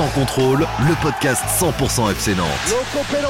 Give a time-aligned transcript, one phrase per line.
[0.00, 2.48] Sans contrôle, le podcast 100% FC Nantes.
[2.70, 3.28] Loco Pélos,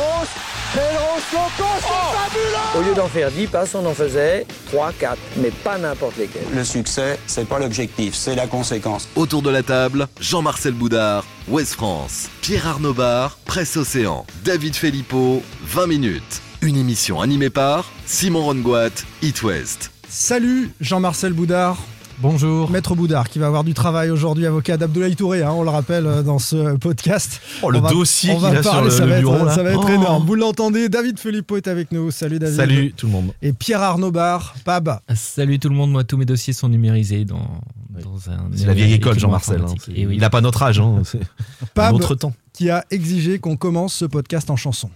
[0.72, 5.18] Pélos, Loco, c'est fabuleux Au lieu d'en faire 10 passes, on en faisait 3, 4,
[5.38, 6.44] mais pas n'importe lesquels.
[6.54, 9.08] Le succès, c'est pas l'objectif, c'est la conséquence.
[9.16, 15.42] Autour de la table, Jean-Marcel Boudard, Ouest France, Pierre Arnaud Bar, Presse Océan, David Filippo,
[15.64, 16.40] 20 minutes.
[16.62, 18.90] Une émission animée par Simon Rongoat,
[19.22, 19.90] It West.
[20.08, 21.78] Salut Jean-Marcel Boudard.
[22.22, 22.70] Bonjour.
[22.70, 26.06] Maître Boudard qui va avoir du travail aujourd'hui, avocat d'Abdoulaye Touré, hein, on le rappelle
[26.06, 27.40] euh, dans ce podcast.
[27.62, 29.16] Oh, le On va- dossier on va qu'il a sur parler, le, ça le va
[29.16, 29.54] être, bureau là.
[29.54, 29.88] ça va être Oh.
[29.88, 30.26] énorme.
[30.26, 32.10] Vous l'entendez, David Filippo est avec nous.
[32.10, 32.56] Salut David.
[32.56, 33.32] Salut tout le monde.
[33.40, 35.00] Et Pierre Arnaud Bar, Pab.
[35.14, 37.60] Salut tout le monde, moi tous mes dossiers sont numérisés dans,
[38.04, 38.50] dans un.
[38.54, 39.62] C'est la vieille école Jean-Marcel.
[39.66, 39.74] hein.
[39.88, 40.08] oui.
[40.12, 40.78] Il n'a pas notre âge.
[40.78, 41.00] Hein.
[41.04, 42.34] C'est un Pab autre temps.
[42.52, 44.90] qui a exigé qu'on commence ce podcast en chanson.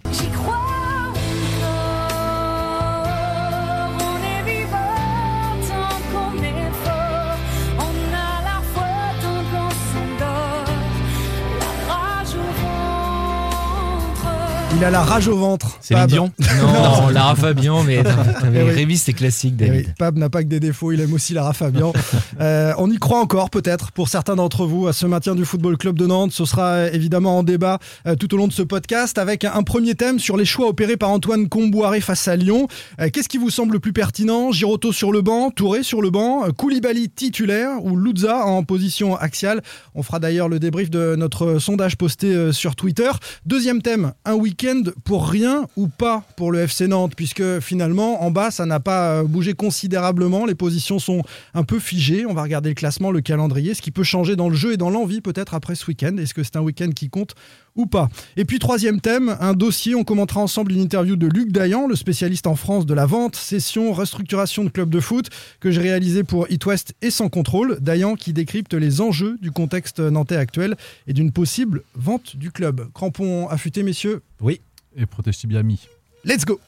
[14.76, 15.78] Il a la rage au ventre.
[15.80, 15.94] C'est.
[16.06, 16.32] Dion.
[16.64, 18.70] Non, Lara Fabian, mais Eh oui.
[18.70, 19.94] Révis c'est classique, Eh oui, David.
[19.98, 21.92] Pab n'a pas que des défauts, il aime aussi Lara Fabian.
[22.40, 25.76] Euh, on y croit encore peut-être pour certains d'entre vous à ce maintien du Football
[25.76, 26.32] Club de Nantes.
[26.32, 29.62] Ce sera euh, évidemment en débat euh, tout au long de ce podcast avec un
[29.62, 32.66] premier thème sur les choix opérés par Antoine Comboiré face à Lyon.
[33.00, 34.50] Euh, Qu'est-ce qui vous semble le plus pertinent?
[34.50, 39.62] Giroto sur le banc, Touré sur le banc, Koulibaly titulaire ou Luzza en position axiale?
[39.94, 43.10] On fera d'ailleurs le débrief de notre sondage posté euh, sur Twitter.
[43.46, 44.63] Deuxième thème, un week-end
[45.04, 49.10] pour rien ou pas pour le FC Nantes, puisque finalement en bas ça n'a pas
[49.10, 51.22] euh, bougé considérablement, les positions sont
[51.54, 52.26] un peu figées.
[52.26, 54.76] On va regarder le classement, le calendrier, ce qui peut changer dans le jeu et
[54.76, 56.16] dans l'envie peut-être après ce week-end.
[56.16, 57.34] Est-ce que c'est un week-end qui compte
[57.76, 61.50] ou pas Et puis troisième thème, un dossier, on commentera ensemble une interview de Luc
[61.52, 65.28] Dayan, le spécialiste en France de la vente, cession, restructuration de club de foot
[65.60, 67.78] que j'ai réalisé pour It West et sans contrôle.
[67.80, 72.88] Dayan qui décrypte les enjeux du contexte nantais actuel et d'une possible vente du club.
[72.94, 74.60] Crampon affûté, messieurs, Oui.
[74.96, 75.80] et Protesti Biami.
[76.24, 76.60] let's go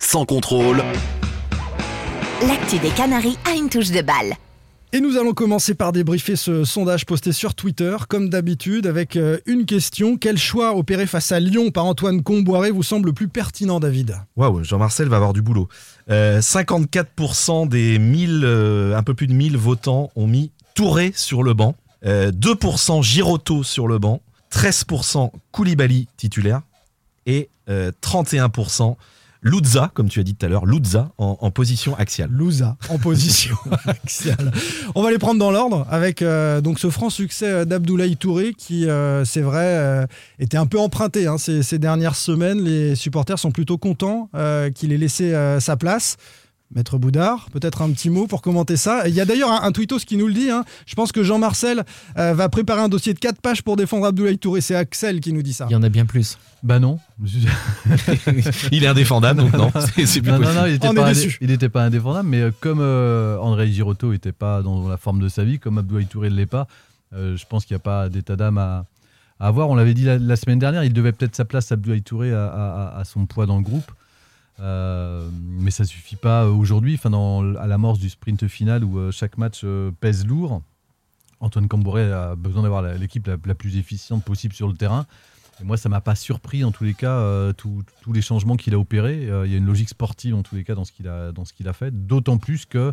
[0.00, 0.82] Sans contrôle,
[2.46, 4.34] L'actu des Canaries a une touche de balle.
[4.94, 9.36] Et nous allons commencer par débriefer ce sondage posté sur Twitter, comme d'habitude, avec euh,
[9.44, 10.16] une question.
[10.16, 14.16] Quel choix opéré face à Lyon par Antoine Comboiré vous semble le plus pertinent, David?
[14.36, 15.68] Waouh, Jean-Marcel va avoir du boulot.
[16.08, 21.42] Euh, 54% des 1000, euh, un peu plus de 1000 votants ont mis Touré sur
[21.42, 21.74] le banc.
[22.06, 24.22] Euh, 2% Giroto sur le banc.
[24.52, 26.62] 13% Koulibaly titulaire.
[27.26, 28.96] Et euh, 31%
[29.42, 32.30] Luzza, comme tu as dit tout à l'heure, Luzza en, en position axiale.
[32.30, 33.56] Louza en position
[33.86, 34.52] axiale.
[34.94, 38.52] On va les prendre dans l'ordre avec euh, donc ce franc succès euh, d'Abdoulaye Touré
[38.54, 40.06] qui, euh, c'est vrai, euh,
[40.38, 42.60] était un peu emprunté hein, ces, ces dernières semaines.
[42.62, 44.30] Les supporters sont plutôt contents
[44.74, 46.16] qu'il ait laissé sa place.
[46.74, 49.08] Maître Boudard, peut-être un petit mot pour commenter ça.
[49.08, 50.50] Il y a d'ailleurs un, un tweetos qui nous le dit.
[50.50, 50.64] hein.
[50.86, 51.82] Je pense que Jean-Marcel
[52.18, 54.60] euh, va préparer un dossier de 4 pages pour défendre Abdoulaye Touré.
[54.60, 55.66] C'est Axel qui nous dit ça.
[55.70, 56.36] Il y en a bien plus.
[56.62, 56.98] Bah non.
[58.72, 60.60] Il est indéfendable, donc non, c'est c'est plus non, non, possible.
[60.60, 64.62] non, il n'était pas, indé- pas indéfendable, mais euh, comme euh, André Girotto n'était pas
[64.62, 66.66] dans la forme de sa vie, comme Abdoulaye Touré ne l'est pas,
[67.14, 68.84] euh, je pense qu'il n'y a pas d'état d'âme à,
[69.40, 69.70] à avoir.
[69.70, 72.46] On l'avait dit la, la semaine dernière, il devait peut-être sa place, Abdoulaye Touré, à,
[72.46, 73.90] à- à son poids dans le groupe.
[74.60, 78.98] Euh, mais ça suffit pas euh, aujourd'hui, enfin dans, à l'amorce du sprint final où
[78.98, 79.64] euh, chaque match
[80.00, 80.62] pèse lourd.
[81.40, 85.06] Antoine Camboré a besoin d'avoir l'équipe la, plus efficiente possible sur le terrain.
[85.60, 88.78] Et moi, ça m'a pas surpris en tous les cas, tous- les changements qu'il a
[88.78, 89.22] opérés.
[89.22, 91.44] Il y a une logique sportive en tous les cas dans ce qu'il a, dans
[91.44, 91.92] ce qu'il a fait.
[92.06, 92.92] D'autant plus que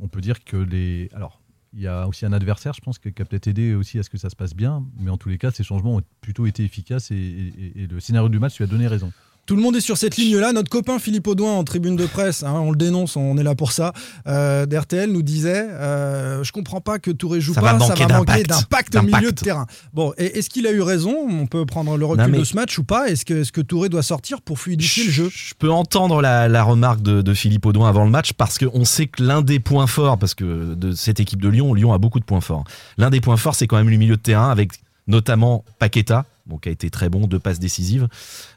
[0.00, 1.10] on peut dire que les.
[1.14, 1.40] Alors,
[1.72, 4.10] il y a aussi un adversaire, je pense, qui a peut-être aidé aussi à ce
[4.10, 4.84] que ça se passe bien.
[5.00, 8.38] Mais en tous les cas, ces changements ont plutôt été efficaces et le scénario du
[8.38, 9.12] match lui a donné raison.
[9.50, 10.52] Tout le monde est sur cette ligne-là.
[10.52, 13.56] Notre copain Philippe Audouin en tribune de presse, hein, on le dénonce, on est là
[13.56, 13.92] pour ça,
[14.28, 17.96] euh, d'RTL nous disait euh, Je comprends pas que Touré joue Ça pas, va ça
[17.96, 18.94] va manquer d'impact.
[18.94, 19.66] au milieu de terrain.
[19.92, 21.16] Bon, est-ce qu'il a eu raison?
[21.28, 23.08] On peut prendre le recul Non, mais- de ce match ou pas?
[23.08, 25.28] Est-ce que, que Touré doit sortir pour fluidifier le jeu?
[25.34, 28.84] Je peux entendre la, la remarque de, de Philippe Audouin avant le match parce qu'on
[28.84, 31.98] sait que l'un des points forts, parce que de cette équipe de Lyon, Lyon a
[31.98, 32.62] beaucoup de points forts.
[32.98, 34.70] L'un des points forts, c'est quand même le milieu de terrain avec
[35.10, 38.08] notamment Paqueta, bon, qui a été très bon, deux passes décisives,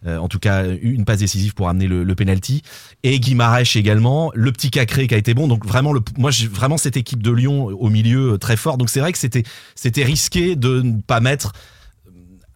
[0.05, 2.61] Euh, en tout cas une passe décisive pour amener le, le penalty,
[3.03, 6.77] et Guimarães également, le petit Cacré qui a été bon, donc vraiment, le, moi vraiment
[6.77, 9.43] cette équipe de Lyon au milieu euh, très fort, donc c'est vrai que c'était
[9.75, 11.51] c'était risqué de ne pas mettre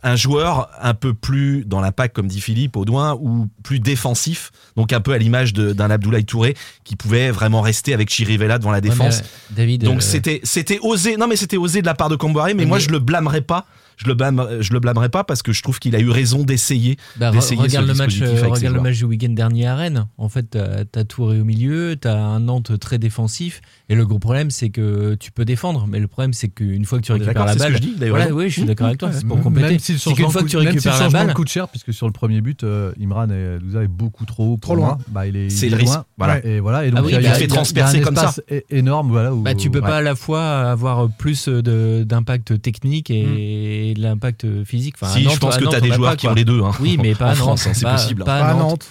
[0.04, 4.94] un joueur un peu plus dans l'impact, comme dit Philippe Audouin, ou plus défensif, donc
[4.94, 8.80] un peu à l'image d'un Abdoulaye Touré qui pouvait vraiment rester avec Chirivella devant la
[8.80, 9.18] défense.
[9.18, 9.84] Ouais, mais, euh, David.
[9.84, 12.64] donc euh, c'était c'était osé, non mais c'était osé de la part de Camboiré, mais,
[12.64, 13.66] mais- moi je le blâmerais pas,
[13.98, 16.44] je le blâme, je le blâmerai pas parce que je trouve qu'il a eu raison
[16.44, 16.98] d'essayer.
[17.18, 20.08] Bah, d'essayer regarde ce le match, euh, regarde le match du week-end dernier à Rennes.
[20.18, 23.62] En fait, t'as as Touré au milieu, t'as un Nantes très défensif.
[23.90, 27.00] Et le gros problème, c'est que tu peux défendre, mais le problème, c'est qu'une fois
[27.00, 28.16] que tu récupères d'accord, la c'est ce balle, que je dis, d'ailleurs.
[28.18, 29.12] voilà, oui, je suis d'accord avec toi.
[29.12, 29.70] C'est pour compléter.
[29.72, 31.34] Même si le C'est changement, qu'une fois que tu même si le récupères la balle,
[31.34, 34.58] coûte cher, puisque sur le premier but, euh, Imran et Louza est beaucoup trop haut.
[34.62, 34.88] Trop loin.
[34.88, 34.98] moi.
[35.10, 36.46] Bah, il est, C'est le risque, voilà.
[36.46, 36.86] Et voilà.
[36.86, 38.34] Et donc, Ah oui, il bah, fait transpercer comme ça.
[38.70, 39.10] énorme.
[39.10, 44.02] Voilà, bah, tu peux pas à la fois avoir plus de- d'impact technique et de
[44.02, 44.96] l'impact physique.
[45.02, 46.34] Enfin, si, je Nantes- pense à que tu as des a joueurs pas, qui ont
[46.34, 46.62] les deux.
[46.64, 46.72] hein.
[46.80, 48.24] Oui, mais pas en à France, Nantes, hein, c'est pas- possible.
[48.24, 48.60] pas Pas à Nantes.
[48.60, 48.88] Nantes.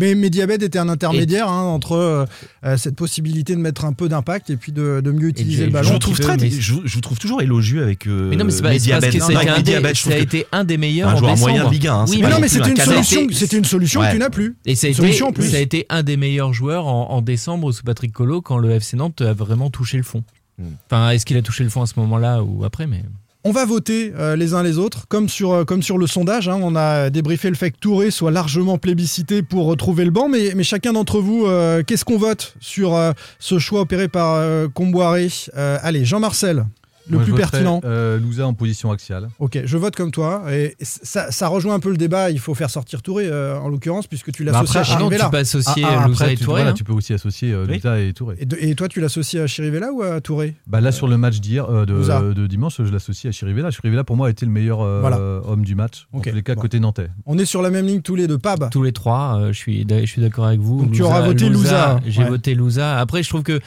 [0.00, 2.24] Mais Diabète était un intermédiaire hein, entre euh,
[2.64, 5.62] euh, cette possibilité de mettre un peu d'impact et puis de, de mieux utiliser je-
[5.64, 5.92] le je ballon.
[5.92, 8.06] Je trouve très, mais- je, je vous trouve toujours élogieux avec.
[8.06, 10.08] Euh, Mais non, mais c'est pas, Non, ça a été un des- Mediabet, je ça
[10.10, 11.94] a trouve que été un des meilleurs un joueur moyen de Ligue 1.
[11.94, 14.56] hein, Oui, c'est Mais c'était un une solution, que tu n'as plus.
[14.66, 18.58] Et ça a, été, un des meilleurs joueurs en, en décembre sous Patrick Collot quand
[18.58, 20.22] le FC Nantes a vraiment touché le fond.
[20.58, 20.64] Hmm.
[20.90, 23.02] Enfin, est-ce qu'il a touché le fond à ce moment-là ou après mais...
[23.44, 25.64] On va voter euh, les uns les autres, comme sur, euh,
[25.96, 26.48] le sondage.
[26.48, 30.28] hein, on a débriefé le fait que Touré soit largement plébiscité pour retrouver le banc,
[30.28, 32.98] mais, chacun d'entre vous, euh, qu'est-ce qu'on vote sur
[33.38, 34.42] ce choix opéré par
[34.74, 36.66] Comboiré Allez, Jean-Marcel,
[37.08, 37.80] le Moi, plus je pertinent.
[37.84, 39.28] euh, Louza en position axiale.
[39.38, 40.42] Ok, je vote comme toi.
[40.52, 42.30] Et ça, ça rejoint un peu le débat.
[42.30, 45.24] Il faut faire sortir Touré, euh, en l'occurrence, puisque tu Bah l'associes après, à Chirivella.
[45.24, 46.46] tu peux associer Ah, ah, Louza après, et Touré.
[46.60, 46.74] voilà, hein.
[46.74, 47.74] tu peux aussi associer euh, Oui.
[47.76, 48.36] Louza et Touré.
[48.40, 50.54] Et, de- et toi, tu l'associes à Chirivella ou à Touré?
[50.66, 53.70] Bah là, sur le match d'hier, euh, de, de dimanche, je l'associe à Chirivella.
[53.70, 55.18] Chirivella, pour moi, a été le meilleur euh, Voilà.
[55.46, 56.06] homme du match.
[56.12, 56.60] En Ok, tous les cas, bon.
[56.62, 57.08] côté nantais.
[57.26, 58.38] On est sur la même ligne tous les deux.
[58.38, 58.68] Pab.
[58.70, 60.82] Tous les trois, euh, je suis, d'accord avec vous.
[60.84, 62.00] Donc tu auras voté Louza.
[62.06, 62.98] J'ai voté Louza.
[62.98, 63.60] Après, je trouve que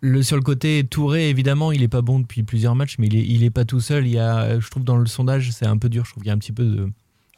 [0.00, 3.16] le, sur le côté Touré, évidemment, il est pas bon depuis plusieurs matchs, mais il
[3.16, 4.06] est, il est pas tout seul.
[4.06, 6.04] Il y a, je trouve dans le sondage, c'est un peu dur.
[6.04, 6.90] Je trouve qu'il y a un petit peu de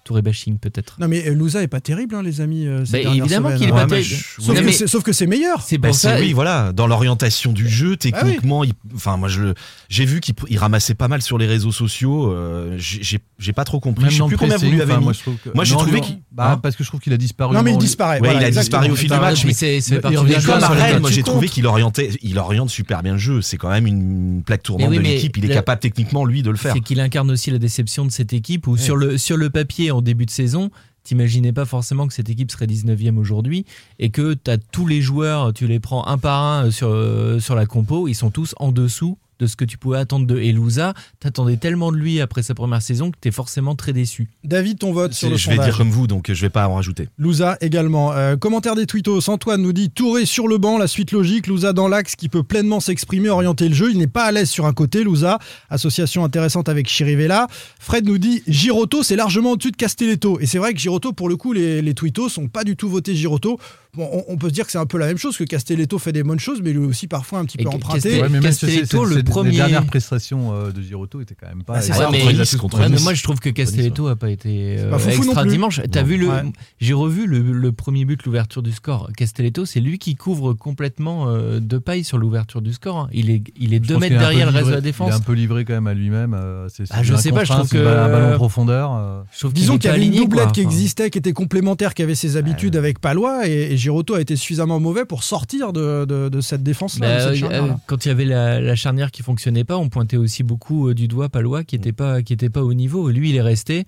[0.04, 0.96] Touré bashing peut-être.
[0.98, 2.66] Non, mais euh, Louza est pas terrible, hein, les amis.
[2.66, 3.74] euh, ces Bah, évidemment qu'il est hein.
[3.76, 4.08] pas terrible.
[4.08, 5.62] je- Sauf, que mais c'est- sauf que c'est meilleur.
[5.62, 6.18] C'est Bah, pour ça.
[6.18, 9.54] oui, voilà, dans l'orientation du jeu, Ah techniquement, il- enfin moi je,
[9.88, 12.32] j'ai vu qu'il il ramassait pas mal sur les réseaux sociaux.
[12.32, 13.20] euh, j'ai-
[13.52, 14.04] pas trop compris.
[14.04, 15.04] Même je sais plus combien vous lui avez enfin, mis.
[15.04, 17.00] moi, je trouve que- Moi, j'ai Non, trouvé qu'il- bah, hein parce que je trouve
[17.00, 17.54] qu'il a disparu.
[17.54, 18.14] Non, mais il disparaît.
[18.20, 18.80] Ouais, voilà, il a exactement.
[18.80, 20.98] disparu au fil du match, mais c'est- comme tas.
[20.98, 23.40] moi j'ai trouvé qu'il orientait, il oriente super bien le jeu.
[23.42, 25.36] C'est quand même une plaque tournante de l'équipe.
[25.36, 26.72] Il est capable techniquement lui de le faire.
[26.74, 29.91] C'est qu'il incarne aussi la déception de cette équipe où sur, le, sur le papier
[29.92, 30.70] en début de saison,
[31.04, 33.64] t'imaginais pas forcément que cette équipe serait 19e aujourd'hui
[33.98, 37.40] et que tu as tous les joueurs, tu les prends un par un sur, euh,
[37.40, 40.38] sur la compo, ils sont tous en dessous de ce que tu pouvais attendre de
[40.38, 40.94] Elouza.
[41.20, 44.28] T'attendais tellement de lui après sa première saison que t'es forcément très déçu.
[44.44, 46.68] David, ton vote sur C'est- le Je vais dire comme vous, donc je vais pas
[46.68, 47.08] en rajouter.
[47.18, 48.12] Louza également.
[48.12, 49.28] Euh, commentaire des tweetos.
[49.28, 51.46] Antoine nous dit Touré sur le banc, la suite logique.
[51.48, 53.90] Louza dans l'axe qui peut pleinement s'exprimer, orienter le jeu.
[53.90, 55.02] Il n'est pas à l'aise sur un côté.
[55.04, 55.38] Louza,
[55.70, 57.48] association intéressante avec Chirivella.
[57.80, 60.38] Fred nous dit Giroto, c'est largement au-dessus de Castelletto.
[60.40, 62.88] Et c'est vrai que Giroto, pour le coup, les, les tweetos sont pas du tout
[62.88, 63.58] votés Giroto.
[63.94, 65.98] Bon, on, on peut se dire que c'est un peu la même chose, que Castelletto
[65.98, 68.22] fait des bonnes choses, mais lui aussi parfois un petit Et peu emprunté.
[68.22, 71.74] Ouais, Castelletto, le premier- Les dernières prestations euh, de Giroto étaient quand même pas.
[71.76, 73.02] Ah, c'est ça, mais- Nice, contre Ouais, mais Nice.
[73.04, 75.80] moi je trouve que Castelletto a pas été euh, extra dimanche.
[75.90, 76.06] T'as Non.
[76.08, 76.42] vu le Ouais.
[76.80, 79.10] J'ai revu le, le premier but, l'ouverture du score.
[79.16, 82.96] Castelletto, c'est lui qui couvre complètement euh, de paille sur l'ouverture du score.
[82.98, 83.08] hein.
[83.12, 85.12] Il est il est deux mètres derrière le reste de la Il est défense.
[85.12, 86.34] un peu livré quand même à lui-même.
[86.34, 88.92] euh, c'est- Ah, je sais pas, je trouve c'est que- un ballon en profondeur.
[88.94, 89.22] euh.
[89.52, 92.76] Disons qu'il y avait une doublette qui existait, qui était complémentaire, qui avait ses habitudes
[92.76, 96.06] avec Palois, et, Giroto a été suffisamment mauvais pour sortir de,
[96.40, 97.78] cette bah, cette euh, charnière-là.
[97.86, 100.94] quand il y avait la, la charnière qui fonctionnait pas, on pointait aussi beaucoup euh,
[100.94, 103.08] du doigt Palois qui était pas qui était pas au niveau.
[103.10, 103.86] Lui, il est resté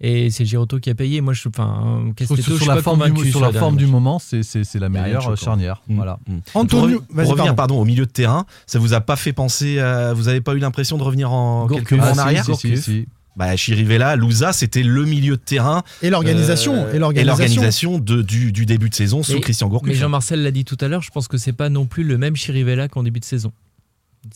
[0.00, 1.20] et c'est Giroto qui a payé.
[1.20, 4.18] Moi, je enfin je suis sur la pas forme, du, sur la forme du moment,
[4.18, 5.80] c'est c'est- c'est la meilleure charnière.
[5.88, 5.94] Mm.
[5.96, 6.18] Voilà.
[6.26, 6.36] Mm.
[6.54, 7.54] Antonio, pour, vas-y, revenir pardon.
[7.76, 7.80] pardon.
[7.80, 10.58] au milieu de terrain, ça vous a pas fait penser à, vous avez pas eu
[10.58, 11.88] l'impression de revenir en Gourcuff.
[11.88, 12.44] quelques mois Ah, en arrière?
[12.44, 13.06] si, si, si.
[13.36, 16.72] Bah Chirivella, Louza, c'était le milieu de terrain Et l'organisation.
[16.74, 17.98] euh, et l'organisation.
[17.98, 19.88] du, du début de saison sous Christian Gourcuff.
[19.88, 22.16] Mais Jean-Marcel l'a dit tout à l'heure, je pense que c'est pas non plus le
[22.16, 23.52] même Chirivella qu'en début de saison.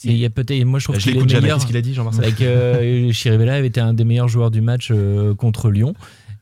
[0.05, 1.43] Il y a peut-être, moi je trouve Bah, je est l'écoute jamais.
[1.43, 1.57] meilleur.
[1.59, 4.61] Qu'est-ce qu'il a dit, Jean-Marcel Avec euh, Chirivella avait été un des meilleurs joueurs du
[4.61, 5.95] match euh, contre Lyon.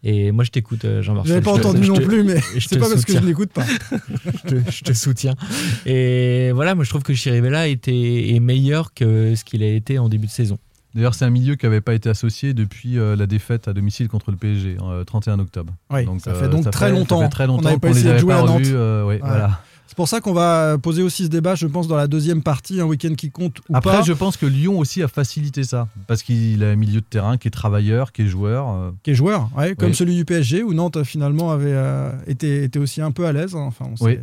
[0.04, 1.32] Et moi je t'écoute, euh, Je Jean-Marcel.
[1.32, 3.12] n'avais pas Je entendu je non te- plus, mais je c'est te pas parce que
[3.12, 3.64] je n'écoute pas.
[4.44, 5.34] je, te, je te soutiens.
[5.84, 9.98] Et voilà, moi je trouve que Chirivella était est meilleur que ce qu'il a été
[9.98, 10.58] en début de saison.
[10.94, 14.08] D'ailleurs, c'est un milieu qui n'avait pas été associé depuis euh, la défaite à domicile
[14.08, 15.74] contre le PSG, euh, 31 octobre.
[15.90, 17.18] Oui, ça fait donc ça très fait- longtemps.
[17.18, 18.50] Ça fait très On longtemps n'avait pas qu'on les essayé de jouer à Nantes.
[18.60, 19.60] revus, euh, ouais, voilà.
[19.88, 22.80] C'est pour ça qu'on va poser aussi ce débat, je pense, dans la deuxième partie,
[22.80, 24.02] un week-end qui compte ou Après, pas.
[24.02, 25.88] je pense que Lyon aussi a facilité ça.
[26.08, 28.68] Parce qu'il a un milieu de terrain qui est travailleur, qui est joueur.
[28.68, 29.94] euh, Qui est joueur, ouais, comme Oui.
[29.94, 33.54] celui du PSG, où Nantes finalement avait euh, été, était aussi un peu à l'aise.
[33.54, 33.64] hein.
[33.66, 34.18] Enfin, on Oui.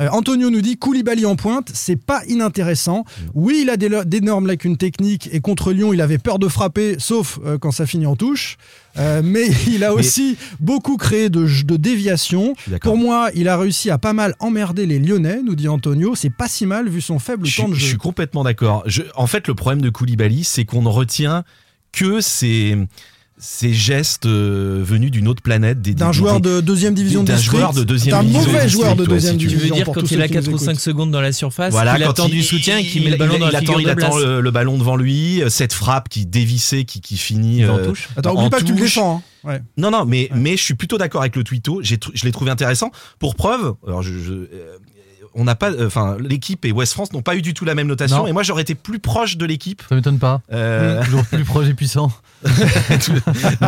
[0.00, 3.04] Euh, Antonio nous dit Koulibaly en pointe, c'est pas inintéressant.
[3.34, 6.96] Oui, il a des- d'énormes lacunes techniques et contre Lyon, il avait peur de frapper,
[6.98, 8.56] sauf euh, quand ça finit en touche.
[8.98, 12.54] Euh, mais il a aussi beaucoup créé de, de déviations.
[12.82, 16.14] Pour moi, il a réussi à pas mal emmerder les Lyonnais, nous dit Antonio.
[16.14, 17.88] C'est pas si mal vu son faible Je, temps de suis- je jeu.
[17.90, 18.84] suis complètement d'accord.
[19.14, 21.44] En fait, le problème de Koulibaly, c'est qu'on ne retient
[21.92, 22.76] que ces
[23.40, 27.36] ces gestes euh, venus d'une autre planète, des- D'un joueur de deuxième division de d'un
[27.36, 27.58] district.
[27.58, 29.50] joueur de deuxième D'un division mauvais joueur de district, ouais, deuxième si tu veux.
[29.50, 29.74] Tu veux division.
[29.76, 30.80] dire quand il a qui 4 nous ou 5 écoutent.
[30.80, 33.14] secondes dans la surface, Voilà, qu'il quand attend il- du soutien et qu'il met le
[33.16, 34.96] il- ballon il, dans la il attend, figure il de attend le, le ballon devant
[34.96, 37.58] lui, euh, cette frappe qui dévissait, qui, qui finit.
[37.60, 38.08] Il en euh, touche.
[38.16, 38.94] Attends, en oublie pas que tu le touche.
[38.96, 39.22] défends.
[39.44, 39.48] hein.
[39.48, 39.60] Ouais.
[39.76, 41.80] Non, non, mais, mais je suis plutôt d'accord avec le tweeto.
[41.82, 42.90] J'ai je l'ai trouvé intéressant.
[43.20, 44.46] Pour preuve, alors je, je- euh,
[45.34, 47.74] on n'a pas, euh, enfin, l'équipe et West France n'ont pas eu du tout la
[47.74, 48.18] même notation.
[48.18, 48.26] Non.
[48.26, 49.82] Et moi, j'aurais été plus proche de l'équipe.
[49.88, 50.40] Ça m'étonne pas.
[50.52, 52.12] Euh, Toujours plus proche et puissant.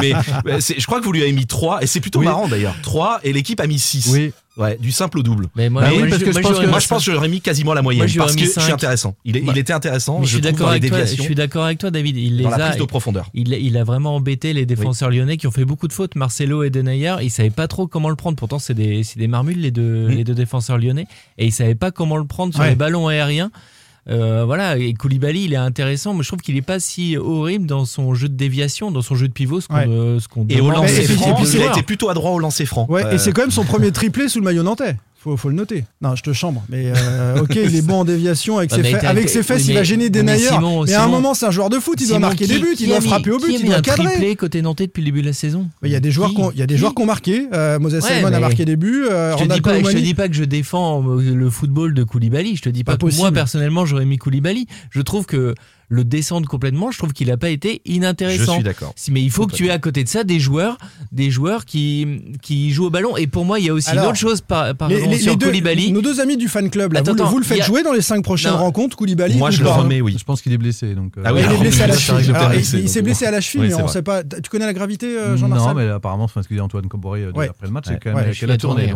[0.00, 0.12] mais
[0.58, 2.26] je crois que vous lui avez mis 3 et c'est plutôt Oui.
[2.26, 2.74] marrant d'ailleurs.
[2.82, 4.08] 3 et l'équipe a mis 6.
[4.12, 4.32] Oui.
[4.57, 5.47] Ouais, du simple au double.
[5.54, 7.28] Mais moi, Bah moi, parce je- que je pense que- Moi, je pense que j'aurais
[7.28, 9.14] mis quasiment la moyenne parce que je suis intéressant.
[9.25, 10.21] Il, est- Bah, il était intéressant.
[10.23, 11.04] Je je suis d'accord avec toi.
[11.04, 12.16] Je suis d'accord avec toi, David.
[12.16, 12.69] Il les dans la a.
[12.71, 13.30] prise de profondeur.
[13.33, 16.16] Il, il a vraiment embêté les défenseurs lyonnais qui ont fait beaucoup de fautes.
[16.16, 18.37] Marcelo et Denayer, ils savaient pas trop comment le prendre.
[18.37, 20.11] Pourtant, c'est des, des marmules les deux, Mm.
[20.11, 21.07] les deux défenseurs lyonnais,
[21.38, 22.71] et ils savaient pas comment le prendre sur Ouais.
[22.71, 23.50] les ballons aériens.
[24.09, 27.66] Euh, voilà, et Koulibaly, il est intéressant, mais je trouve qu'il est pas si horrible
[27.66, 29.87] dans son jeu de déviation, dans son jeu de pivot, ce qu'on Ouais.
[29.88, 32.38] euh, ce qu'on Et au lancer franc, et puis il a été plutôt adroit au
[32.38, 32.87] lancer franc.
[32.88, 34.97] Ouais, Euh, et c'est quand même son premier triplé sous le maillot nantais.
[35.22, 35.84] Faut, faut le noter.
[36.00, 36.64] Non, je te chambre.
[36.70, 39.66] Mais euh, ok, il est bon en déviation avec ses, t'as- avec ses oui, fesses,
[39.66, 40.54] mais- il va gêner des mais nailleurs.
[40.54, 42.58] Simon- Mais à un moment, c'est un joueur de foot, il doit marquer qui- des
[42.58, 44.06] buts, il doit mis- frapper au but, il doit cadrer.
[44.06, 45.68] triplé côté nantais depuis le début de la saison?
[45.84, 46.40] Il y a des joueurs Qui
[47.02, 47.46] ont, marqué.
[47.52, 49.04] Euh, Moses Ouais, Simon a marqué des buts.
[49.10, 52.02] Euh, Je te, dis pas, je te dis pas que je défends le football de
[52.02, 52.56] Koulibaly.
[52.56, 54.66] Je te dis pas, Pas que moi personnellement j'aurais mis Koulibaly.
[54.90, 55.54] Je trouve que
[55.92, 58.54] le descendre complètement, je trouve qu'il a pas été Je inintéressant.
[58.54, 58.94] suis d'accord.
[59.11, 60.78] Mais il faut que tu aies à côté de ça des joueurs,
[61.12, 63.16] des joueurs qui qui jouent au ballon.
[63.16, 65.12] Et pour moi, il y a aussi Alors, une autre chose par, par Les- exemple,
[65.14, 65.92] les- sur les deux- Koulibaly.
[65.92, 67.61] nos deux amis du fan club, là, Attends, vous, le- attends, vous le il faites
[67.62, 68.59] a- jouer dans les cinq prochaines Non.
[68.59, 70.14] rencontres, Koulibaly Moi, je le remets, oui.
[70.18, 70.94] Je pense qu'il est blessé.
[70.94, 72.26] Donc, euh, Ah oui, il est alors, blessé à la cheville.
[72.28, 73.92] de Alors, blessé, il s'est blessé à la cheville, Oui, mais on vrai.
[73.92, 74.23] sait pas.
[74.23, 77.32] Tu connais la gravité, euh, Jean-Marcel non, mais apparemment, ce que dit Antoine Comboré euh,
[77.32, 77.49] Ouais.
[77.49, 78.94] après le match, c'est quand même qu'elle a tourné.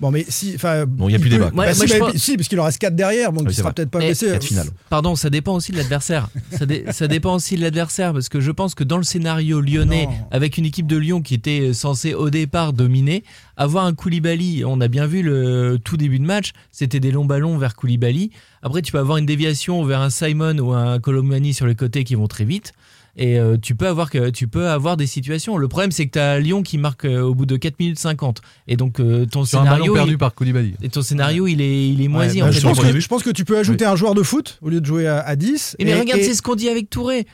[0.00, 1.50] Bon, mais si, Bon, il y a plus débat.
[1.52, 1.86] bah, si,
[2.32, 4.26] je parce qu'il en reste 4 derrière, donc il c'est sera peut-être pas Mais- blessé.
[4.28, 4.68] Quatre finales.
[4.90, 6.27] Pardon, ça dépend aussi de l'adversaire.
[6.50, 9.60] Ça, dé- ça dépend aussi de l'adversaire parce que je pense que dans le scénario
[9.60, 10.12] lyonnais, Non.
[10.30, 13.24] avec une équipe de Lyon qui était censée au départ dominer,
[13.56, 17.24] avoir un Koulibaly, on a bien vu le tout début de match, c'était des longs
[17.24, 18.30] ballons vers Koulibaly.
[18.62, 22.04] Après, tu peux avoir une déviation vers un Simon ou un Colomani sur les côtés
[22.04, 22.72] qui vont très vite.
[23.20, 25.56] Et euh, tu peux avoir que tu peux avoir des situations.
[25.58, 27.98] Le problème, c'est que tu as Lyon qui marque euh, au bout de 4 minutes
[27.98, 28.40] 50.
[28.68, 30.74] Et donc euh, ton sur un ballon scénario, perdu il, par Koulibaly.
[30.82, 32.38] et ton scénario, il est il est moisi.
[32.40, 32.62] bah, en je, fait.
[32.68, 34.86] pense que, je pense que tu peux ajouter un joueur de foot au lieu de
[34.86, 35.76] jouer à, à 10.
[35.80, 37.26] Et mais Et- regarde, et- c'est ce qu'on dit avec Touré.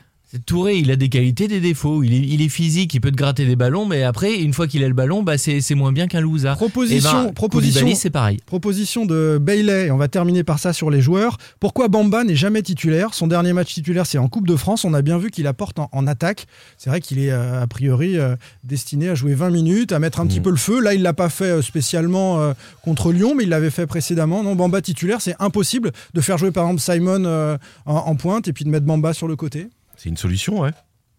[0.47, 2.03] Touré, il a des qualités, des défauts.
[2.03, 4.67] Il est, il est physique, il peut te gratter des ballons, mais après, une fois
[4.67, 6.53] qu'il a le ballon, bah c'est moins bien qu'un loser.
[6.57, 8.39] Proposition, Eh ben, proposition, c'est pareil.
[8.47, 11.39] proposition de Bailey, et on va terminer par ça sur les joueurs.
[11.61, 13.15] Pourquoi Bamba n'est jamais titulaire?
[13.15, 14.85] Son dernier match titulaire, c'est en Coupe de France.
[14.85, 16.47] On a bien vu qu'il apporte en, en attaque.
[16.79, 20.21] C'est vrai qu'il est euh, a priori euh, destiné à jouer 20 minutes, à mettre
[20.21, 20.43] un petit Mm.
[20.43, 20.81] peu le feu.
[20.81, 24.43] Là, il l'a pas fait euh, spécialement euh, contre Lyon, mais il l'avait fait précédemment.
[24.43, 28.49] Non, Bamba titulaire, c'est impossible de faire jouer par exemple Simon euh, en, en pointe
[28.49, 29.69] et puis de mettre Bamba sur le côté.
[30.05, 30.71] C'est une solution, ouais.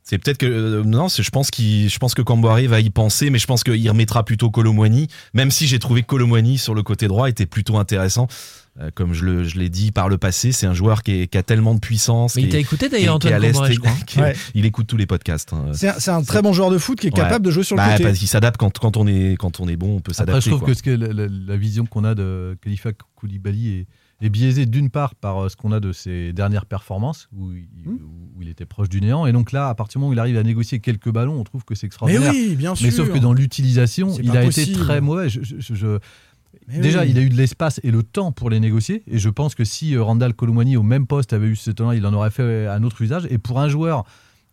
[0.04, 2.92] C'est peut-être que euh, non, c'est- je pense qu'il, je pense que Camboire va y
[2.92, 6.76] penser, mais je pense qu'il remettra plutôt Colomwani, même si j'ai trouvé que Colomwani sur
[6.76, 8.28] le côté droit était plutôt intéressant.
[8.80, 9.26] Euh, comme je
[9.58, 12.36] l'ai dit par le passé, c'est un joueur qui, est- qui a tellement de puissance.
[12.36, 13.92] Mais il t'a écouté d'ailleurs, Antoine Comboré, je crois.
[14.06, 14.36] qui Ouais.
[14.54, 15.52] Il écoute tous les podcasts.
[15.54, 15.72] hein.
[15.74, 17.24] C'est un, très bon joueur de foot qui est Ouais.
[17.24, 18.04] capable de jouer sur le Bah, côté.
[18.04, 20.42] parce qu'il s'adapte quand, quand on est quand on est bon, on peut s'adapter.
[20.42, 20.68] je trouve quoi.
[20.68, 23.88] que, ce que la, la- la vision qu'on a de Khalifa Koulibaly est,
[24.22, 27.68] est biaisée d'une part par euh, ce qu'on a de ses dernières performances, où il,
[27.86, 27.98] Hmm.
[28.36, 29.26] où il était proche du néant.
[29.28, 31.44] Et donc là, à partir du moment où il arrive à négocier quelques ballons, on
[31.44, 32.32] trouve que c'est Mais extraordinaire.
[32.32, 32.86] oui, bien sûr.
[32.86, 34.72] Mais sauf que dans l'utilisation, il a possible.
[34.72, 35.30] été très mauvais.
[35.30, 36.00] Je- je- je-
[36.68, 37.08] Mais Déjà, oui.
[37.12, 39.04] il a eu de l'espace et le temps pour les négocier.
[39.08, 41.96] Et je pense que si euh, Randall Colomwani au même poste avait eu ce temps-là,
[41.96, 43.28] il en aurait fait un autre usage.
[43.30, 44.06] Et pour un joueur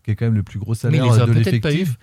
[0.04, 1.96] qui est quand même le plus gros Mais salaire il les aurait de l'effectif,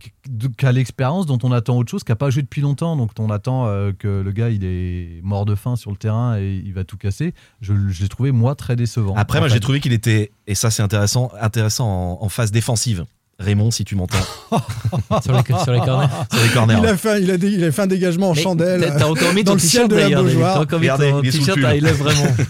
[0.00, 3.10] qui- a l'expérience dont on attend autre chose, qui n'a pas joué depuis longtemps, donc
[3.18, 6.62] on attend euh, que le gars il est mort de faim sur le terrain et
[6.64, 7.34] il va tout casser.
[7.60, 9.14] Je, je l'ai trouvé moi très décevant.
[9.16, 11.86] Après, moi, j'ai trouvé qu'il était, et ça, c'est intéressant, intéressant
[12.20, 13.04] en, en phase défensive.
[13.40, 14.16] Raymond, si tu m'entends,
[15.20, 16.06] sur, les, sur les corners.
[16.32, 16.76] sur les corners.
[16.78, 18.80] Il a, fait, il, a dé- il a fait un dégagement en Mais chandelle.
[18.80, 20.22] T'as t'as encore mis dans ton le ciel t-shirt de la.
[20.22, 20.54] Beaujoire.
[20.54, 22.00] T'as encore mis Regardez, ton t-shirt à élève.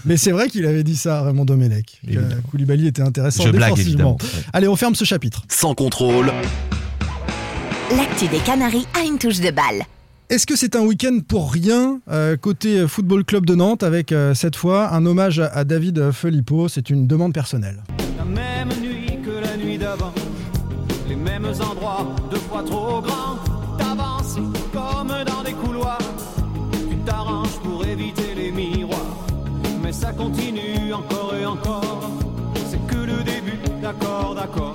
[0.05, 1.99] Mais c'est vrai qu'il avait dit ça à Raymond Domenech.
[2.07, 2.35] Évidemment.
[2.51, 4.15] Koulibaly était intéressant Je blague défensivement.
[4.21, 4.37] évidemment.
[4.37, 4.43] Ouais.
[4.53, 5.41] Allez, on ferme ce chapitre.
[5.49, 6.31] Sans contrôle,
[7.91, 9.83] L'actu des Canaries a une touche de balle.
[10.31, 14.33] Est-ce que c'est un week-end pour rien euh, côté Football Club de Nantes avec euh,
[14.33, 16.67] cette fois un hommage à, à David Filippo?
[16.67, 17.83] C'est une demande personnelle.
[18.17, 20.11] La même nuit que la nuit d'avant,
[21.07, 23.37] les mêmes endroits, deux fois trop grands.
[23.77, 24.37] T'avances
[24.73, 25.99] comme dans des couloirs,
[26.89, 29.27] tu t'arranges pour éviter les miroirs.
[29.83, 32.09] Mais ça continue encore et encore,
[32.67, 34.73] c'est que le début, d'accord, d'accord.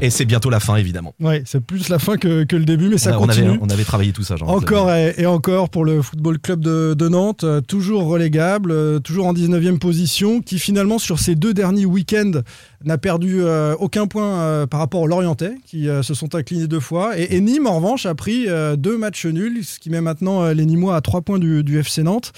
[0.00, 1.14] Et c'est bientôt la fin, évidemment.
[1.20, 3.48] Ouais, c'est plus la fin que, que le début, mais ça on, a- on continue.
[3.50, 4.46] avait, on avait travaillé tout ça, Jean.
[4.46, 8.98] Encore et, et encore pour le Football Club de, de Nantes, euh, toujours relégable, euh,
[8.98, 12.40] toujours en 19e position, qui finalement sur ces deux derniers week-ends
[12.84, 17.18] n'a perdu euh, aucun point par rapport aux Lorientais, qui se sont inclinés deux fois.
[17.18, 18.46] Et, et Nîmes, en revanche, a pris
[18.78, 22.02] deux matchs nuls, ce qui met maintenant les Nîmois à trois points du, du FC
[22.02, 22.32] Nantes.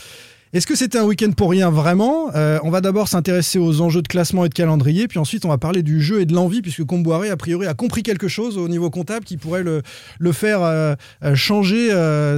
[0.52, 4.02] Est-ce que c'était un week-end pour rien vraiment Euh, On va d'abord s'intéresser aux enjeux
[4.02, 6.60] de classement et de calendrier, puis ensuite on va parler du jeu et de l'envie,
[6.60, 9.80] puisque Comboiré, a priori, a compris quelque chose au niveau comptable qui pourrait le,
[10.18, 10.94] le faire euh,
[11.24, 11.88] euh, changer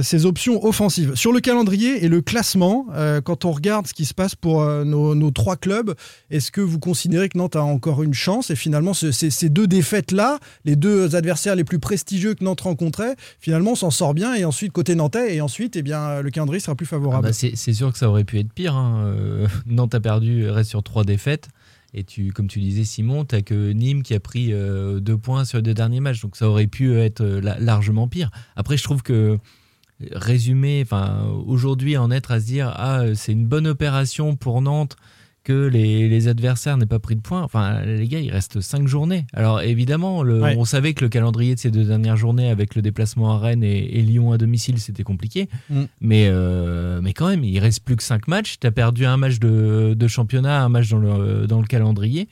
[0.01, 1.13] ses options offensives.
[1.15, 2.87] Sur le calendrier et le classement,
[3.25, 5.93] quand on regarde ce qui se passe pour nos, trois clubs,
[6.31, 9.67] est-ce que vous considérez que Nantes a encore une chance Et finalement, ce- ces, deux
[9.67, 14.33] défaites-là, les deux adversaires les plus prestigieux que Nantes rencontrait, finalement, on s'en sort bien.
[14.35, 17.27] Et ensuite, côté nantais, et ensuite, eh bien, le calendrier sera plus Ah favorable.
[17.27, 18.75] bah, c'est c'est sûr que ça aurait pu être pire.
[18.75, 19.03] hein.
[19.05, 21.49] Euh, Nantes a perdu, reste sur trois défaites.
[21.93, 25.45] Et tu, comme tu disais, Simon, tu que Nîmes qui a pris euh, deux points
[25.45, 26.21] sur les deux derniers matchs.
[26.21, 28.31] Donc ça aurait pu être euh, la- largement pire.
[28.57, 29.37] Après, je trouve que
[30.11, 30.85] résumer,
[31.47, 34.97] aujourd'hui, en être à se dire, ah, c'est une bonne opération pour Nantes
[35.45, 37.41] que les, les adversaires n'aient pas pris de points.
[37.43, 39.25] Enfin, les gars, il reste cinq journées.
[39.33, 40.55] Alors évidemment, le- Ouais.
[40.57, 43.63] on savait que le calendrier de ces deux dernières journées, avec le déplacement à Rennes
[43.63, 45.47] et, et Lyon à domicile, c'était compliqué.
[45.69, 45.83] Mm.
[46.01, 48.55] Mais, euh, mais quand même, il reste plus que 5 matchs.
[48.59, 52.27] Tu as perdu un match de, de championnat, un match dans le, dans le calendrier.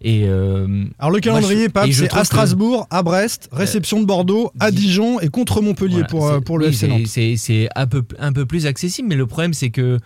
[0.00, 4.50] Et, euh, Alors le calendrier, Pape, c'est à que- Strasbourg, à Brest, réception de Bordeaux,
[4.58, 7.06] à Di- Dijon et contre Montpellier voilà, pour, euh, pour le oui, FC c'est- Nantes.
[7.06, 9.98] C'est c'est un peu, un peu plus accessible, mais le problème, c'est que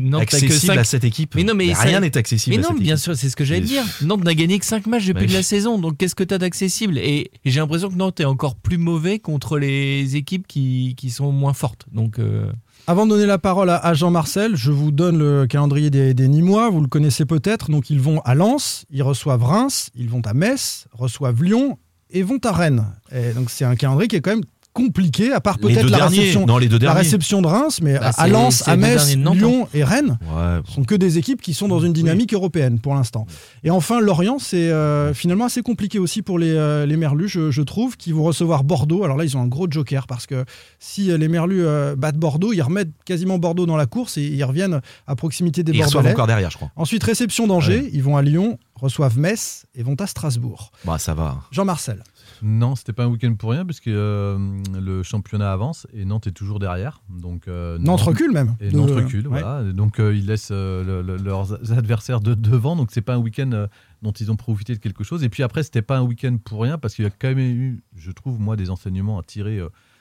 [0.00, 1.34] Nantes n'a que accessible 5 à cette équipe.
[1.36, 2.56] Mais non, mais ça- rien n'est accessible.
[2.56, 3.04] Mais à non, cette bien équipe.
[3.04, 3.84] sûr, c'est ce que j'allais Mais- dire.
[4.02, 6.34] Nantes n'a gagné que 5 matchs depuis Mais- de la saison, donc qu'est-ce que tu
[6.34, 6.98] as d'accessible?
[6.98, 11.10] Et et j'ai l'impression que Nantes est encore plus mauvais contre les équipes qui, qui
[11.10, 11.86] sont moins fortes.
[11.92, 12.50] Donc, euh,
[12.86, 16.26] Avant de donner la parole à, à Jean-Marcel, je vous donne le calendrier des, des
[16.28, 17.70] Nîmois, vous le connaissez peut-être.
[17.70, 21.78] Donc ils vont à Lens, ils reçoivent Reims, ils vont à Metz, reçoivent Lyon
[22.10, 22.86] et vont à Rennes.
[23.12, 26.46] Et donc c'est un calendrier qui est quand même compliqué, à part peut-être la réception,
[26.46, 29.82] Non, les deux la réception de Reims, mais Bah, à Lens, à Metz, Lyon et
[29.82, 33.26] Rennes Ouais, sont que des équipes qui sont dans une dynamique européenne pour l'instant.
[33.64, 37.50] Et enfin, Lorient, c'est euh, finalement assez compliqué aussi pour les, euh, les Merlus, je,
[37.50, 39.04] je trouve, qui vont recevoir Bordeaux.
[39.04, 40.44] Alors là, ils ont un gros joker parce que
[40.78, 44.22] si euh, les Merlus euh, battent Bordeaux, ils remettent quasiment Bordeaux dans la course et
[44.22, 46.12] ils reviennent à proximité des ils reçoivent Bordelais.
[46.14, 46.70] encore derrière, je crois.
[46.76, 50.70] Ensuite, réception d'Angers, ils vont à Lyon, reçoivent Metz et vont à Strasbourg.
[50.84, 51.38] Bah, ça va.
[51.50, 52.02] Jean-Marcel.
[52.42, 54.38] Non, c'était pas un week-end pour rien, puisque euh,
[54.80, 57.00] le championnat avance et Nantes est toujours derrière.
[57.08, 58.56] Donc, euh, Nantes recule même.
[58.60, 59.40] Et Nantes recule, ouais.
[59.40, 59.68] voilà.
[59.68, 62.76] Et Donc euh, ils laissent le- le- leurs adversaires de devant.
[62.76, 63.66] Donc c'est pas un week-end
[64.02, 65.24] dont ils ont profité de quelque chose.
[65.24, 67.38] Et puis après, c'était pas un week-end pour rien parce qu'il y a quand même
[67.38, 69.60] eu, je trouve, moi, des enseignements à tirer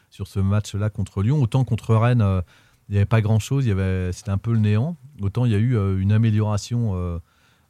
[0.10, 1.42] sur ce match-là contre Lyon.
[1.42, 2.24] Autant contre Rennes,
[2.90, 3.66] il n'y avait pas grand-chose.
[3.66, 4.96] Il y avait, c'était un peu le néant.
[5.22, 7.20] Autant il y a eu une amélioration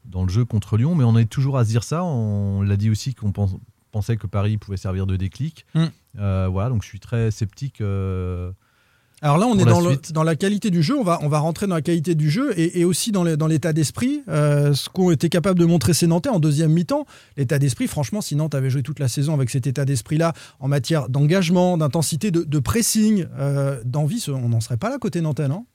[0.06, 0.96] dans le jeu contre Lyon.
[0.96, 2.04] Mais on est toujours à se dire ça.
[2.04, 3.56] On l'a dit aussi qu'on pense-
[3.92, 5.66] pensait que Paris pouvait servir de déclic.
[5.76, 5.86] Mm.
[6.20, 6.70] Euh, voilà.
[6.70, 7.82] Donc je suis très sceptique.
[7.82, 8.52] euh,
[9.22, 10.12] Alors là, on est la dans, le- suite.
[10.12, 10.98] dans la qualité du jeu.
[10.98, 13.74] On va, on va rentrer dans la qualité du jeu et, et aussi dans l'état
[13.74, 14.22] d'esprit.
[14.28, 17.06] Euh, ce qu'ont été capables de montrer ces Nantais en deuxième mi-temps.
[17.38, 20.68] L'état d'esprit, franchement, si Nantes avait joué toute la saison avec cet état d'esprit-là, en
[20.68, 25.48] matière d'engagement, d'intensité, de, de pressing, euh, d'envie, on n'en serait pas là côté Nantais,
[25.48, 25.66] non?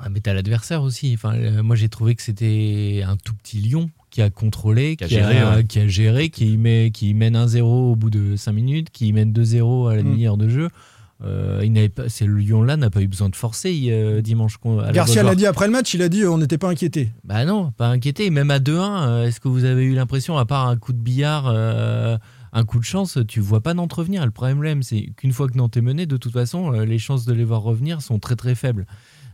[0.00, 1.12] Ouais, mais t'as l'adversaire aussi.
[1.14, 5.04] Enfin, euh, moi, j'ai trouvé que c'était un tout petit Lyon qui a contrôlé, Qui
[5.04, 5.64] a qui, géré, a, ouais.
[5.64, 9.32] qui a géré, qui, met, qui mène 1-0 au bout de 5 minutes, qui mène
[9.32, 10.06] 2-0 à la Mm.
[10.06, 10.68] demi-heure de jeu.
[11.22, 14.56] Euh, il n'avait pas, c'est le Lyon-là n'a pas eu besoin de forcer euh, dimanche.
[14.82, 17.12] à Garcia l'a dit après le match, il a dit euh, on n'était pas inquiété.
[17.24, 18.30] Bah non, pas inquiété.
[18.30, 18.70] Même à 2-1,
[19.08, 22.16] euh, est-ce que vous avez eu l'impression, à part un coup de billard, euh,
[22.54, 24.24] un coup de chance, tu vois pas Nantes revenir?
[24.24, 27.26] Le problème, c'est qu'une fois que Nantes est mené, de toute façon, euh, les chances
[27.26, 28.86] de les voir revenir sont très très faibles.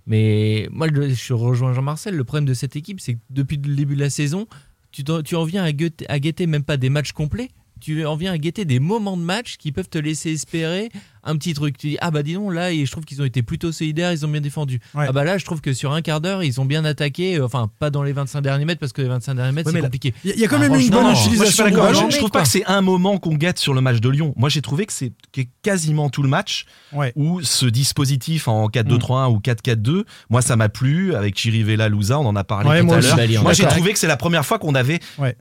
[0.06, 2.14] Mais moi, je rejoins Jean-Marcel.
[2.14, 4.46] Le problème de cette équipe, c'est que depuis le début de la saison,
[4.92, 5.72] tu, t'en- tu en viens à
[6.18, 7.50] guetter même pas des matchs complets.
[7.80, 10.88] Tu en viens à guetter des moments de match qui peuvent te laisser espérer
[11.22, 11.76] un petit truc.
[11.76, 14.12] Tu dis, ah bah dis donc, là, et je trouve qu'ils ont été plutôt solidaires,
[14.12, 14.80] ils ont bien défendu.
[14.94, 15.06] Ouais.
[15.08, 17.36] Ah bah là, je trouve que sur un quart d'heure, ils ont bien attaqué.
[17.36, 19.76] euh, Enfin, pas dans les 25 derniers mètres, parce que les 25 derniers mètres, Ouais,
[19.76, 20.14] c'est compliqué.
[20.24, 21.64] Il y, a- quand Ah, même une franchement, bonne moi, je Moi, je suis utilisation
[21.82, 21.92] pas.
[21.92, 24.32] Je, je trouve pas que c'est un moment qu'on gâte sur le match de Lyon.
[24.36, 27.12] Moi, j'ai trouvé que c'est que quasiment tout le match Ouais.
[27.16, 32.26] où ce dispositif en 4-2-3-1 ou 4-4-2, moi, ça m'a plu avec Chirivella, Louza, on
[32.26, 33.42] en a parlé Ouais, tout moi à l'heure.
[33.42, 35.36] Moi, j'ai trouvé que c'est la première fois qu'on avait Ouais.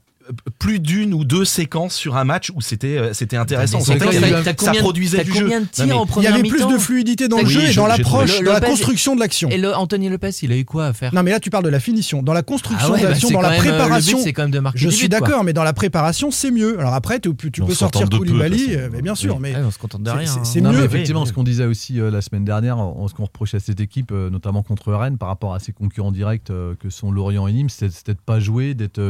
[0.59, 3.79] Plus d'une ou deux séquences sur un match où c'était euh, c'était intéressant.
[3.79, 5.49] On c'est sentait ça produisait du jeu.
[5.77, 9.15] Il y avait plus de fluidité dans le jeu et dans l'approche, dans la construction
[9.15, 9.49] de l'action.
[9.49, 11.63] Et le Anthony Lopez, il a eu quoi à faire Non, mais là, tu parles
[11.63, 12.23] de la finition.
[12.23, 14.17] Dans la construction Ah ouais, de bah, l'action, dans la euh, préparation.
[14.17, 16.51] Le but, c'est quand même de marquer Je suis d'accord, mais dans la préparation, c'est
[16.51, 16.79] mieux.
[16.79, 19.39] Alors après, tu, peux sortir Koulibaly, euh, mais bien sûr.
[19.39, 20.43] Mais Ah, on se contente de c'est- rien.
[20.43, 20.71] c'est- hein.
[20.71, 20.83] mieux.
[20.83, 24.11] effectivement, ce qu'on disait aussi la semaine dernière, on- ce qu'on reprochait à cette équipe,
[24.11, 28.13] notamment contre Rennes, par rapport à ses concurrents directs que sont Lorient et Nîmes, c'était
[28.13, 29.01] de pas jouer, d'être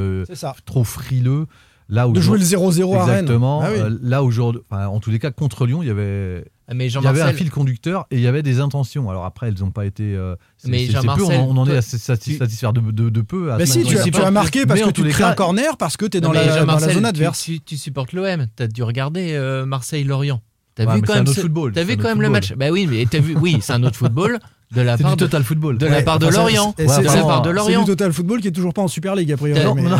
[0.66, 1.46] trop frileux.
[1.88, 3.16] Là où De jouer le 0-0 à Rennes.
[3.20, 3.62] Exactement.
[3.64, 3.80] Ah oui.
[3.80, 6.88] Euh, là aujourd'hui, enfin, en tous les cas contre Lyon, il y avait Ah, Mais
[6.88, 9.08] il y avait un fil conducteur et il y avait des intentions.
[9.12, 10.16] Alors après, elles n'ont pas été.
[10.16, 13.52] euh, c'est- Mais peu, on, on en est tu- satisfaire de, de- de peu.
[13.54, 15.36] à Bah si, tu, as- tu as marqué parce Mais que tu crées un cas,
[15.36, 17.44] corner parce que tu es dans la, dans la Jean-Marcel, zone tu- adverse.
[17.44, 18.48] Tu, tu supportes l'OM.
[18.56, 20.42] T'as dû regarder euh, Marseille-Lorient.
[20.74, 22.22] T'as Ouais, vu quand c'est un même, ce- football, T'as c'est vu un quand même
[22.22, 22.52] le match?
[22.54, 23.36] Bah oui, mais t'as vu.
[23.40, 24.40] Oui, c'est un autre football
[24.74, 25.78] de la part du de, total football.
[25.78, 26.74] de la part de Lorient.
[26.78, 27.82] c'est- De la part de Lorient.
[27.82, 29.64] du total football qui est toujours pas en Super League a priori.
[29.64, 29.98] Non, mais non.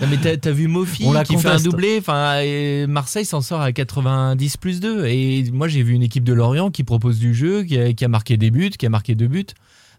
[0.00, 1.98] mais t'as, vu Mofi qui fait un doublé.
[1.98, 2.40] Enfin,
[2.88, 5.06] Marseille s'en sort à 90 plus 2.
[5.06, 8.04] Et moi, j'ai vu une équipe de Lorient qui propose du jeu, qui a, qui
[8.04, 9.46] a marqué des buts, qui a marqué deux buts.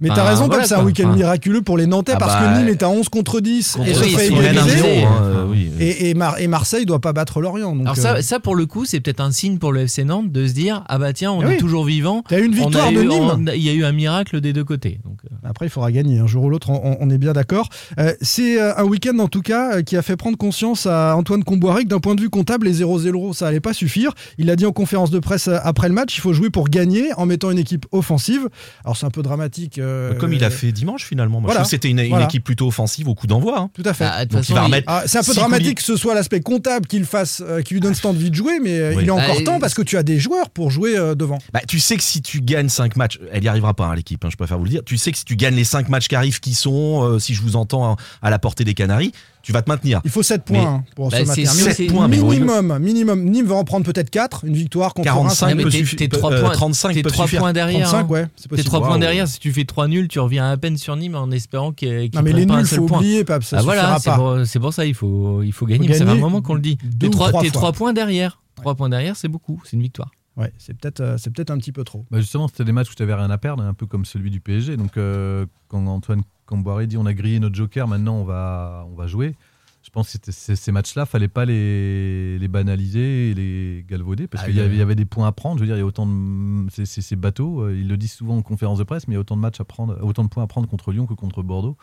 [0.04, 2.54] Mais t'as raison, voilà, c'est un week-end Enfin, miraculeux pour les Nantais Ah parce bah,
[2.54, 4.52] que Nîmes est à 11 contre 10 et contre- se oui, fait ils sont Rennes
[4.54, 4.76] égaliser.
[4.76, 5.04] 1-0, égaliser.
[5.06, 5.72] hein, euh, oui.
[5.80, 7.76] Et, et Mar- et Marseille doit pas battre Lorient.
[7.76, 10.04] Donc, Alors euh, ça, ça, pour le coup, c'est peut-être un signe pour le FC
[10.04, 11.58] Nantes de se dire ah bah tiens, on Ah est oui.
[11.58, 12.24] toujours vivant.
[12.28, 13.52] t'as une On a victoire de eu- Nîmes.
[13.56, 15.00] Il y a eu un miracle des deux côtés.
[15.04, 17.70] Donc, euh, Après, il faudra gagner un jour ou l'autre, on, on est bien d'accord.
[18.00, 21.16] Euh, c'est euh, un week-end, en tout cas, euh, qui a fait prendre conscience à
[21.16, 24.14] Antoine Comboiré que d'un point de vue comptable, les 0-0, ça allait pas suffire.
[24.38, 27.14] Il a dit en conférence de presse après le match, il faut jouer pour gagner
[27.18, 28.48] en mettant une équipe offensive.
[28.86, 29.80] Alors, c'est un peu dramatique.
[29.80, 31.42] euh, Comme il a fait dimanche finalement.
[31.42, 31.60] Moi, voilà.
[31.62, 32.26] Je trouve que c'était une, une Voilà.
[32.26, 33.60] équipe plutôt offensive au coup d'envoi.
[33.60, 33.70] hein.
[33.74, 34.06] Tout à fait.
[34.06, 37.00] bah, va il- remettre- Ah, c'est un peu dramatique que ce soit l'aspect comptable qui
[37.00, 39.04] le fasse, euh, qui lui donne cette envie de jouer, mais Oui.
[39.04, 41.40] il est encore Bah, temps parce que tu as des joueurs pour jouer euh, devant.
[41.54, 44.24] Bah, tu sais que si tu gagnes 5 matchs, elle y arrivera pas, hein, l'équipe,
[44.26, 44.82] hein, je préfère vous le dire.
[44.86, 47.34] Tu sais que si tu gagnes les 5 matchs qui arrivent, qui sont, euh, si
[47.34, 50.00] je vous entends, à la portée des Canaries, tu vas te maintenir.
[50.06, 51.46] Il faut 7 Mais- points hein, pour Bah, matin.
[51.46, 53.24] sept Mi- points, mais minimum, minimum.
[53.26, 55.56] Nîmes va en prendre peut-être 4, une victoire contre 45 Reims.
[55.58, 57.40] mais peut t'es- euh, points- 35 T'es peut 3 suffire.
[57.42, 57.90] points derrière.
[57.90, 58.10] 35, hein.
[58.10, 58.64] ouais, possible.
[58.68, 59.00] 3 points Waouh.
[59.00, 59.28] derrière.
[59.28, 62.12] Si tu fais 3 nuls, tu reviens à peine sur Nîmes en espérant qu'il qu'il
[62.16, 63.00] Non, mais les pas un nuls, seul faut point.
[63.00, 64.16] oublier, Pap, ça Ah voilà, c'est pas.
[64.16, 65.88] pour, c'est pour ça il faut, il faut gagner.
[65.88, 66.78] Faut mais ça fait un moment qu'on le dit.
[66.82, 67.54] deux T'es ou 3, trois t'es fois.
[67.54, 68.40] trois points derrière.
[68.56, 69.62] 3 points derrière, c'est beaucoup.
[69.66, 70.10] C'est une victoire.
[70.36, 72.06] Ouais, c'est peut-être euh, c'est peut-être un petit peu trop.
[72.10, 74.32] Bah justement, c'était des matchs où tu n'avais rien à perdre, un peu comme celui
[74.32, 74.78] du PSG.
[74.78, 78.96] Donc, euh, quand Antoine Camboiré dit on a grillé notre joker, maintenant on va, on
[78.96, 79.36] va jouer.
[79.84, 84.28] Je pense que c'était- ces, ces matchs-là, fallait pas les, les banaliser et les galvauder
[84.28, 85.58] parce Ah, qu'il y, avait- il y avait des points à prendre.
[85.58, 86.70] Je veux dire, il y a autant de.
[86.72, 89.16] C'est c'est- c'est bateau, euh, ils le disent souvent en conférence de presse, mais il
[89.16, 91.14] y a autant de matchs à prendre, autant de points à prendre contre Lyon que
[91.14, 91.78] contre Bordeaux.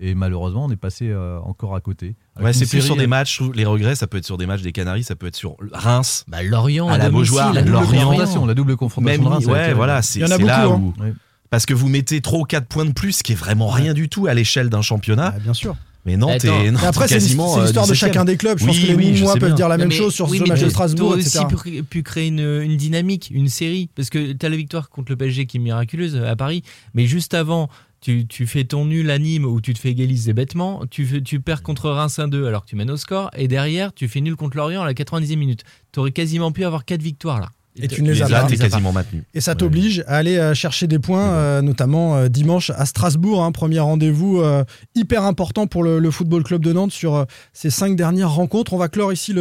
[0.00, 2.14] Et malheureusement, on est passé euh, encore à côté.
[2.40, 4.62] Ouais, c'est plus sur des matchs, où les regrets, ça peut être sur des matchs
[4.62, 6.24] des Canaries, ça peut être sur Reims.
[6.28, 7.90] Bah, Lorient, À la Beaujoire, la double Lorient.
[8.06, 11.04] confrontation, la double confrontation Même, de Reims, ouais, avec, euh, voilà, c'est là beaucoup, où.
[11.50, 13.92] Parce que vous mettez 3 ou 4 points de plus, ce qui est vraiment rien
[13.92, 15.34] du tout à l'échelle d'un championnat.
[15.36, 15.76] Ah, bien sûr.
[16.06, 16.48] Mais Nantes Et
[16.82, 17.18] après, est c'est euh,
[17.62, 17.94] l'histoire de 17e.
[17.94, 18.58] chacun des clubs.
[18.58, 20.28] Je pense Oui, que les oui, sais peuvent dire la Non, même mais- chose sur
[20.28, 21.44] oui, ce match de Strasbourg, etc.
[21.46, 23.88] aussi pu, pu créer une, une dynamique, une série.
[23.94, 26.62] Parce que tu as la victoire contre le PSG qui est miraculeuse à Paris.
[26.94, 27.68] Mais juste avant,
[28.02, 30.82] tu, tu fais ton nul à Nîmes où tu te fais égaliser bêtement.
[30.90, 33.30] Tu, tu perds contre Reims 1-2 alors que tu mènes au score.
[33.36, 35.62] Et derrière, tu fais nul contre Lorient à la 90e minute.
[35.92, 37.48] Tu aurais quasiment pu avoir 4 victoires là.
[37.80, 38.54] Et tu ne les Les as là, pas.
[38.54, 39.24] quasiment maintenu.
[39.32, 43.42] Et ça t'oblige à aller euh, chercher des points, euh, notamment euh, dimanche à Strasbourg,
[43.42, 44.62] hein, premier rendez-vous euh,
[44.94, 48.74] hyper important pour le, le Football Club de Nantes sur euh, ces cinq dernières rencontres.
[48.74, 49.32] On va clore ici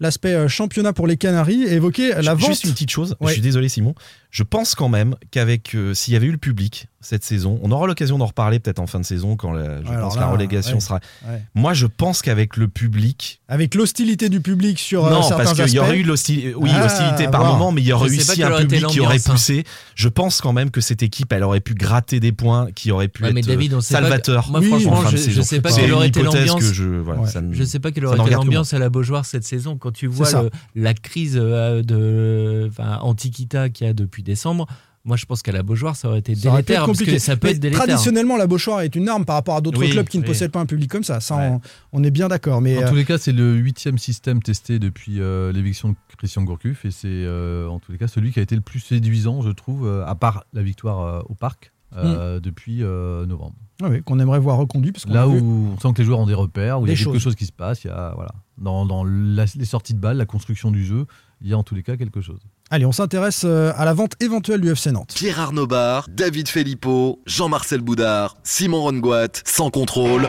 [0.00, 2.48] l'aspect euh, championnat pour les Canaries et évoquer la vente.
[2.50, 3.28] Juste une petite chose, Ouais.
[3.28, 3.94] je suis désolé Simon.
[4.30, 7.70] Je pense quand même qu'avec euh, s'il y avait eu le public cette saison, on
[7.72, 10.20] aura l'occasion d'en reparler peut-être en fin de saison quand la, je alors pense que
[10.20, 10.80] là, la relégation ouais.
[10.80, 11.00] sera.
[11.26, 11.42] Ouais.
[11.54, 15.62] Moi, je pense qu'avec le public, Avec l'hostilité du public sur euh, non, certains parce
[15.64, 18.14] qu'il y aurait eu l'hostilité, oui, Ah, l'hostilité par moment, mais il y aurait Je
[18.14, 19.32] eu pas aussi un public qui aurait hein.
[19.32, 19.64] poussé.
[19.94, 23.08] Je pense quand même que cette équipe, elle aurait pu gratter des points, qui aurait
[23.08, 24.44] pu Ouais, être mais David, on pas salvateur.
[24.46, 26.62] que- Moi, Oui, franchement, en fin de je, je sais pas quelle aurait été l'ambiance.
[26.62, 29.78] je, voilà, ne- Je sais pas quelle aurait été l'ambiance à la Beaujoire cette saison
[29.78, 30.28] quand tu vois
[30.74, 34.66] la crise euh, de enfin, Antiquita qu'il y a depuis décembre.
[35.04, 37.12] Moi, je pense qu'à la Beaujoire, ça aurait été Ça aurait délétère être parce compliqué.
[37.16, 37.86] que ça peut Mais être délétère.
[37.86, 40.28] Traditionnellement, la Beauchoire est une arme par rapport à d'autres Oui, clubs qui ne oui.
[40.28, 41.20] possèdent pas un public comme ça.
[41.20, 41.48] Ça, Ouais.
[41.48, 41.60] on,
[42.00, 42.60] on est bien d'accord.
[42.60, 45.94] Mais En euh, tous les cas, c'est le huitième système testé depuis euh, l'éviction de
[46.18, 48.80] Christian Gourcuff et c'est euh, en tous les cas celui qui a été le plus
[48.80, 53.54] séduisant, je trouve, euh, à part la victoire euh, au parc euh, depuis euh, novembre.
[53.82, 54.92] ouais, ouais, qu'on aimerait voir reconduit.
[54.92, 56.90] Parce Là a où vu- on sent que les joueurs ont des repères, où il
[56.90, 57.22] y a quelque choses.
[57.22, 60.18] chose qui se passe, il y a voilà dans, dans la- les sorties de balles,
[60.18, 61.06] la construction du jeu,
[61.40, 62.40] il y a en tous les cas quelque chose.
[62.70, 65.12] Allez, on s'intéresse euh, à la vente éventuelle du FC Nantes.
[65.14, 70.28] Pierre Arnaud Bar, David Filippo, Jean-Marcel Boudard, Simon Rongoat, sans contrôle.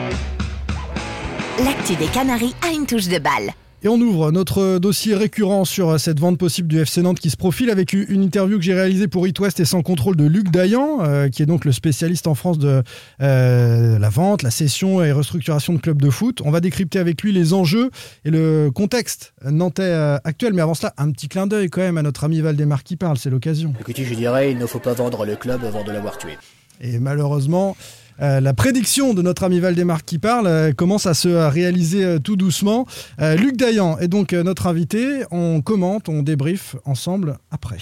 [1.62, 3.52] L'actu des Canaries a une touche de balle.
[3.84, 7.30] Et on ouvre notre dossier récurrent sur euh, cette vente possible du FC Nantes qui
[7.30, 10.24] se profile avec une interview que j'ai réalisée pour It West et sans contrôle de
[10.24, 12.84] Luc Dayan, euh, qui est donc le spécialiste en France de
[13.20, 16.42] euh, la vente, la cession et restructuration de clubs de foot.
[16.44, 17.90] On va décrypter avec lui les enjeux
[18.24, 20.52] et le contexte nantais euh, actuel.
[20.52, 23.18] Mais avant cela, un petit clin d'œil quand même à notre ami Valdemar qui parle,
[23.18, 23.74] c'est l'occasion.
[23.80, 26.38] Écoutez, je dirais, il ne faut pas vendre le club avant de l'avoir tué.
[26.80, 27.76] Et malheureusement,
[28.22, 32.18] euh, la prédiction de notre ami Valdemar qui parle euh, commence à se réaliser euh,
[32.18, 32.86] tout doucement.
[33.18, 35.24] Luc Dayan est donc notre invité.
[35.30, 37.78] On commente, on débriefe ensemble après.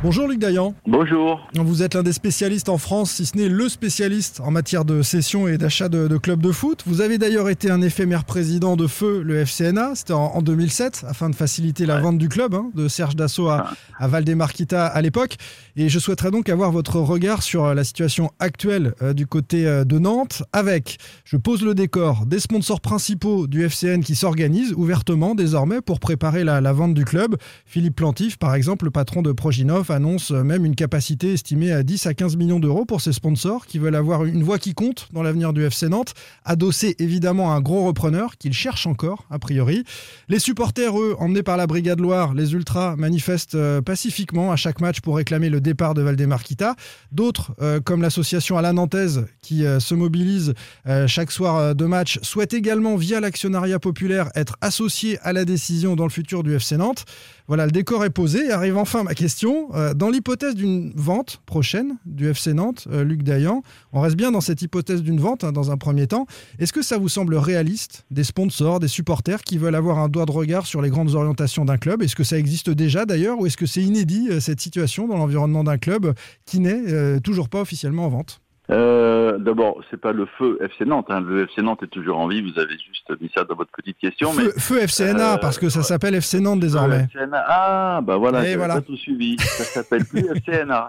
[0.00, 0.76] Bonjour Luc Dayan.
[0.86, 1.48] Bonjour.
[1.54, 5.02] Vous êtes l'un des spécialistes en France, si ce n'est le spécialiste en matière de
[5.02, 6.84] cession et d'achat de, de clubs de foot.
[6.86, 11.04] Vous avez d'ailleurs été un éphémère président de Feu, le FCNA, c'était en, en 2007,
[11.08, 15.02] afin de faciliter la vente du club, hein, de Serge Dassault à, à Valdemarquita à
[15.02, 15.34] l'époque.
[15.74, 19.82] Et je souhaiterais donc avoir votre regard sur la situation actuelle euh, du côté euh,
[19.82, 25.34] de Nantes, avec, je pose le décor, des sponsors principaux du FCN qui s'organisent ouvertement
[25.34, 27.36] désormais pour préparer la, la vente du club.
[27.66, 32.06] Philippe Plantif, par exemple, le patron de Proginov, annonce même une capacité estimée à 10
[32.06, 35.22] à 15 millions d'euros pour ses sponsors qui veulent avoir une voix qui compte dans
[35.22, 39.84] l'avenir du FC Nantes, adossé évidemment à un gros repreneur qu'ils cherchent encore, a priori.
[40.28, 44.80] Les supporters, eux, emmenés par la Brigade Loire, les Ultras, manifestent euh, pacifiquement à chaque
[44.80, 46.76] match pour réclamer le départ de Valdemarquita.
[47.12, 50.54] D'autres, euh, comme l'association à la Nantaise, qui euh, se mobilise
[50.86, 55.44] euh, chaque soir euh, de match, souhaitent également, via l'actionnariat populaire, être associés à la
[55.44, 57.04] décision dans le futur du FC Nantes.
[57.48, 58.50] Voilà, le décor est posé.
[58.50, 59.74] Arrive enfin ma question.
[59.74, 63.62] Euh, dans l'hypothèse d'une vente prochaine du FC Nantes, euh, Luc Dayan,
[63.94, 66.26] on reste bien dans cette hypothèse d'une vente hein, dans un premier temps.
[66.58, 70.26] Est-ce que ça vous semble réaliste Des sponsors, des supporters qui veulent avoir un doigt
[70.26, 72.02] de regard sur les grandes orientations d'un club?
[72.02, 75.16] Est-ce que ça existe déjà d'ailleurs ou est-ce que c'est inédit euh, cette situation dans
[75.16, 78.42] l'environnement d'un club qui n'est toujours pas officiellement en vente?
[78.70, 81.06] Euh, D'abord, c'est pas le feu FC Nantes.
[81.08, 81.20] hein.
[81.20, 82.42] Le FC Nantes est toujours en vie.
[82.42, 84.32] Vous avez juste mis ça dans votre petite question.
[84.32, 87.06] Feu, mais feu FCNA, euh, parce que ça s'appelle FC Nantes désormais.
[87.12, 87.44] FCNA.
[87.48, 88.74] Ah, bah voilà, j'avais voilà.
[88.74, 89.36] pas tout suivi.
[89.38, 90.86] Ça s'appelle plus FCNA.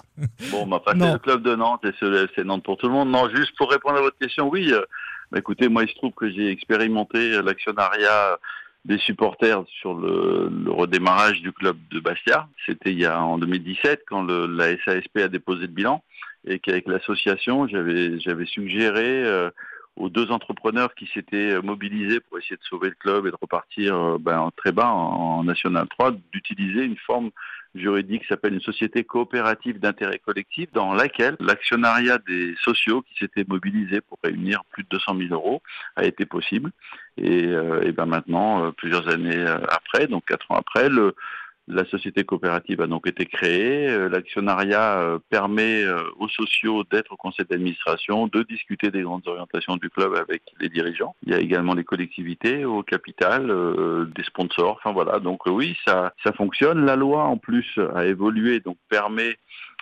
[0.51, 2.93] Bon, bah, c'est le club de Nantes et c'est le FC Nantes pour tout le
[2.93, 3.09] monde.
[3.09, 4.71] Non, juste pour répondre à votre question, oui.
[4.73, 4.81] euh,
[5.31, 8.37] bah, écoutez, moi, il se trouve que j'ai expérimenté l'actionnariat
[8.85, 12.47] des supporters sur le, le redémarrage du club de Bastia.
[12.65, 16.01] C'était il y a en 2017 quand le, la SASP a déposé le bilan
[16.45, 19.49] et qu'avec l'association, j'avais suggéré euh,
[19.99, 23.37] aux deux entrepreneurs qui s'étaient euh, mobilisés pour essayer de sauver le club et de
[23.39, 27.29] repartir euh, ben, très bas en, en National 3, d'utiliser une forme
[27.75, 33.45] juridique qui s'appelle une société coopérative d'intérêt collectif dans laquelle l'actionnariat des sociaux qui s'étaient
[33.47, 35.61] mobilisés pour réunir plus de 200 000 euros
[35.95, 36.71] a été possible.
[37.17, 41.13] Et, euh, ben maintenant, plusieurs années après, donc quatre ans après, le,
[41.69, 43.87] la société coopérative a donc été créée.
[43.87, 49.27] Euh, L'actionnariat euh, permet euh, aux sociaux d'être au conseil d'administration, de discuter des grandes
[49.27, 51.15] orientations du club avec les dirigeants.
[51.25, 53.53] Il y a également les collectivités au capital,
[54.15, 54.79] des sponsors.
[54.79, 56.85] Enfin voilà, donc oui, ça, ça fonctionne.
[56.85, 59.37] La loi en plus a évolué, donc permet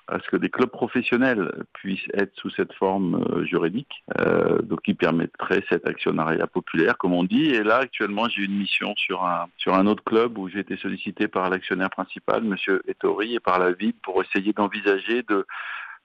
[0.07, 4.81] à ce que des clubs professionnels puissent être sous cette forme euh, juridique, euh, donc
[4.83, 7.47] qui permettrait cet actionnariat populaire, comme on dit.
[7.47, 11.49] Et là, actuellement, j'ai une mission sur un autre club où j'ai été sollicité par
[11.49, 15.45] l'actionnaire principal, Monsieur Ettori, et par la ville pour essayer d'envisager de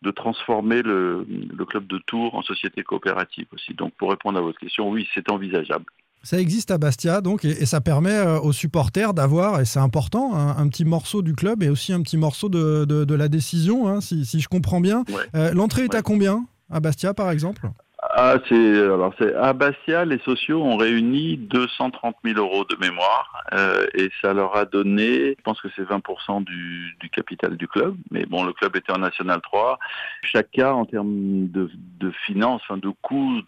[0.02, 3.72] de transformer le, le club de Tours en société coopérative aussi.
[3.72, 5.84] Donc, pour répondre à votre question, oui, c'est envisageable.
[6.24, 9.80] Ça existe à Bastia, donc, et, et ça permet euh, aux supporters d'avoir, et c'est
[9.80, 13.14] important, un, un petit morceau du club et aussi un petit morceau de, de- de
[13.14, 15.04] la décision, hein, si, si je comprends bien.
[15.08, 15.14] Ouais.
[15.34, 17.68] Euh, L'entrée est à combien à Bastia, par exemple?
[18.04, 23.44] Ah, c'est alors c'est à Bastia, les sociaux ont réuni 230 000 euros de mémoire
[23.52, 27.68] euh, et ça leur a donné, je pense que c'est 20% du, du capital du
[27.68, 27.96] club.
[28.10, 29.78] Mais bon, le club était en National 3.
[30.24, 33.40] Chaque cas en termes de, de finances, enfin, de coûts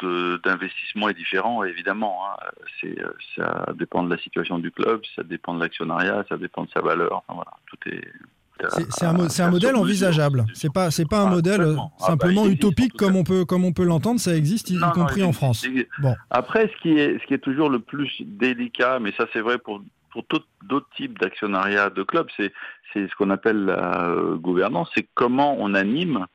[0.45, 2.21] d'investissement est différent, évidemment.
[2.25, 2.37] hein.
[2.81, 6.63] C'est euh, ça dépend de la situation du club, ça dépend de l'actionnariat, ça dépend
[6.65, 7.25] de sa valeur.
[7.27, 8.05] Enfin, voilà, tout est.
[8.69, 8.93] C'est
[9.29, 10.45] c'est un, modèle envisageable.
[10.55, 11.77] C'est pas, c'est pas un modèle euh.
[11.77, 14.21] Ah, bah, simplement utopique comme on peut, comme on peut l'entendre.
[14.21, 15.33] Ça existe, y, y Non, non, compris en.
[15.33, 15.67] France.
[15.99, 16.15] Bon.
[16.31, 19.59] Après, ce qui est, ce qui est toujours le plus délicat, mais ça c'est vrai
[19.59, 19.83] pour,
[20.63, 22.53] d'autres types d'actionnariat de clubs, c'est,
[22.93, 26.27] c'est ce qu'on appelle la euh, gouvernance, c'est comment on anime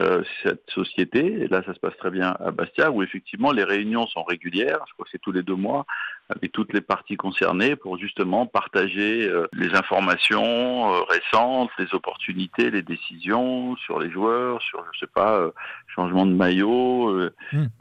[0.00, 1.24] euh, cette société.
[1.42, 4.80] Et là, ça se passe très bien à Bastia, où effectivement les réunions sont régulières,
[4.88, 5.86] je crois que c'est tous les deux mois,
[6.30, 12.70] avec toutes les parties concernées pour justement partager euh, les informations euh, récentes, les opportunités,
[12.70, 15.50] les décisions sur les joueurs, sur, je sais pas, euh,
[15.86, 17.34] changement de maillot, euh,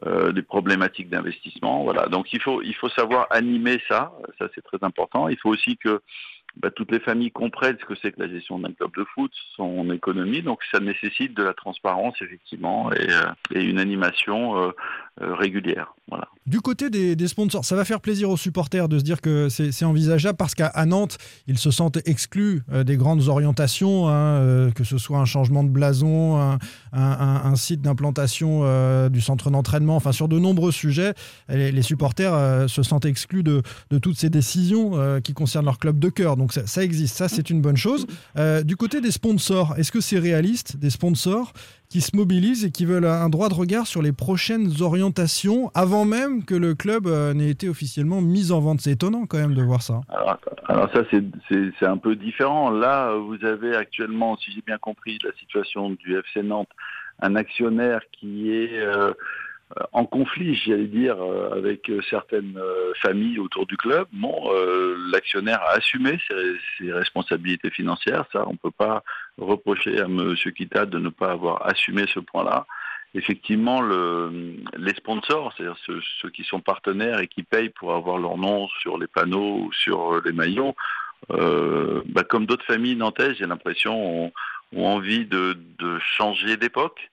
[0.05, 1.83] euh, des problématiques d'investissement.
[1.83, 2.07] Voilà.
[2.07, 4.11] Donc il faut il faut savoir animer ça.
[4.39, 5.27] Ça c'est très important.
[5.27, 6.01] Il faut aussi que
[6.59, 9.31] bah, toutes les familles comprennent ce que c'est que la gestion d'un club de foot,
[9.55, 10.41] son économie.
[10.41, 14.71] Donc ça nécessite de la transparence effectivement et, euh, une animation euh,
[15.19, 15.93] régulière.
[16.09, 16.27] Voilà.
[16.45, 19.83] Du côté des, sponsors, ça va faire plaisir aux supporters de se dire que c'est
[19.83, 24.85] envisageable parce qu'à Nantes, ils se sentent exclus euh, des grandes orientations, hein, euh, que
[24.85, 26.57] ce soit un changement de blason,
[26.93, 31.13] un, site d'implantation euh, du centre d'entraînement, enfin sur de nombreux sujets,
[31.49, 33.61] les, supporters euh, se sentent exclus de,
[34.01, 36.37] toutes ces décisions euh, qui concernent leur club de cœur.
[36.37, 38.05] Donc ça, ça existe, ça c'est une bonne chose.
[38.37, 41.53] Euh, du côté des sponsors, est-ce que c'est réaliste des sponsors
[41.89, 46.05] qui se mobilisent et qui veulent un droit de regard sur les prochaines orientations avant
[46.05, 48.81] même que le club euh, n'ait été officiellement mis en vente.
[48.81, 50.01] C'est étonnant quand même de voir ça.
[50.67, 52.69] Alors, ça, c'est un peu différent.
[52.69, 56.69] Là, vous avez actuellement, si j'ai bien compris, la situation du FC Nantes,
[57.21, 59.13] un actionnaire qui est euh,
[59.91, 64.07] en conflit, j'allais dire, euh, avec certaines euh, familles autour du club.
[64.13, 68.25] Bon, euh, l'actionnaire a assumé ses, ses responsabilités financières.
[68.31, 69.03] Ça, on ne peut pas
[69.37, 70.35] reprocher à M.
[70.55, 72.65] Kita de ne pas avoir assumé ce point-là.
[73.13, 78.17] Effectivement, le, les sponsors, c'est-à-dire ceux, ceux qui sont partenaires et qui payent pour avoir
[78.17, 80.75] leur nom sur les panneaux ou sur les maillots,
[81.31, 84.31] euh, bah, comme d'autres familles nantaises, j'ai l'impression, ont,
[84.75, 87.09] ont envie de, de changer d'époque.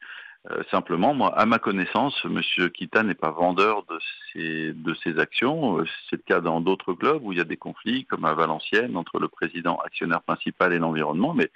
[0.51, 3.99] Euh, simplement, moi, à ma connaissance, Monsieur Kita n'est pas vendeur de
[4.33, 5.79] ses, de ses actions.
[5.79, 8.35] Euh, C'est le cas dans d'autres clubs où il y a des conflits, comme à
[8.35, 11.33] Valenciennes, entre le président actionnaire principal et l'environnement.
[11.33, 11.51] Mais,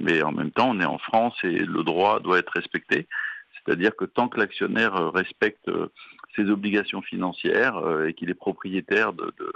[0.00, 3.06] mais en même temps, on est en France et le droit doit être respecté.
[3.64, 5.70] C'est-à-dire que tant que l'actionnaire euh, respecte
[6.34, 9.52] ses obligations financières et qu'il est propriétaire de, de,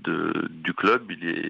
[0.00, 1.48] de- du club, il est,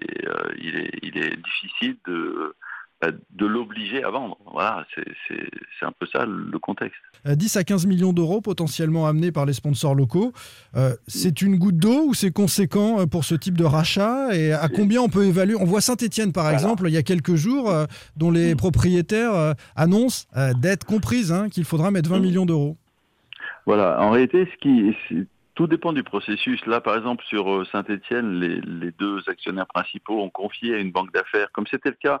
[0.57, 2.55] il est, il est difficile de,
[3.03, 4.37] de l'obliger à vendre.
[4.51, 4.85] Voilà,
[5.27, 6.99] c'est un peu ça le contexte.
[7.27, 10.31] Euh, 10 à 15 millions d'euros potentiellement amenés par les sponsors locaux.
[10.75, 14.35] Euh, c'est une goutte d'eau ou c'est conséquent euh, pour ce type de rachat?
[14.35, 15.55] Et à combien on peut évaluer?
[15.59, 19.53] On voit Saint-Etienne par exemple, il y a quelques jours, euh, dont les propriétaires euh,
[19.75, 22.77] annoncent euh, d'être comprises hein, qu'il faudra mettre 20 millions d'euros.
[23.65, 26.63] Voilà, en réalité, ce qui, tout dépend du processus.
[26.67, 31.11] Là, par exemple, sur Saint-Etienne, les, les deux actionnaires principaux ont confié à une banque
[31.13, 32.19] d'affaires, comme c'était le cas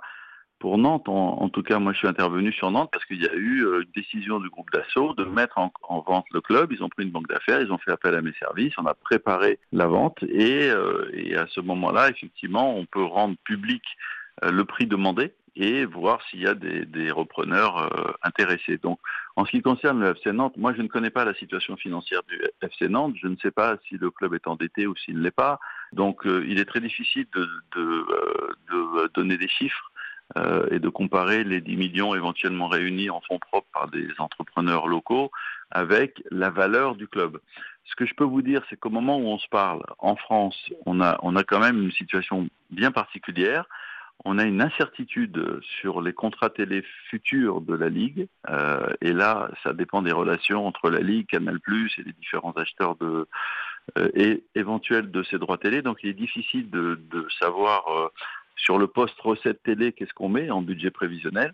[0.65, 1.07] pour Nantes.
[1.07, 3.83] En, tout cas, moi, je suis intervenu sur Nantes parce qu'il y a eu euh,
[3.83, 6.71] une décision du groupe d'assaut de mettre en, en vente le club.
[6.71, 8.95] Ils ont pris une banque d'affaires, ils ont fait appel à mes services, on a
[8.95, 13.83] préparé la vente et, euh, à ce moment-là, effectivement, on peut rendre public
[14.43, 18.79] euh, le prix demandé et voir s'il y a des, repreneurs intéressés.
[18.79, 18.99] Donc,
[19.35, 22.23] en ce qui concerne le FC Nantes, moi je ne connais pas la situation financière
[22.27, 25.21] du FC Nantes, je ne sais pas si le club est endetté ou s'il ne
[25.21, 25.59] l'est pas.
[25.93, 28.05] Donc il est très difficile de
[29.13, 29.91] donner des chiffres
[30.37, 34.87] euh, et de comparer les 10 millions éventuellement réunis en fonds propres par des entrepreneurs
[34.87, 35.31] locaux
[35.71, 37.39] avec la valeur du club.
[37.85, 40.57] Ce que je peux vous dire, c'est qu'au moment où on se parle, en France,
[40.85, 43.65] on a, on a quand même une situation bien particulière
[44.23, 48.27] on a une incertitude sur les contrats télé futurs de la Ligue.
[48.49, 52.95] Euh, et là, ça dépend des relations entre la Ligue, Canal+, et les différents acheteurs
[52.95, 53.27] de,
[53.97, 55.81] euh, et éventuels de ces droits télé.
[55.81, 58.11] Donc il est difficile de, de savoir
[58.55, 61.53] sur le poste recette télé qu'est-ce qu'on met en budget prévisionnel?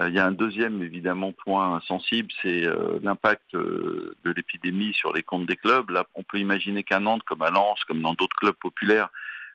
[0.00, 4.92] Euh, il y a un deuxième, évidemment, point sensible, c'est euh, l'impact euh, de l'épidémie
[4.94, 5.90] sur les comptes des clubs.
[5.90, 9.08] Là, on peut imaginer qu'à Nantes, comme à Lens, comme dans d'autres clubs populaires,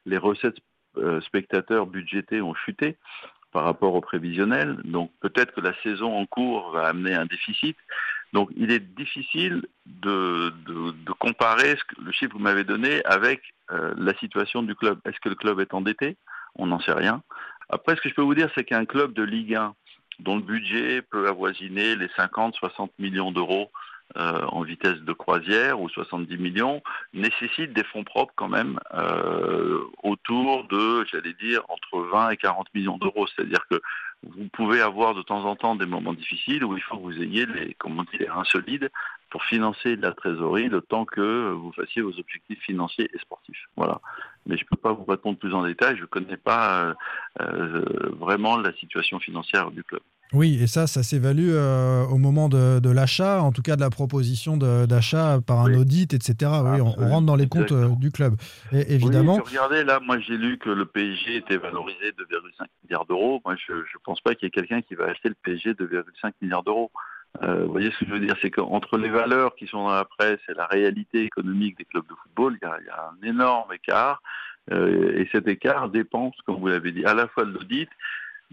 [0.06, 0.58] les recettes
[1.26, 2.98] spectateurs budgétés ont chuté
[3.52, 4.80] par rapport au prévisionnel.
[4.84, 7.76] Donc peut-être que la saison en cours va amener un déficit.
[8.32, 10.54] Donc il est difficile de,
[11.18, 15.00] comparer le chiffre que vous m'avez donné avec la situation du club.
[15.06, 16.16] Est-ce que le club est endetté?
[16.56, 17.22] On n'en sait rien.
[17.70, 19.74] Après, ce que je peux vous dire, c'est qu'un club de Ligue 1
[20.20, 23.72] dont le budget peut avoisiner les 50-60 millions d'euros
[24.16, 29.80] euh, en vitesse de croisière ou 70 millions nécessite des fonds propres quand même euh,
[30.04, 33.26] autour de, j'allais dire, entre 20 et 40 millions d'euros.
[33.26, 33.82] C'est-à-dire que
[34.22, 37.22] vous pouvez avoir de temps en temps des moments difficiles où il faut que vous
[37.22, 38.92] ayez les, comme on dit, les reins solides
[39.32, 43.66] pour financer la trésorerie le temps que vous fassiez vos objectifs financiers et sportifs.
[43.76, 44.00] Voilà.
[44.46, 45.96] Mais je ne peux pas vous répondre plus en détail.
[45.98, 46.94] Je ne connais pas euh,
[47.42, 47.86] euh,
[48.20, 50.02] vraiment la situation financière du club.
[50.34, 53.82] Oui, et ça, ça s'évalue euh, au moment de, de l'achat, en tout cas de
[53.82, 55.78] la proposition d'achat par un Oui.
[55.78, 56.52] audit, etc.
[56.64, 58.36] oui, on, on rentre dans les comptes du club.
[58.72, 62.66] Et évidemment, Oui, regardez, là, moi j'ai lu que le PSG était valorisé de 2,5
[62.84, 63.42] milliards d'euros.
[63.46, 65.86] Moi, je ne pense pas qu'il y ait quelqu'un qui va acheter le PSG de
[65.86, 66.92] 2,5 milliards d'euros.
[67.42, 69.94] Euh, vous voyez ce que je veux dire C'est qu'entre les valeurs qui sont dans
[69.94, 72.90] la presse et la réalité économique des clubs de football, il y a, il y
[72.90, 74.22] a un énorme écart.
[74.72, 77.90] Euh, et cet écart dépend, comme vous l'avez dit, à la fois de l'audit,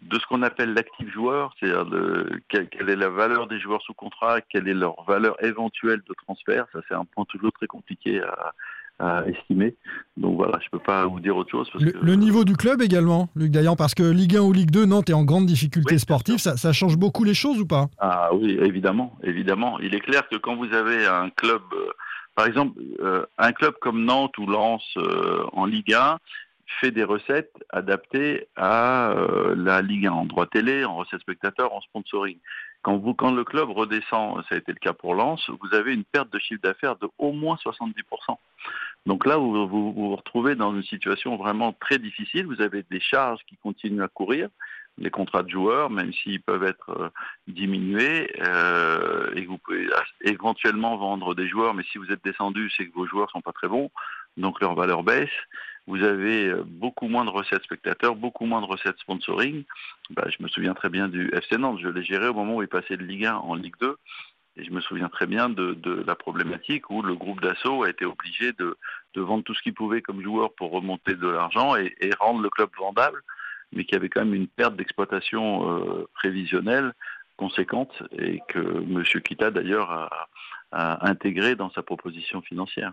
[0.02, 1.86] de ce qu'on appelle l'actif joueur, c'est-à-dire
[2.48, 6.14] quelle, quelle est la valeur des joueurs sous contrat, quelle est leur valeur éventuelle de
[6.14, 6.66] transfert.
[6.72, 8.54] Ça, c'est un point toujours très compliqué à,
[9.00, 9.74] à estimer.
[10.16, 11.68] Donc voilà, je peux pas vous dire autre chose.
[11.72, 14.52] Parce le, que, le niveau du club également, Luc Dayan, parce que Ligue 1 ou
[14.52, 17.66] Ligue 2, Nantes est en grande difficulté sportive, ça, ça change beaucoup les choses ou
[17.66, 17.88] pas?
[17.98, 19.78] Ah oui, évidemment, évidemment.
[19.80, 21.90] Il est clair que quand vous avez un club, euh,
[22.34, 26.18] par exemple, euh, un club comme Nantes ou Lens euh, en Ligue 1
[26.80, 31.74] fait des recettes adaptées à euh, la Ligue 1 en droit télé, en recettes spectateurs,
[31.74, 32.38] en sponsoring.
[32.82, 36.32] Quand, le club redescend, ça a été le cas pour Lens, vous avez une perte
[36.32, 37.94] de chiffre d'affaires de au moins 70%.
[39.06, 42.46] Donc là, vous, vous retrouvez dans une situation vraiment très difficile.
[42.46, 44.48] Vous avez des charges qui continuent à courir.
[44.98, 47.08] les contrats de joueurs, même s'ils peuvent être euh,
[47.48, 49.86] diminués, euh, et vous pouvez
[50.22, 53.52] éventuellement vendre des joueurs, mais si vous êtes descendu, c'est que vos joueurs sont pas
[53.52, 53.90] très bons,
[54.36, 55.30] donc leur valeur baisse.
[55.86, 59.64] Vous avez euh, beaucoup moins de recettes spectateurs, beaucoup moins de recettes sponsoring.
[60.10, 62.62] Bah, je me souviens très bien du FC Nantes, je l'ai géré au moment où
[62.62, 63.96] il passait de Ligue 1 en Ligue 2.
[64.56, 68.04] Et je me souviens très bien de, la problématique où le groupe d'assaut a été
[68.04, 68.76] obligé de,
[69.16, 72.68] vendre tout ce qu'il pouvait comme joueur pour remonter de l'argent et, rendre le club
[72.78, 73.22] vendable,
[73.72, 76.92] mais qui avait quand même une perte d'exploitation euh, prévisionnelle
[77.36, 79.02] conséquente et que M.
[79.24, 80.10] Kita d'ailleurs
[80.72, 82.92] a intégré dans sa proposition financière.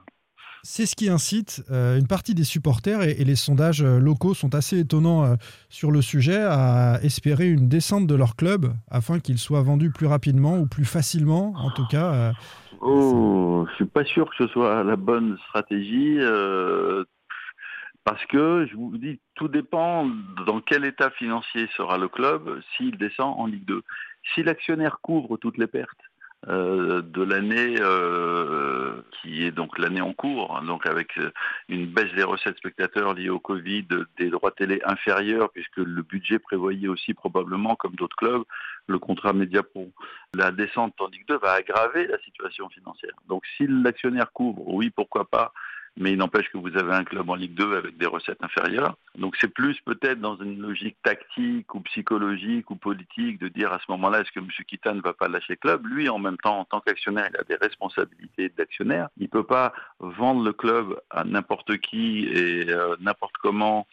[0.63, 4.53] C'est ce qui incite euh, une partie des supporters, et, les sondages euh, locaux sont
[4.53, 5.35] assez étonnants euh,
[5.69, 10.07] sur le sujet, à espérer une descente de leur club afin qu'il soit vendu plus
[10.07, 12.33] rapidement ou plus facilement, en tout cas.
[12.81, 16.17] Oh, je suis pas sûr que ce soit la bonne stratégie.
[18.03, 20.09] parce que, je vous dis, tout dépend
[20.45, 23.83] dans quel état financier sera le club s'il descend en Ligue 2.
[24.35, 26.06] Si l'actionnaire couvre toutes les pertes
[26.47, 31.31] euh, de l'année euh, qui est donc l'année en cours, hein, donc avec euh,
[31.67, 36.37] une baisse des recettes spectateurs liées au Covid, des droits télé inférieurs, puisque le budget
[36.37, 38.43] prévoyait aussi probablement, comme d'autres clubs,
[38.85, 39.91] le contrat Mediapro.
[40.35, 43.15] La descente en Ligue 2 va aggraver la situation financière.
[43.27, 45.51] Donc si l'actionnaire couvre, oui, pourquoi pas,
[45.97, 48.95] mais il n'empêche que vous avez un club en Ligue 2 avec des recettes inférieures.
[49.17, 53.79] Donc c'est plus peut-être dans une logique tactique ou psychologique ou politique de dire à
[53.79, 54.47] ce moment-là, est-ce que M.
[54.67, 55.87] Kita ne va pas lâcher le club?
[55.87, 59.09] Lui, en même temps, en tant qu'actionnaire, il a des responsabilités d'actionnaire.
[59.17, 63.87] Il ne peut pas vendre le club à n'importe qui et euh, n'importe comment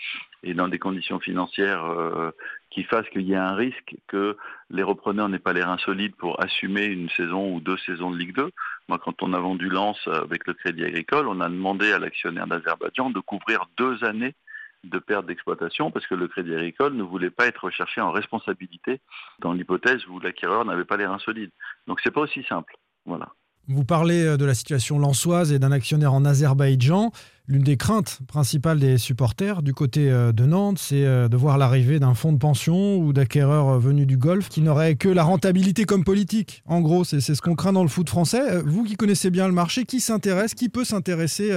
[0.45, 2.31] et dans des conditions financières euh,
[2.75, 4.37] qui fassent qu'il y ait un risque que
[4.69, 8.19] les repreneurs n'aient pas les reins solides pour assumer une saison ou deux saisons de
[8.19, 8.51] Ligue 2.
[8.89, 12.49] Moi, quand on a vendu Lens avec le Crédit Agricole, on a demandé à l'actionnaire
[12.49, 14.35] d'Azerbaïdjan de couvrir deux années
[14.83, 19.01] de perte d'exploitation parce que le Crédit Agricole ne voulait pas être recherché en responsabilité
[19.39, 21.53] dans l'hypothèse où l'acquéreur n'avait pas les reins solides.
[21.87, 22.77] Donc c'est pas aussi simple.
[23.07, 23.29] Voilà.
[23.67, 27.13] Vous parlez euh, de la situation lançoise et d'un actionnaire en Azerbaïdjan.
[27.49, 31.57] L'une des craintes principales des supporters du côté euh, de Nantes, c'est euh, de voir
[31.57, 35.85] l'arrivée d'un fonds de pension ou d'acquéreurs venus du Golfe qui n'auraient que la rentabilité
[35.85, 36.63] comme politique.
[36.67, 38.63] En gros, c'est ce qu'on craint dans le foot français.
[38.67, 41.53] Vous qui connaissez bien le marché, qui s'intéresse, qui peut s'intéresser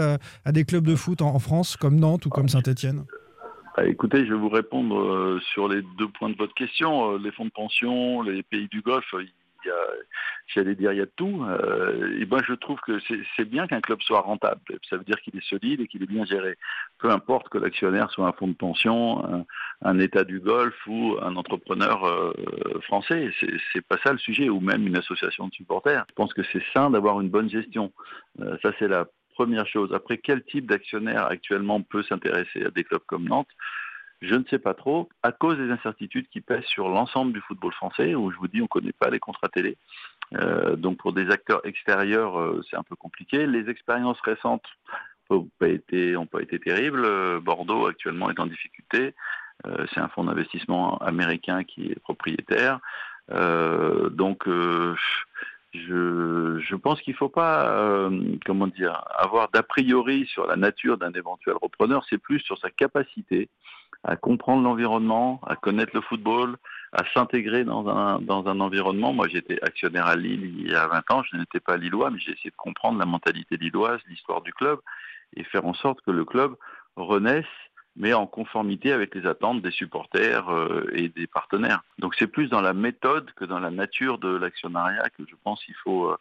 [0.45, 3.03] à des clubs de foot en France comme Nantes ou comme Saint-Etienne
[3.75, 7.17] Bah, écoutez, je vais vous répondre sur les deux points de votre question.
[7.17, 9.13] Les fonds de pension, les pays du Golfe,
[10.47, 11.43] j'allais dire, il y a tout.
[11.43, 12.99] Euh, et ben, je trouve que
[13.35, 14.61] c'est bien qu'un club soit rentable.
[14.89, 16.57] Ça veut dire qu'il est solide et qu'il est bien géré.
[16.99, 19.45] Peu importe que l'actionnaire soit un fonds de pension,
[19.81, 22.33] un, État du Golfe ou un entrepreneur euh,
[22.83, 23.31] français.
[23.73, 26.05] C'est pas ça le sujet, ou même une association de supporters.
[26.09, 27.91] Je pense que c'est sain d'avoir une bonne gestion.
[28.41, 29.93] Euh, ça, c'est la première chose.
[29.93, 33.47] Après, quel type d'actionnaire actuellement peut s'intéresser à des clubs comme Nantes?
[34.21, 37.73] Je ne sais pas trop, à cause des incertitudes qui pèsent sur l'ensemble du football
[37.73, 39.77] français, où je vous dis, on ne connaît pas les contrats télé.
[40.35, 43.45] Euh, donc pour des acteurs extérieurs, euh, c'est un peu compliqué.
[43.45, 44.65] Les expériences récentes
[45.29, 47.05] n'ont pas été, été terribles.
[47.05, 49.13] Euh, Bordeaux actuellement est en difficulté.
[49.65, 52.79] Euh, c'est un fonds d'investissement américain qui est propriétaire.
[53.31, 54.47] Euh, donc
[55.73, 60.55] je, je pense qu'il ne faut pas, euh, comment dire, avoir d'a priori sur la
[60.55, 62.05] nature d'un éventuel repreneur.
[62.09, 63.49] C'est plus sur sa capacité
[64.03, 66.57] à comprendre l'environnement, à connaître le football,
[66.91, 69.13] à s'intégrer dans un, dans un environnement.
[69.13, 72.19] Moi, j'étais actionnaire à Lille il y a 20 ans, je n'étais pas lillois, mais
[72.19, 74.79] j'ai essayé de comprendre la mentalité lilloise, l'histoire du club,
[75.35, 76.55] et faire en sorte que le club
[76.95, 77.45] renaisse,
[77.95, 81.83] mais en conformité avec les attentes des supporters euh, et des partenaires.
[81.97, 85.63] Donc c'est plus dans la méthode que dans la nature de l'actionnariat que je pense
[85.65, 86.17] qu'il faut euh,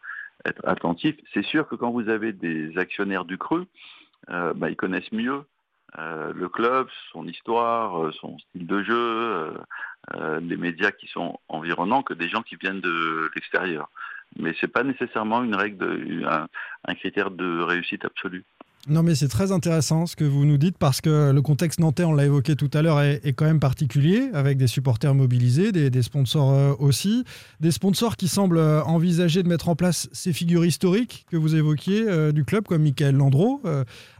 [0.46, 1.16] être attentif.
[1.34, 3.64] C'est sûr que quand vous avez des actionnaires du cru,
[4.30, 5.44] euh, bah, ils connaissent mieux
[5.98, 9.52] euh, le club, son histoire, euh, son style de jeu, euh,
[10.14, 13.88] euh, les médias qui sont environnants que des gens qui viennent de l'extérieur.
[14.36, 16.48] Mais c'est pas nécessairement une règle, de, un,
[16.84, 18.44] un critère de réussite absolue.
[18.88, 22.04] Non, mais c'est très intéressant ce que vous nous dites parce que le contexte nantais,
[22.04, 26.02] on l'a évoqué tout à l'heure, est, quand même particulier avec des supporters mobilisés, des,
[26.02, 27.24] sponsors euh, aussi,
[27.58, 31.56] des sponsors qui semblent euh, envisager de mettre en place ces figures historiques que vous
[31.56, 33.60] évoquiez euh, du club, comme Michael Landreau,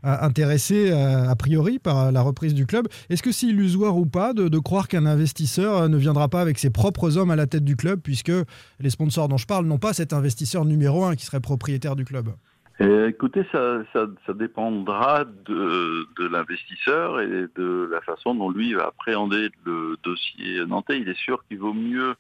[0.03, 2.89] intéressé a priori par la reprise du club.
[3.09, 6.71] Est-ce que c'est illusoire ou pas de, croire qu'un investisseur ne viendra pas avec ses
[6.71, 8.33] propres hommes à la tête du club, puisque
[8.81, 12.05] les sponsors dont je parle n'ont pas cet investisseur numéro un qui serait propriétaire du
[12.05, 12.31] club?
[12.79, 18.89] Et écoutez, ça, ça, dépendra de, de l'investisseur et de la façon dont lui va
[18.89, 20.99] appréhender le dossier nantais.
[20.99, 22.15] Il est sûr qu'il vaut mieux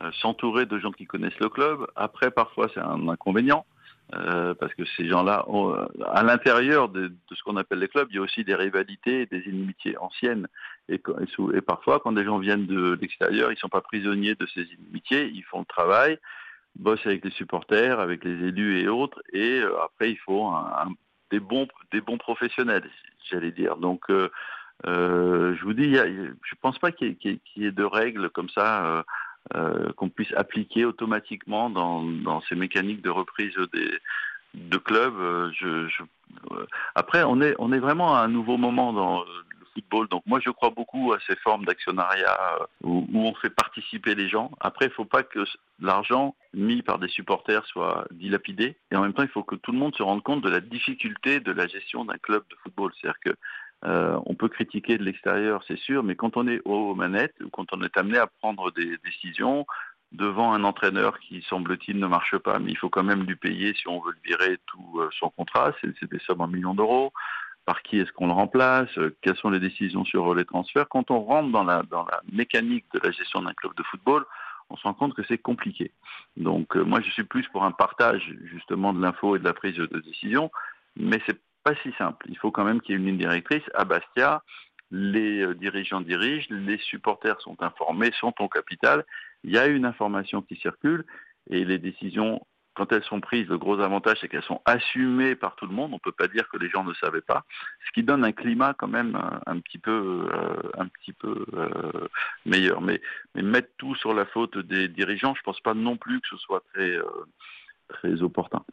[0.00, 1.86] euh, s'entourer de gens qui connaissent le club.
[1.96, 3.66] Après, parfois, c'est un inconvénient.
[4.14, 5.46] euh, parce que ces gens-là,
[6.06, 9.26] à l'intérieur de, de ce qu'on appelle les clubs, il y a aussi des rivalités,
[9.26, 10.48] des inimitiés anciennes.
[10.88, 11.00] Et,
[11.60, 15.30] parfois, quand des gens viennent de l'extérieur, ils ne sont pas prisonniers de ces inimitiés,
[15.32, 16.18] ils font le travail,
[16.76, 20.88] bossent avec les supporters, avec les élus et autres, et euh, après, il faut un-
[21.30, 22.88] des, bons, des bons professionnels,
[23.30, 23.76] j'allais dire.
[23.76, 24.28] Donc, euh,
[24.86, 27.84] euh, je vous dis, y a- je ne pense pas qu'il y, y ait- de
[27.84, 29.04] règles comme ça
[29.96, 33.90] qu'on puisse appliquer automatiquement dans, dans ces mécaniques de reprise des,
[34.54, 35.50] de clubs.
[35.58, 36.02] Je- je-
[36.94, 39.24] Après, on est, on est vraiment à un nouveau moment dans
[39.90, 44.28] Donc moi, je crois beaucoup à ces formes d'actionnariat euh, où, on fait participer les
[44.28, 44.50] gens.
[44.60, 45.44] Après, il ne faut pas que
[45.80, 48.76] l'argent mis par des supporters soit dilapidé.
[48.90, 50.60] Et en même temps, il faut que tout le monde se rende compte de la
[50.60, 52.92] difficulté de la gestion d'un club de football.
[53.00, 53.30] C'est-à-dire que
[53.84, 57.48] euh, on peut critiquer de l'extérieur, c'est sûr, mais quand on est aux manettes, ou
[57.48, 59.66] quand on est amené à prendre des décisions
[60.12, 63.74] devant un entraîneur qui, semble-t-il, ne marche pas, mais il faut quand même lui payer
[63.74, 67.12] si on veut le virer tout euh, son contrat, c'est des sommes en millions d'euros.
[67.70, 71.12] Par qui est-ce qu'on le remplace Euh, Quelles sont les décisions sur les transferts Quand
[71.12, 71.84] on rentre dans la,
[72.32, 74.24] mécanique de la gestion d'un club de football,
[74.70, 75.92] on se rend compte que c'est compliqué.
[76.36, 79.52] Donc euh, moi, je suis plus pour un partage justement de l'info et de la
[79.52, 80.50] prise de décision,
[80.96, 82.26] mais c'est pas si simple.
[82.28, 83.62] Il faut quand même qu'il y ait une ligne directrice.
[83.74, 84.42] À Bastia,
[84.90, 89.04] les euh, dirigeants dirigent, les supporters sont informés, sont au capital.
[89.44, 91.04] Il y a une information qui circule
[91.48, 92.44] et les décisions,
[92.74, 95.90] quand elles sont prises, le gros avantage, c'est qu'elles sont assumées par tout le monde.
[95.92, 97.44] On ne peut pas dire que les gens ne savaient pas,
[97.86, 100.70] ce qui donne un climat quand même un, un petit peu, euh,
[101.24, 102.08] euh,
[102.46, 102.80] meilleur.
[102.80, 103.00] Mais,
[103.34, 106.28] mais mettre tout sur la faute des dirigeants, je ne pense pas non plus que
[106.28, 107.04] ce soit très, euh,
[107.88, 108.64] très opportun.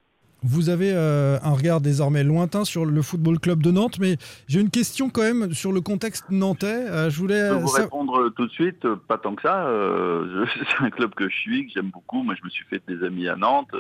[0.43, 4.17] Vous avez euh, un regard désormais lointain sur le Football Club de Nantes, mais
[4.47, 6.67] j'ai une question quand même sur le contexte nantais.
[6.67, 9.41] Euh, je voulais Je peux vous sa- répondre tout de suite, euh, pas tant que
[9.41, 9.65] ça.
[9.67, 10.45] euh,
[10.77, 12.21] c'est un club que je suis, que j'aime beaucoup.
[12.23, 13.71] Moi, je me suis fait des amis à Nantes.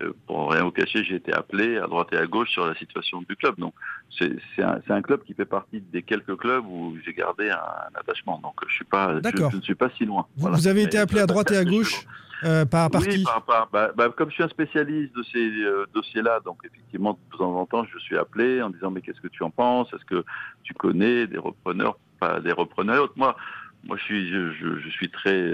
[0.00, 2.74] Euh, pour rien vous cacher, j'ai été appelé à droite et à gauche sur la
[2.76, 3.54] situation du club.
[3.58, 3.72] Donc,
[4.18, 4.30] c'est
[4.62, 8.38] un, club qui fait partie des quelques clubs où j'ai gardé un, un attachement.
[8.42, 9.50] Donc, je suis pas, je, D'accord.
[9.50, 10.26] je ne suis pas si loin.
[10.36, 10.56] vous, Voilà.
[10.56, 12.06] vous avez été appelé à droite et à gauche
[12.44, 15.22] euh, par, par oui, qui par- par- bah, bah, comme je suis un spécialiste de
[15.24, 19.00] ces euh, dossiers-là, donc effectivement, de temps en temps, je suis appelé en disant mais
[19.00, 19.92] qu'est-ce que tu en penses?
[19.94, 20.24] Est-ce que
[20.62, 23.36] tu connais des repreneurs, pas des repreneurs Moi,
[23.84, 25.48] moi, je suis, je, suis très,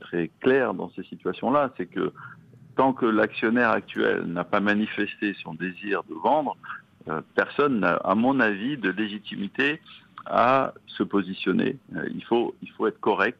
[0.00, 1.72] très clair dans ces situations-là.
[1.76, 2.12] C'est que
[2.76, 6.56] tant que l'actionnaire actuel n'a pas manifesté son désir de vendre,
[7.08, 9.80] euh, personne n'a, à mon avis, de légitimité
[10.26, 11.78] à se positionner.
[12.14, 13.38] Il faut, il faut être correct.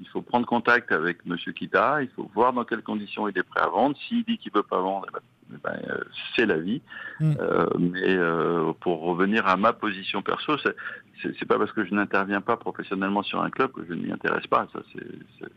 [0.00, 1.36] Il faut prendre contact avec M.
[1.36, 3.96] Kita, il faut voir dans quelles conditions il est prêt à vendre.
[4.08, 5.20] S'il dit qu'il ne veut pas vendre, eh ben,
[5.54, 6.82] eh ben, euh, c'est la vie.
[7.20, 7.32] Mm.
[7.40, 12.40] Euh, mais euh, pour revenir à ma position perso, c'est, pas parce que je n'interviens
[12.40, 14.66] pas professionnellement sur un club que je ne m'y intéresse pas.
[14.72, 15.48] Ça, c'est-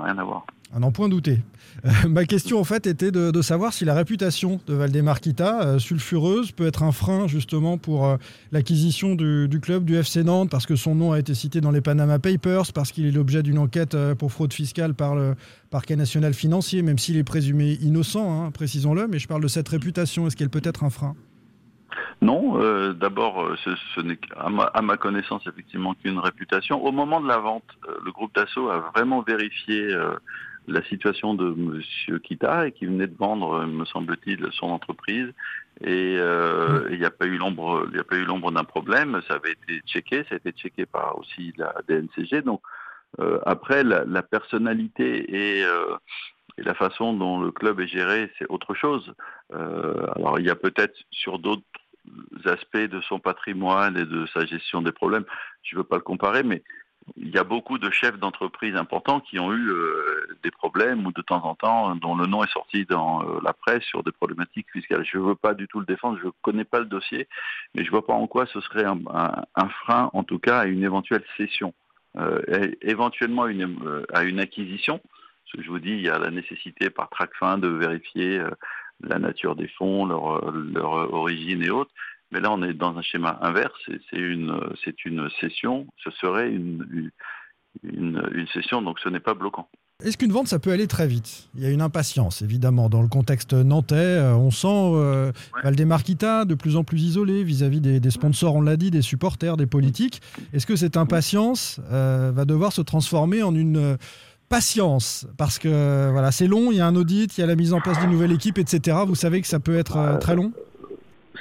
[0.00, 0.46] rien à voir.
[0.74, 1.40] À n'en point douter.
[1.84, 5.78] Euh, ma question en fait était de, savoir si la réputation de Valdemar Kita, euh,
[5.78, 8.16] sulfureuse, peut être un frein justement pour euh,
[8.52, 11.82] l'acquisition du, club du FC Nantes, parce que son nom a été cité dans les
[11.82, 15.34] Panama Papers, parce qu'il est l'objet d'une enquête pour fraude fiscale par le
[15.70, 19.68] parquet national financier, même s'il est présumé innocent, hein, précisons-le, mais je parle de cette
[19.68, 20.26] réputation.
[20.26, 21.14] Est-ce qu'elle peut être un frein?
[22.22, 26.84] Non, euh, d'abord, euh, ce, ce n'est qu'à ma, à ma connaissance effectivement qu'une réputation.
[26.84, 30.14] Au moment de la vente, euh, le groupe Dassault a vraiment vérifié euh,
[30.68, 35.32] la situation de Monsieur Kita et qui venait de vendre, euh, me semble-t-il, son entreprise.
[35.80, 38.52] Et euh, et il n'y a pas eu l'ombre, il n'y a pas eu l'ombre
[38.52, 39.20] d'un problème.
[39.26, 42.42] Ça avait été checké, ça a été checké par aussi la DNCG.
[42.42, 42.62] Donc
[43.18, 45.96] euh, après, la, la personnalité et euh,
[46.58, 49.12] et la façon dont le club est géré, c'est autre chose.
[49.54, 51.62] Euh, alors il y a peut-être sur d'autres
[52.44, 55.24] aspects de son patrimoine et de sa gestion des problèmes,
[55.62, 56.62] je ne veux pas le comparer, mais
[57.16, 61.12] il y a beaucoup de chefs d'entreprise importants qui ont eu euh, des problèmes ou
[61.12, 64.12] de temps en temps dont le nom est sorti dans euh, la presse sur des
[64.12, 65.04] problématiques fiscales.
[65.04, 67.28] Je ne veux pas du tout le défendre, je ne connais pas le dossier,
[67.74, 70.66] mais je ne vois pas en quoi ce serait un, frein, en tout cas, à
[70.66, 71.74] une éventuelle cession,
[72.18, 75.00] euh, éventuellement à une acquisition.
[75.58, 78.42] Je vous dis, il y a la nécessité par TRACFIN de vérifier
[79.02, 81.90] la nature des fonds, leur, leur origine et autres.
[82.30, 83.78] Mais là, on est dans un schéma inverse.
[84.10, 85.86] C'est une, c'est une session.
[86.02, 87.10] Ce serait une,
[87.82, 89.68] une, une session, donc ce n'est pas bloquant.
[90.02, 91.48] Est-ce qu'une vente, ça peut aller très vite?
[91.54, 93.94] Il y a une impatience, évidemment, dans le contexte nantais.
[93.94, 95.30] Euh, on sent euh,
[96.04, 99.56] Kita de plus en plus isolé vis-à-vis des, des sponsors, on l'a dit, des supporters,
[99.56, 100.20] des politiques.
[100.52, 103.96] Est-ce que cette impatience euh, va devoir se transformer en une euh,
[104.52, 107.56] patience Parce que voilà, c'est long, il y a un audit, il y a la
[107.56, 108.98] mise en place d'une nouvelle équipe, etc.
[109.06, 110.52] Vous savez que ça peut être euh, très long?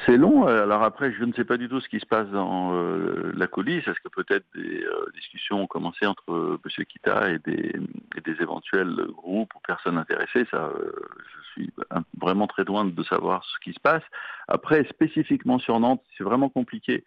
[0.06, 0.48] C'est long.
[0.48, 3.48] Alors après, je ne sais pas du tout ce qui se passe dans euh, la
[3.48, 3.88] coulisse.
[3.88, 6.86] Est-ce que peut-être des euh, discussions ont commencé entre euh, M.
[6.86, 7.76] Kita et des,
[8.16, 10.48] et des éventuels groupes ou personnes intéressées?
[10.50, 11.74] Ça, je suis
[12.20, 14.04] vraiment très loin de savoir ce qui se passe.
[14.48, 17.04] Après, spécifiquement sur Nantes, c'est vraiment compliqué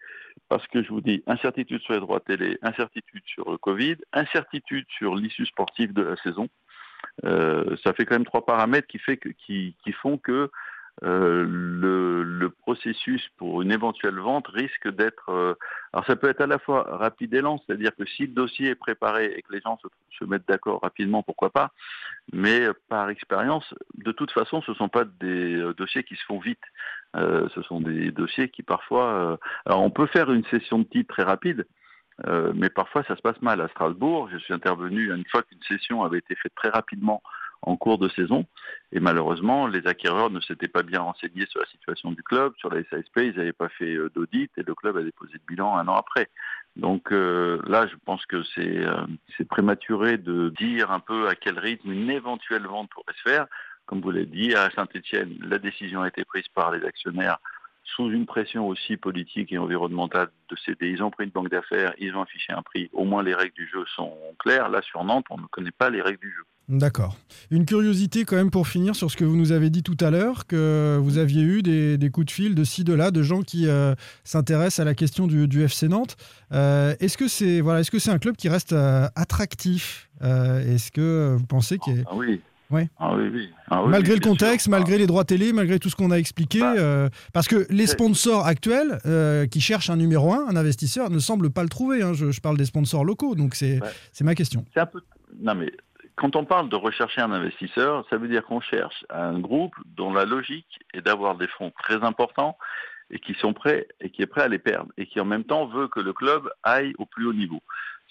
[0.49, 4.85] parce que je vous dis, incertitude sur les droits télé, incertitude sur le Covid, incertitude
[4.89, 6.47] sur l'issue sportive de la saison.
[7.23, 10.49] Euh, ça fait quand même trois paramètres qui, fait que, qui, qui font que
[11.03, 15.29] euh, le, le processus pour une éventuelle vente risque d'être...
[15.29, 15.53] euh,
[15.91, 18.69] alors ça peut être à la fois rapide et lent, c'est-à-dire que si le dossier
[18.69, 19.87] est préparé et que les gens se,
[20.17, 21.73] se mettent d'accord rapidement, pourquoi pas,
[22.31, 26.15] mais euh, par expérience, de toute façon, ce ne sont pas des euh, dossiers qui
[26.15, 26.63] se font vite.
[27.15, 29.05] Euh, ce sont des dossiers qui parfois...
[29.13, 31.65] euh, alors on peut faire une session de titre très rapide,
[32.27, 33.61] euh, mais parfois ça se passe mal.
[33.61, 37.21] À Strasbourg, je suis intervenu une fois qu'une session avait été faite très rapidement
[37.61, 38.45] en cours de saison,
[38.91, 42.69] et malheureusement, les acquéreurs ne s'étaient pas bien renseignés sur la situation du club, sur
[42.69, 45.87] la SASP, ils n'avaient pas fait d'audit, et le club a déposé le bilan un
[45.87, 46.29] an après.
[46.75, 52.11] Donc là, je pense que c'est prématuré de dire un peu à quel rythme une
[52.11, 53.47] éventuelle vente pourrait se faire.
[53.85, 57.37] Comme vous l'avez dit, à Saint-Etienne, la décision a été prise par les actionnaires
[57.95, 60.89] sous une pression aussi politique et environnementale de céder.
[60.89, 62.89] Ils ont pris une banque d'affaires, ils ont affiché un prix.
[62.93, 64.69] Au moins, les règles du jeu sont claires.
[64.69, 66.43] Là, sur Nantes, on ne connaît pas les règles du jeu.
[66.67, 67.15] D'accord.
[67.51, 70.09] Une curiosité quand même pour finir sur ce que vous nous avez dit tout à
[70.09, 73.21] l'heure, que vous aviez eu des, des coups de fil de ci, de là, de
[73.21, 76.17] gens qui euh, s'intéressent à la question du, du FC Nantes.
[76.53, 80.91] Euh, est-ce que c'est voilà, est-ce que c'est un club qui reste euh, attractif Est-ce
[80.91, 82.41] que vous pensez qu'il Ah oui.
[82.75, 82.89] Ouais.
[82.99, 83.49] Ah oui, oui.
[83.69, 84.71] Ah oui, malgré le contexte, sûr.
[84.71, 84.77] Bah.
[84.79, 88.45] malgré les droits télé, malgré tout ce qu'on a expliqué, euh, parce que les sponsors
[88.45, 92.03] actuels euh, qui cherchent un numéro un, un investisseur, ne semblent pas le trouver.
[92.03, 92.13] hein.
[92.13, 93.79] Je, je parle des sponsors locaux, donc c'est
[94.21, 94.65] ma question.
[94.73, 95.01] C'est un peu.
[95.41, 95.71] Non, mais
[96.15, 100.13] quand on parle de rechercher un investisseur, ça veut dire qu'on cherche un groupe dont
[100.13, 102.57] la logique est d'avoir des fonds très importants
[103.11, 105.43] et qui sont prêts et qui est prêt à les perdre et qui en même
[105.43, 107.61] temps veut que le club aille au plus haut niveau.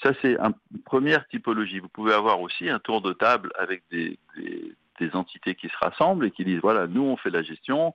[0.03, 1.79] Ça, c'est un- une première typologie.
[1.81, 4.19] Vous pouvez avoir aussi un tour de table avec des,
[5.13, 7.93] entités qui se rassemblent et qui disent voilà, nous on fait la gestion,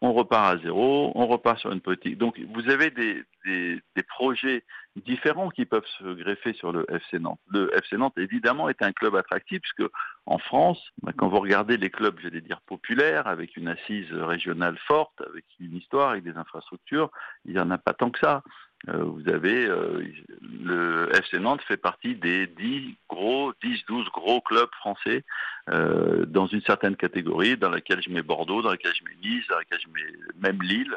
[0.00, 2.18] on repart à zéro, on repart sur une politique.
[2.18, 4.62] Donc vous avez des, des- des projets
[4.96, 7.40] différents qui peuvent se greffer sur le FC Nantes.
[7.50, 9.90] Le FC Nantes, évidemment, est un club attractif puisque
[10.26, 14.78] en France, bah, quand vous regardez les clubs, j'allais dire populaires, avec une assise régionale
[14.86, 17.10] forte, avec une histoire, avec des infrastructures,
[17.44, 18.42] il n'y en a pas tant que ça.
[18.88, 20.04] Euh, vous avez euh,
[20.40, 25.24] le FC Nantes fait partie des 10 gros, 10, 12 gros clubs français
[25.70, 29.46] euh, dans une certaine catégorie, dans laquelle je mets Bordeaux, dans laquelle je mets Nice,
[29.48, 30.96] dans laquelle je mets même Lille.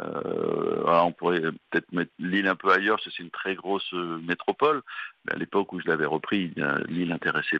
[0.00, 4.82] Euh, on pourrait peut-être mettre Lille un peu ailleurs, c'est une très grosse euh, métropole.
[5.24, 6.52] Mais à l'époque où je l'avais repris,
[6.88, 7.58] Lille intéressait,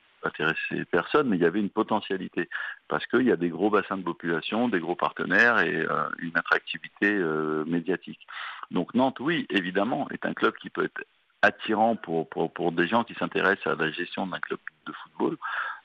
[0.91, 2.49] personne, mais il y avait une potentialité
[2.89, 6.37] parce qu'il y a des gros bassins de population, des gros partenaires et euh, une
[6.37, 7.13] attractivité
[7.67, 8.27] médiatique.
[8.71, 11.03] Donc Nantes, oui, évidemment, est un club qui peut être
[11.43, 15.37] attirant pour, pour des gens qui s'intéressent à la gestion d'un club de football.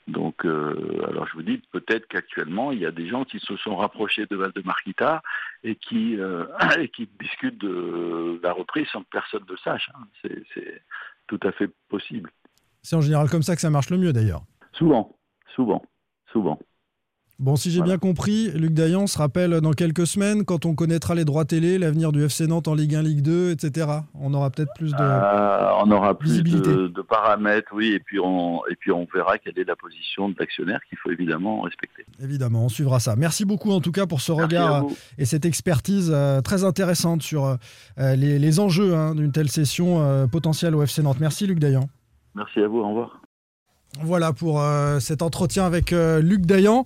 [0.08, 3.56] Donc, euh, alors je vous dis, peut-être qu'actuellement, il y a des gens qui se
[3.58, 5.22] sont rapprochés de Val-de-Marquita
[5.62, 6.46] et qui, euh,
[6.78, 9.90] et qui discutent de la reprise sans que personne ne le sache.
[9.94, 10.04] hein.
[10.22, 10.82] C'est- C'est
[11.26, 12.30] tout à fait possible.
[12.82, 14.42] C'est en général comme ça que ça marche le mieux d'ailleurs.
[14.72, 15.14] Souvent,
[15.54, 15.84] souvent,
[16.32, 16.58] souvent.
[17.40, 21.14] Bon, si j'ai bien compris, Luc Dayan se rappelle dans quelques semaines, quand on connaîtra
[21.14, 23.86] les droits télé, l'avenir du FC Nantes en Ligue 1, Ligue 2, etc.
[24.14, 25.00] On aura peut-être plus de.
[25.00, 29.38] Euh, on aura plus de, de paramètres, oui, et puis, on, et puis on verra
[29.38, 32.04] quelle est la position de l'actionnaire qu'il faut évidemment respecter.
[32.20, 33.14] Évidemment, on suivra ça.
[33.14, 34.96] Merci beaucoup en tout cas pour ce Merci regard vous.
[35.16, 40.00] et cette expertise euh, très intéressante sur euh, les, les enjeux hein, d'une telle session
[40.02, 41.20] euh, potentielle au FC Nantes.
[41.20, 41.88] Merci Luc Dayan.
[42.34, 43.20] Merci à vous, au revoir.
[44.02, 46.84] Voilà pour euh, cet entretien avec euh, Luc Dayan.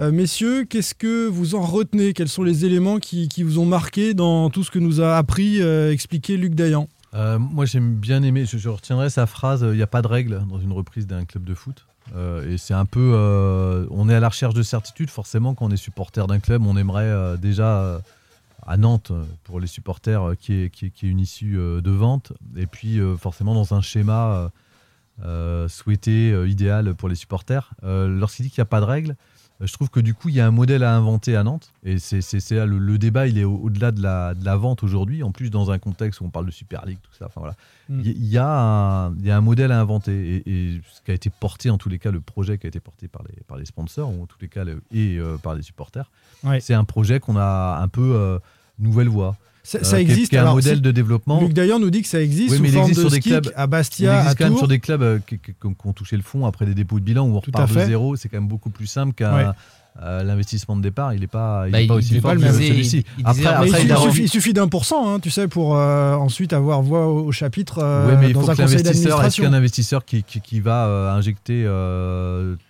[0.00, 2.12] Euh, messieurs, qu'est-ce que vous en retenez?
[2.12, 5.60] Quels sont les éléments qui, vous ont marqué dans tout ce que nous a appris,
[5.60, 6.88] expliqué Luc Dayan?
[7.12, 10.44] Moi, j'aime bien aimer, je, je retiendrai sa phrase il n'y a pas de règle
[10.48, 11.84] dans une reprise d'un club de foot.
[12.48, 13.86] Et c'est un peu.
[13.90, 16.76] on est à la recherche de certitude, forcément, quand on est supporter d'un club, on
[16.76, 18.00] aimerait déjà.
[18.66, 19.12] à Nantes,
[19.44, 22.32] pour les supporters, qui est, qui une issue de vente.
[22.56, 24.50] Et puis, forcément, dans un schéma
[25.24, 27.70] euh, souhaité, euh, idéal pour les supporters.
[27.84, 29.16] Euh, Lorsqu'il dit qu'il n'y a pas de règles,
[29.60, 31.72] je trouve que du coup, il y a un modèle à inventer à Nantes.
[31.84, 32.18] Et c'est
[32.50, 35.22] le, le débat, il est au- au-delà de, la, de la vente aujourd'hui.
[35.22, 37.26] En plus, dans un contexte où on parle de Super League, tout ça.
[37.26, 37.54] Enfin, voilà.
[37.88, 38.00] Mm.
[38.00, 40.42] Il y, il y a un, il y a un modèle à inventer.
[40.44, 42.68] Et, et ce qui a été porté, en tous les cas, le projet qui a
[42.68, 45.36] été porté par les, par les sponsors, ou en tous les cas, le- et euh,
[45.38, 46.10] par les supporters,
[46.42, 46.58] Ouais.
[46.58, 48.40] c'est un projet qu'on a un peu euh,
[48.80, 49.36] nouvelle voie.
[49.64, 51.40] Ça- Euh, ça existe, Qui est un alors, modèle si- de développement.
[51.40, 53.10] Luc Dayan nous dit que ça existe Oui, sous mais il forme existe de sur
[53.14, 54.58] des clubs à il Bastia, existe à quand même Tours.
[54.58, 57.04] sur des clubs euh, qui, qui- qui ont touché le fond après des dépôts de
[57.04, 58.16] bilan où on Tout repart à de zéro.
[58.16, 59.52] C'est quand même beaucoup plus simple qu'un Ouais.
[60.00, 62.40] Euh, l'investissement de départ, il n'est pas, il Bah, est pas il aussi fort il
[62.40, 63.04] que celui-ci.
[63.18, 65.48] il Après, disait- après, Mais il, il a suffit, d'un pour cent, hein, tu sais,
[65.48, 68.54] pour euh, ensuite avoir voix au, au chapitre euh, Ouais, mais il dans faut un
[68.54, 71.64] que conseil l'investisseur, est-ce qu'un investisseur qui, qui, qui va injecter,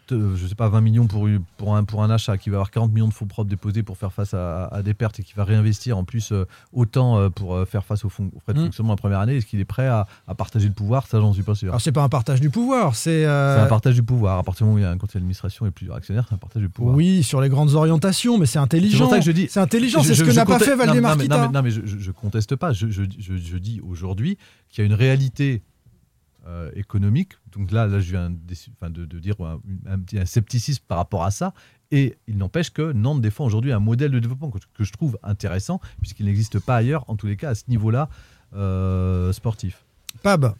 [0.06, 2.70] te- je sais pas, 20 millions pour, pour, un, pour un achat, qui va avoir
[2.70, 5.34] 40 millions de fonds propres déposés pour faire face à, à des pertes et qui
[5.34, 6.32] va réinvestir en plus
[6.72, 8.64] autant pour faire face aux, fonds- aux frais de Mm.
[8.64, 11.06] fonctionnement la première année, est-ce qu'il est prêt à, à partager le pouvoir?
[11.06, 11.68] Ça, j'en suis pas sûr.
[11.70, 14.38] Alors c'est pas un partage du pouvoir, c'est C'est un partage du pouvoir.
[14.38, 16.34] À partir du moment où il y a un conseil d'administration et plusieurs actionnaires, c'est
[16.34, 16.94] un partage du pouvoir.
[16.96, 18.98] oui sur les grandes orientations, mais c'est C'est intelligent.
[19.04, 19.46] pour ça que je dis.
[19.50, 21.24] C'est intelligent, Je- c'est ce je- que je n'a pas fait Valdemar non.
[21.28, 22.72] Non, mais, non, mais je, je conteste pas.
[22.72, 24.38] Je, je- je- je dis aujourd'hui
[24.70, 25.62] qu'il y a une réalité
[26.48, 27.34] euh, économique.
[27.54, 28.36] Donc là, là, je viens de,
[28.80, 31.54] enfin, de- de dire un, un petit un scepticisme par rapport à ça.
[31.92, 35.18] Et il n'empêche que Nantes défend aujourd'hui un modèle de développement que, que je trouve
[35.22, 38.08] intéressant, puisqu'il n'existe pas ailleurs, en tous les cas, à ce niveau-là
[38.54, 39.84] euh, sportif.
[40.22, 40.54] Pab,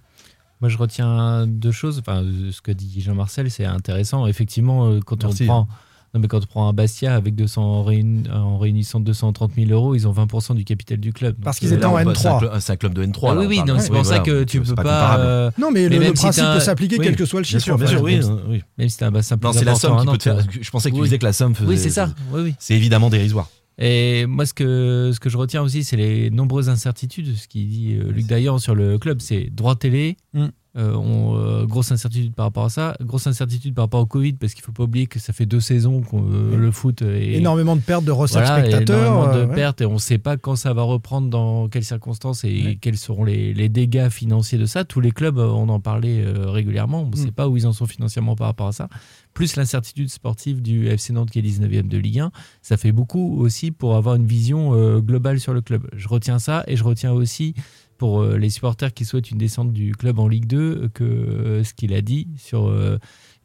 [0.61, 1.99] Moi, je retiens deux choses.
[1.99, 2.23] Enfin,
[2.53, 4.27] ce que dit Jean-Marcel, c'est intéressant.
[4.29, 5.69] Effectivement, euh, quand Merci, on prend.
[6.15, 9.71] Non, mais quand on prend un Bastia avec 200, en, réuni- en réunissant 230 000
[9.71, 11.37] euros, ils ont 20% du capital du club.
[11.43, 12.19] Parce qu'ils euh, étaient en Là, on va- N3.
[12.61, 13.29] C'est un, club- c'est de N3.
[13.31, 15.51] Ah oui, oui, non, c'est Oui, pour ça voilà, que tu c'est peux pas euh,
[15.59, 17.05] non mais, Mais le, le même si principe peut s'appliquer oui.
[17.07, 17.79] quel que soit le Bien chiffre.
[17.79, 18.63] bien sûr, oui.
[18.77, 20.39] Même si t'as un bassin plus Non, c'est la somme qui peut faire.
[20.61, 21.07] Je pensais qu'il Oui.
[21.07, 21.69] disait que la somme faisait.
[21.69, 22.11] Oui, c'est ça.
[22.31, 22.55] Oui, oui.
[22.59, 23.49] C'est évidemment dérisoire.
[23.79, 27.35] Et moi, ce que, ce que je retiens aussi, c'est les nombreuses incertitudes.
[27.37, 30.19] Ce qu'il dit euh, Luc Dayan sur le club, c'est droit télé.
[30.35, 30.49] Mm.
[30.75, 32.97] Euh, on, euh, grosse incertitude par rapport à ça.
[33.03, 35.61] Grosse incertitude par rapport au Covid, parce qu'il faut pas oublier que ça fait deux
[35.61, 36.17] saisons que
[36.57, 37.35] le foot est.
[37.35, 39.03] Énormément de pertes de recettes Voilà, spectateurs.
[39.03, 39.55] énormément de euh, ouais.
[39.55, 42.79] pertes et on ne sait pas quand ça va reprendre, dans quelles circonstances et Ouais.
[42.81, 44.85] quels seront les, les dégâts financiers de ça.
[44.85, 47.17] Tous les clubs, euh, on en parlait euh, régulièrement, on ne Mm.
[47.17, 48.89] sait pas où ils en sont financièrement par rapport à ça.
[49.35, 53.39] Plus l'incertitude sportive du FC Nantes qui est 19e de Ligue 1, ça fait beaucoup
[53.41, 55.87] aussi pour avoir une vision euh, globale sur le club.
[55.97, 57.55] Je retiens ça et je retiens aussi
[58.03, 61.05] pour euh, les supporters qui souhaitent une descente du club en Ligue 2 euh, que
[61.05, 62.69] euh, ce qu'il a dit sur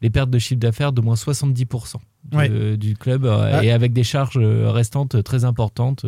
[0.02, 2.76] les pertes de chiffre d'affaires d'au moins 70% de- Ouais.
[2.76, 3.62] du club Ah.
[3.62, 6.04] et avec des charges restantes très importantes.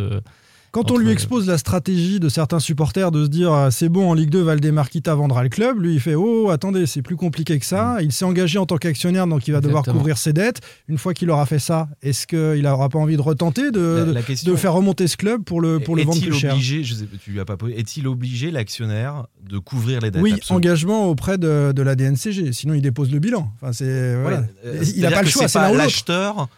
[0.73, 4.09] Quand on lui expose la stratégie de certains supporters de se dire euh, c'est bon
[4.09, 7.17] en Ligue 2 Valdemar Kita vendra le club, lui il fait oh attendez c'est plus
[7.17, 7.97] compliqué que ça.
[8.03, 10.61] Il s'est engagé en tant qu'actionnaire donc il va devoir couvrir ses dettes.
[10.89, 14.05] Une fois qu'il aura fait ça, est-ce qu'il n'aura pas envie de retenter de, La-
[14.05, 16.39] de- la question- de faire remonter ce club pour le, pour le vendre Est-il plus
[16.39, 20.11] cher obligé, je sais, tu lui as pas posé, est-il obligé l'actionnaire de couvrir les
[20.13, 20.23] dettes?
[20.23, 20.57] Oui, Absolument.
[20.59, 23.51] engagement auprès de, de la DNCG, sinon il dépose le bilan.
[23.61, 24.45] Enfin, c'est, voilà.
[24.65, 26.49] Euh, il n'a pas le choix, c'est pas l'acheteur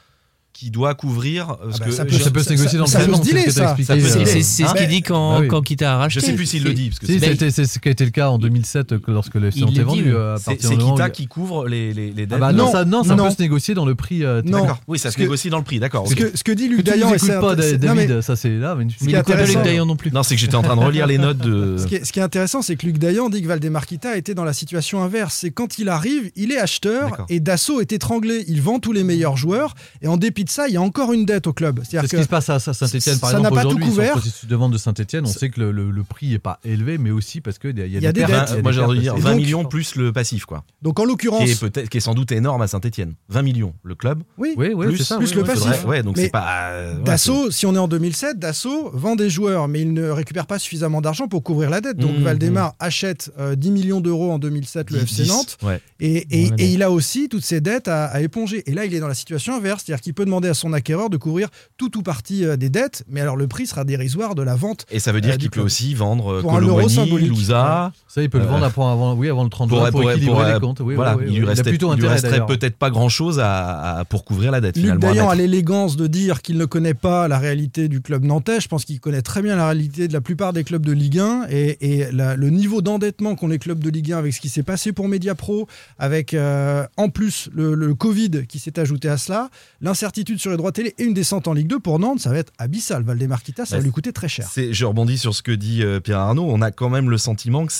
[0.53, 1.51] qui doit couvrir.
[1.53, 3.23] euh, parce bah, que ça peut- Ça peut se ça- négocier dans ça le se
[3.23, 3.77] c'est ce ça.
[3.83, 3.99] Ça euh,
[4.43, 5.49] ce Ah, qu'il mais- dit quand, Ah oui.
[5.49, 6.21] quand Kita a racheté.
[6.21, 6.89] Je sais plus s'il le dit.
[6.89, 9.11] Parce que Si, c'est- c'était- c'est ce qui a été le cas en 2007 que
[9.11, 10.15] lorsque le FC est vendu.
[10.15, 12.33] euh, C'est Kita qui couvre les, les, les dettes.
[12.35, 13.25] Ah bah Non, non, ça, non, ça non.
[13.25, 14.25] peut se négocier dans le prix.
[14.25, 14.61] euh, Non.
[14.61, 14.81] D'accord.
[14.89, 15.79] Oui, ça se que- négocie dans le prix.
[15.81, 16.07] D'accord.
[16.07, 16.19] Ce ok.
[16.19, 18.75] que, ce que dit Luc Dayan, et c'est pas, David, ça c'est là.
[18.77, 20.13] mais Il écoute pas Luc Dayan non plus.
[20.13, 21.77] Non, c'est que j'étais en train de relire les notes de.
[21.79, 24.45] Ce qui, est, ce intéressant, c'est que Luc Dayan dit que Valdemar Kita était dans
[24.45, 25.39] la situation inverse.
[25.41, 28.45] C'est quand il arrive, il est acheteur et Dassault est étranglé.
[28.49, 31.13] Il vend tous les meilleurs joueurs et en dépit de ça, il y a encore
[31.13, 31.81] une dette au club.
[31.89, 33.85] C'est ce qui se passe à Saint-Etienne par ça n'a exemple pas tout aujourd'hui.
[33.85, 34.15] Sur couvert.
[34.15, 36.59] le processus de vente de Saint-Etienne, on sait que le, le- le prix n'est pas
[36.65, 38.49] élevé, mais aussi parce qu'il y y a Il y a des des dettes.
[38.51, 39.25] il y a Moi, des j'ai envie de dire pertes.
[39.25, 40.65] Et 20 donc- millions plus le passif, quoi.
[40.83, 43.15] donc en l'occurrence, Qui est, peut-être, qui est sans doute énorme à Saint-Etienne.
[43.29, 44.23] 20 millions, le club.
[44.39, 45.19] oui, Oui, oui, plus, c'est ça.
[45.19, 45.85] plus oui, le passif.
[45.85, 46.71] Ouais, donc Mais c'est pas.
[46.71, 50.09] euh, ouais, Dassault, si on est en 2007, Dassault vend des joueurs, mais il ne
[50.11, 51.97] récupère pas suffisamment d'argent pour couvrir la dette.
[51.97, 55.59] Donc Mmh, Valdemar achète euh, 10 millions d'euros en 2007 le FC 10, Nantes.
[56.01, 56.27] Et,
[56.73, 58.63] il a aussi toutes ses dettes à, à éponger.
[58.67, 61.11] Et là, il est dans la situation inverse, c'est-à-dire qu'il peut demander à son acquéreur
[61.11, 64.43] de couvrir tout ou partie euh, des dettes, mais alors le prix sera dérisoire de
[64.43, 64.87] la vente.
[64.91, 65.67] Et ça veut dire Euh, qu'il peut club.
[65.67, 67.29] aussi vendre euh, Pour un euro Colomboigny, symbolique.
[67.29, 67.93] Louza.
[68.09, 70.35] Ça, il peut le vendre après avant, oui, avant le 30 Pour, pour, pour- équilibrer
[70.45, 70.81] pour- les comptes.
[70.81, 74.25] Oui, voilà, oui, oui, il lui restait, resterait peut-être pas grand chose à, à- pour
[74.25, 74.77] couvrir la dette.
[74.79, 78.61] Luc Dayan a l'élégance de dire qu'il ne connaît pas la réalité du club nantais.
[78.61, 81.19] Je pense qu'il connaît très bien la réalité de la plupart des clubs de Ligue
[81.19, 84.41] 1 et, et la- le niveau d'endettement qu'ont les clubs de Ligue 1 avec ce
[84.41, 85.67] qui s'est passé pour Mediapro,
[85.99, 90.57] avec euh, en plus le, le Covid qui s'est ajouté à cela, l'incertitude sur les
[90.57, 93.03] droits télé et une descente en Ligue 2 pour Nantes, ça va être abyssal.
[93.03, 94.49] Valdemar Kita, ça va lui coûter très cher.
[94.51, 96.47] C'est- Je rebondis sur ce que dit euh, Pierre Arnaud.
[96.49, 97.73] On a quand même le sentiment que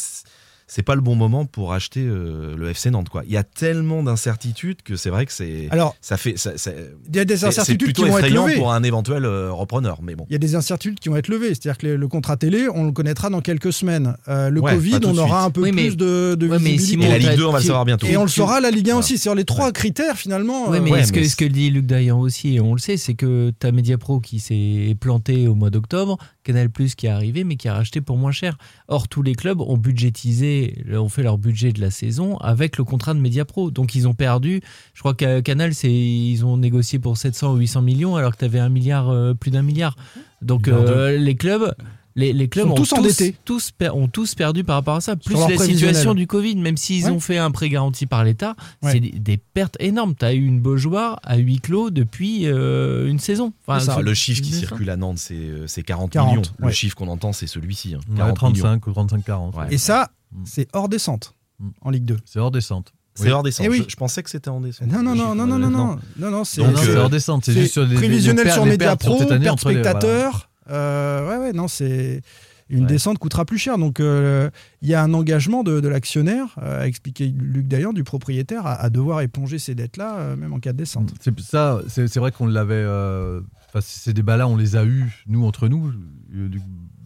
[0.75, 3.09] c'est- pas le bon moment pour acheter euh, le FC Nantes.
[3.09, 3.23] Quoi.
[3.27, 6.73] Il y a tellement d'incertitudes que c'est vrai que c'est Alors, ça fait ça- ça-
[7.09, 8.59] il y a des incertitudes qui vont être effrayant levées.
[8.59, 10.01] pour un éventuel euh, repreneur.
[10.03, 10.27] Mais bon.
[10.29, 11.49] Il y a des incertitudes qui vont être levées.
[11.55, 14.17] C'est-à-dire que le, le contrat télé, on le connaîtra dans quelques semaines.
[14.29, 15.47] Euh, le Ouais, Covid, on aura suite.
[15.47, 16.79] un peu Oui, mais- plus de, de Ouais, mais.
[16.79, 18.07] Simon, Et la Ligue t'as- 2, on va le savoir bientôt.
[18.07, 18.99] Et on le saura la Ligue 1 Voilà.
[18.99, 19.19] aussi.
[19.19, 20.71] C'est-à-dire les trois critères finalement.
[20.71, 22.75] Oui, euh, mais, ouais, ce, que, mais ce que dit Luc Dayan aussi, et on
[22.75, 26.95] le sait, c'est que tu as Mediapro qui s'est planté au mois d'octobre, Canal Plus
[26.97, 28.57] qui est arrivé, mais qui a racheté pour moins cher.
[28.89, 30.62] Or, tous les clubs ont budgétisé,
[30.95, 33.71] ont fait leur budget de la saison avec le contrat de Mediapro.
[33.71, 34.61] Donc, ils ont perdu.
[34.95, 38.39] Je crois qu'à Canal, c'est, ils ont négocié pour 700 ou 800 millions, alors que
[38.39, 39.97] tu avais un milliard, euh, plus d'un milliard.
[40.41, 41.75] Donc, euh, les clubs.
[42.15, 43.35] Les, les clubs ont tous endettés.
[43.47, 45.17] tous ont tous perdu par rapport à ça.
[45.17, 47.11] Plus la situation du Covid, même s'ils Ouais.
[47.11, 48.93] ont fait un prêt garanti par l'État, Ouais.
[48.93, 50.15] c'est des, des pertes énormes.
[50.15, 53.55] Tu as eu une Beaujoire à huis clos depuis euh, une saison.
[53.67, 56.43] Enfin, ça, le chiffre qui circule à Nantes, c'est euh, c'est 40, 40, millions.
[56.61, 56.67] ouais.
[56.67, 57.95] Le chiffre qu'on entend, c'est celui-ci.
[57.95, 58.63] hein, Ouais, 40 millions.
[58.79, 59.55] 35 ou 35-40.
[59.57, 59.67] Ouais.
[59.71, 60.43] Et ça, Mm.
[60.45, 61.69] c'est hors descente Mm.
[61.83, 62.17] en Ligue 2.
[62.25, 62.93] C'est hors descente.
[63.15, 63.31] C'est Oui.
[63.31, 63.67] hors descente.
[63.67, 63.83] Eh oui.
[63.87, 64.89] Je, je pensais que c'était en descente.
[64.89, 67.03] Non, non, non, non, non, non, non, non, non, c'est Non, non, Donc, c'est euh,
[67.03, 67.45] hors descente.
[67.45, 69.15] C'est juste sur les prévisionnel les sur sur Pro,
[69.53, 69.91] entre les- voilà.
[70.01, 70.49] spectateur.
[70.71, 72.23] Euh, ouais, ouais, non, c'est
[72.71, 72.87] une Ouais.
[72.87, 73.77] descente coûtera plus cher.
[73.77, 74.49] Donc, euh,
[74.81, 78.65] il y a un engagement de, de l'actionnaire, euh, a expliqué Luc d'ailleurs, du propriétaire,
[78.67, 81.13] à, à devoir éponger ces dettes-là, euh, même en cas de descente.
[81.21, 82.75] C'est ça, c'est vrai qu'on l'avait.
[82.77, 85.93] euh, enfin, ces débats-là, on les a eus nous entre nous.
[86.35, 86.63] Euh, du-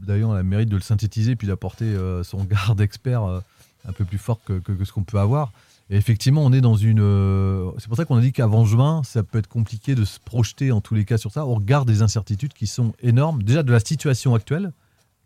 [0.07, 3.40] D'ailleurs, on a le mérite de le synthétiser puis d'apporter euh, son garde expert euh,
[3.86, 5.52] un peu plus fort que ce qu'on peut avoir.
[5.88, 7.00] Et effectivement, on est dans une.
[7.00, 10.18] euh, c'est pour ça qu'on a dit qu'avant juin, ça peut être compliqué de se
[10.18, 11.46] projeter en tous les cas sur ça.
[11.46, 14.72] On regarde des incertitudes qui sont énormes, déjà de la situation actuelle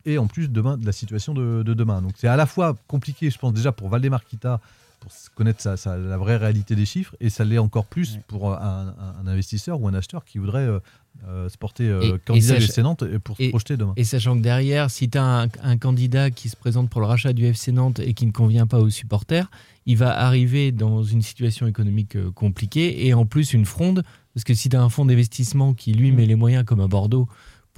[0.05, 2.03] et en plus demain de la situation de, de demain.
[2.03, 4.61] Donc c'est à la fois compliqué, je pense déjà pour Valdemar Kita
[5.01, 8.53] pour connaître sa- sa- la vraie réalité des chiffres et ça l'est encore plus pour
[8.53, 8.95] un,
[9.27, 10.79] investisseur ou un acheteur qui voudrait euh,
[11.27, 13.77] euh, se porter euh, Et- et candidat du FC Nantes et pour se et- projeter
[13.77, 13.95] demain.
[13.97, 17.07] Et sachant que derrière, si tu as un, un candidat qui se présente pour le
[17.07, 19.51] rachat du FC Nantes et qui ne convient pas aux supporters,
[19.87, 24.05] il va arriver dans une situation économique compliquée et en plus une fronde.
[24.35, 26.87] Parce que si tu as un fonds d'investissement qui lui met les moyens comme à
[26.87, 27.29] Bordeaux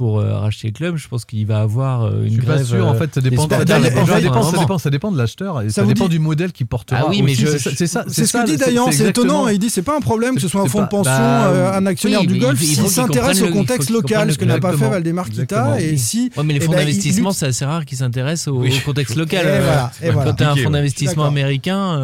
[0.02, 2.64] pour euh, racheter le club, je pense qu'il va avoir euh, une Je suis pas
[2.64, 5.16] sûr, en euh, fait, ça dépend, ça, dépend, ça, dépend, ça, dépend, ça dépend de
[5.16, 7.02] l'acheteur et Ça dépend dit- du modèle qu'il portera.
[7.04, 7.42] Ah oui, mais aussi.
[7.42, 8.04] je- c'est ça- c'est ça.
[8.08, 9.46] C'est ce ça, que dit Dayan, c'est étonnant.
[9.46, 11.72] Il dit c'est pas un problème que ce soit un fonds de pension, bah, euh,
[11.72, 14.90] un actionnaire oui, du golf, s'il s'intéresse au contexte local, ce que n'a pas fait.
[14.90, 15.80] Valdemar Kita.
[15.80, 16.32] Et si.
[16.36, 19.46] Mais les eh fonds ben, d'investissement, c'est assez rare qu'ils s'intéressent au, contexte local.
[20.02, 22.00] Quand tu as un fonds d'investissement américain,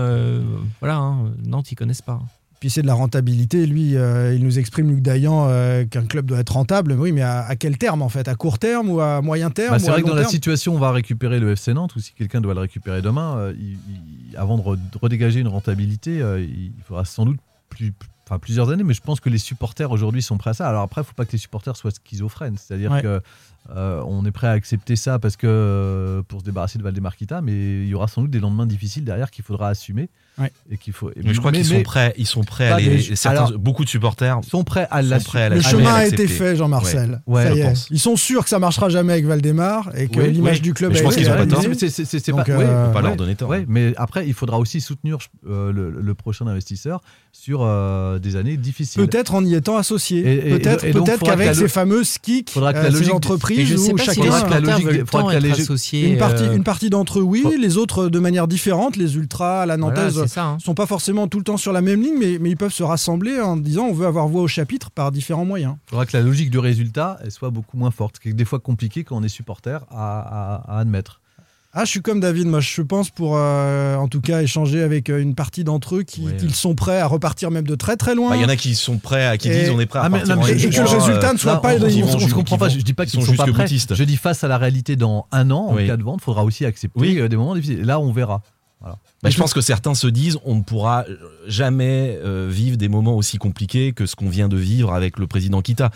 [0.81, 2.21] voilà, hein, Nantes, ils connaissent pas.
[2.61, 3.67] Puis c'est de la rentabilité.
[3.67, 6.93] Lui, euh, il nous exprime, Luc Dayan, euh, qu'un club doit être rentable.
[6.93, 8.27] Oui, mais à, à quel terme en fait?
[8.27, 10.79] À court terme ou à moyen terme Bah, c'est vrai que dans la situation on
[10.79, 13.79] va récupérer le FC Nantes, ou si quelqu'un doit le récupérer demain, euh, il-
[14.31, 17.39] il- avant de re- de redégager une rentabilité, il faudra sans doute
[17.69, 17.93] plus,
[18.27, 20.69] enfin, plusieurs années, mais je pense que les supporters aujourd'hui sont prêts à ça.
[20.69, 23.03] Alors après, il ne faut pas que les supporters soient schizophrènes, c'est-à-dire Ouais.
[23.03, 23.21] que
[23.71, 27.15] euh, on est prêt à accepter ça parce que euh, pour se débarrasser de Valdemar
[27.17, 27.53] Kita, mais
[27.83, 30.09] il y aura sans doute des lendemains difficiles derrière qu'il faudra assumer
[30.39, 30.53] Ouais.
[30.71, 31.11] et qu'il faut.
[31.23, 32.15] Mais je crois qu'ils sont prêts.
[32.17, 32.89] Ils sont prêts à les.
[32.89, 36.27] des- certains- alors, beaucoup de supporters sont prêts à à Le chemin a été l'accepter.
[36.29, 37.21] fait, Jean-Marcel.
[37.27, 37.89] Ouais, je pense.
[37.91, 40.61] Ils sont sûrs que ça marchera jamais avec Valdemar et que Oui, l'image oui.
[40.63, 41.63] du club Mais je pense qu'ils ont pas tort.
[41.63, 43.53] C'est- pas, euh, pas leur donner tort.
[43.69, 45.19] mais après, il faudra aussi soutenir
[45.49, 47.01] euh, le, le prochain investisseur
[47.33, 49.01] sur euh, des années difficiles.
[49.07, 50.23] Peut-être en y étant associé.
[50.23, 55.05] Peut-être peut-être qu'avec ces fameuses kicks, euh, ces entreprises je sais où chacun la logique-
[55.11, 55.57] faudra que la
[55.93, 58.97] une partie, une partie d'entre eux, oui, les autres de manière différente.
[58.97, 60.45] Les ultras, la nantaise, ça.
[60.45, 60.59] hein.
[60.61, 62.83] sont pas forcément tout le temps sur la même ligne, mais, mais ils peuvent se
[62.83, 65.75] rassembler en disant on veut avoir voix au chapitre par différents moyens.
[65.87, 68.33] Il faudra que la logique du résultat elle soit beaucoup moins forte, ce qui est
[68.33, 70.21] des fois compliqué quand on est supporter à,
[70.67, 71.21] à- à admettre.
[71.75, 75.11] Ah, je suis comme David, moi je pense pour euh, en tout cas échanger avec
[75.11, 76.35] euh, une partie d'entre eux qui Ouais.
[76.37, 78.31] qu'ils sont prêts à repartir même de très très loin.
[78.31, 79.99] Bah, Il y en a qui sont prêts, à, qui Et- disent on est prêt
[79.99, 81.75] à Ah, mais- partir non, mais- et, et que le résultat ne soit Là, pas
[81.75, 83.37] on, on- on se jusqu'au- comprend pas, vont- je dis pas qui qu'ils sont sont
[83.37, 83.67] pas jusque prêts.
[83.97, 85.87] Je dis face à la réalité dans un an, en Oui.
[85.87, 87.19] cas de vente, il faudra aussi accepter Oui.
[87.21, 87.83] euh, des moments difficiles.
[87.83, 88.41] Là, on verra.
[88.81, 91.05] Bah, je pense que certains se disent on ne pourra
[91.47, 95.27] jamais euh, vivre des moments aussi compliqués que ce qu'on vient de vivre avec le
[95.27, 95.91] président Kita.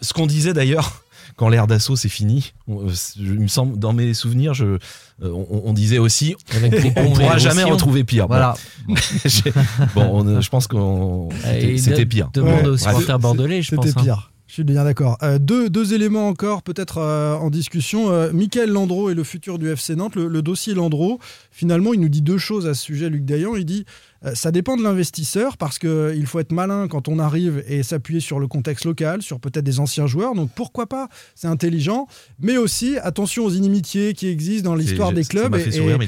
[0.00, 1.02] Ce qu'on disait d'ailleurs
[1.36, 4.64] quand l'ère d'assaut c'est fini, on- euh, je- il me semble dans mes souvenirs, je,
[4.64, 4.78] euh,
[5.22, 8.28] on, on disait aussi on ponts, pourra jamais retrouver pire.
[8.28, 8.54] Bon, Voilà.
[9.24, 9.52] j'ai-
[9.96, 12.30] bon, on- je pense qu'on c'était- pire.
[12.32, 12.68] Demande Ouais.
[12.68, 13.86] aux supporters bordelais, je pense.
[13.86, 14.02] C'était hein.
[14.04, 14.30] pire.
[14.48, 15.18] Je suis bien d'accord.
[15.22, 18.10] Euh, deux, deux éléments encore, peut-être euh, en discussion.
[18.10, 20.16] Euh, Michael Landreau et le futur du FC Nantes.
[20.16, 21.18] Le, le dossier Landreau,
[21.50, 23.56] finalement, il nous dit deux choses à ce sujet, Luc Dayan.
[23.56, 23.84] Il dit
[24.24, 28.20] euh, ça dépend de l'investisseur parce qu'il faut être malin quand on arrive et s'appuyer
[28.20, 30.34] sur le contexte local, sur peut-être des anciens joueurs.
[30.34, 31.10] Donc pourquoi pas?
[31.34, 32.06] C'est intelligent.
[32.40, 35.52] Mais aussi, attention aux inimitiés qui existent dans l'histoire des clubs.
[35.60, 35.98] et- sourire,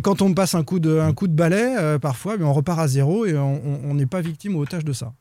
[0.00, 3.26] quand on passe un coup de, un coup de balai, parfois, on repart à zéro
[3.26, 5.12] et on n'est pas victime ou otage de ça.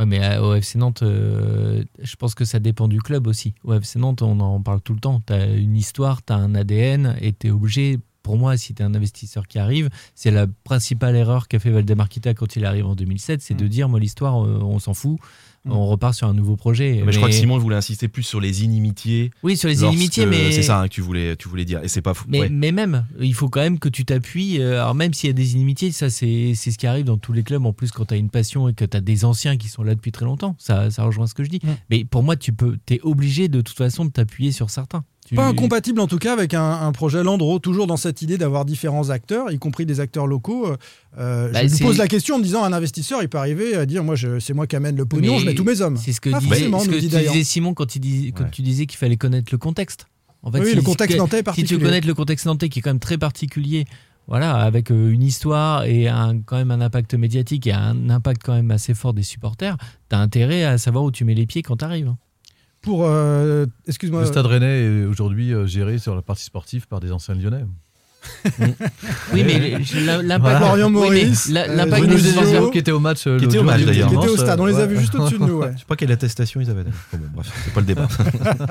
[0.00, 3.52] Ouais, mais euh, au FC Nantes, euh, je pense que ça dépend du club aussi.
[3.64, 5.20] Au FC Nantes, on en parle tout le temps.
[5.26, 7.98] Tu as une histoire, tu as un ADN et tu es obligé.
[8.22, 11.70] Pour moi, si tu es un investisseur qui arrive, c'est la principale erreur qu'a fait
[11.70, 14.94] Valdemar Kita quand il arrive en 2007, c'est de dire moi, l'histoire, euh, on s'en
[14.94, 15.18] fout,
[15.66, 15.72] Mm.
[15.72, 17.02] on repart sur un nouveau projet.
[17.04, 19.30] Mais je crois que Simon voulait insister plus sur les inimitiés.
[19.42, 20.52] Oui, sur les inimitiés, mais.
[20.52, 21.82] c'est ça hein, que tu voulais, tu voulais dire.
[21.84, 22.24] Et c'est pas fou.
[22.28, 22.48] Mais, ouais.
[22.48, 24.60] mais même, il faut quand même que tu t'appuies.
[24.60, 27.18] euh, Alors, même s'il y a des inimitiés, ça, c'est c'est ce qui arrive dans
[27.18, 27.64] tous les clubs.
[27.66, 29.82] En plus, quand tu as une passion et que tu as des anciens qui sont
[29.82, 31.60] là depuis très longtemps, ça, ça rejoint ce que je dis.
[31.62, 31.68] Mm.
[31.90, 35.04] Mais pour moi, tu peux, es obligé de toute façon de t'appuyer sur certains.
[35.30, 38.36] Tu- Pas incompatible en tout cas avec un, un projet Landreau, toujours dans cette idée
[38.36, 40.66] d'avoir différents acteurs, y compris des acteurs locaux.
[40.66, 40.76] Euh,
[41.18, 43.76] euh, Bah, je lui pose la question en me disant un investisseur, il peut arriver
[43.76, 45.96] à dire moi c'est moi qui amène le pognon, Mais je mets tous mes hommes.
[45.96, 48.50] C'est ce que, ce dit tu disais Simon quand, il dis- quand Ouais.
[48.50, 50.08] tu disais qu'il fallait connaître le contexte.
[50.42, 51.80] En fait, Oui, si- le contexte si- nantais est Si tu particulier.
[51.84, 53.84] connais le contexte nantais qui est quand même très particulier,
[54.26, 58.42] voilà, avec euh, une histoire et un, quand même un impact médiatique et un impact
[58.44, 59.76] quand même assez fort des supporters,
[60.08, 62.12] t'as intérêt à savoir où tu mets les pieds quand t'arrives.
[62.82, 67.00] Pour, euh, excuse-moi, Le Stade Rennais est aujourd'hui euh, géré sur la partie sportive par
[67.00, 67.64] des anciens Lyonnais.
[69.32, 69.78] Oui, mais
[70.22, 70.58] l'impact.
[70.58, 70.86] Voilà.
[70.86, 73.26] Oui, Maurice, la- euh, l'impact Genesio qui était au match.
[73.26, 74.08] euh, Qui était au match, il d'ailleurs.
[74.10, 74.86] qui était au stade, on les a ouais.
[74.88, 75.58] vus juste au-dessus de nous.
[75.58, 75.72] Ouais.
[75.74, 76.84] Je sais pas quelle attestation ils avaient.
[76.84, 76.90] Bon,
[77.34, 78.08] bref, c'est pas le débat.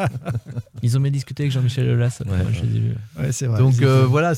[0.83, 2.21] Ils ont bien discuté avec Jean-Michel Aulas.
[2.25, 2.95] Ouais, moi, je les ai vus.
[3.17, 3.57] Ouais, c'est vrai.
[3.59, 4.33] Donc euh, voilà,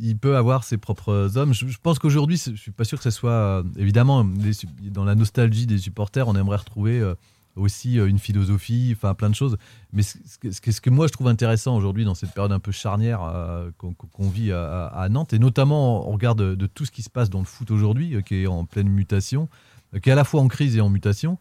[0.00, 1.54] il peut avoir ses propres hommes.
[1.54, 4.52] Je, je pense qu'aujourd'hui, je suis pas sûr que ce soit euh, évidemment les
[4.90, 7.14] dans la nostalgie des supporters, on aimerait retrouver euh,
[7.56, 9.56] aussi euh, une philosophie, enfin plein de choses.
[9.92, 10.16] Mais ce,
[10.50, 13.70] ce que- ce moi je trouve intéressant aujourd'hui dans cette période un peu charnière euh,
[13.78, 17.28] qu'on vit à, Nantes, et notamment on regarde de, de tout ce qui se passe
[17.30, 19.48] dans le foot aujourd'hui, euh, qui est en pleine mutation,
[19.94, 21.38] euh, qui est à la fois en crise et en mutation.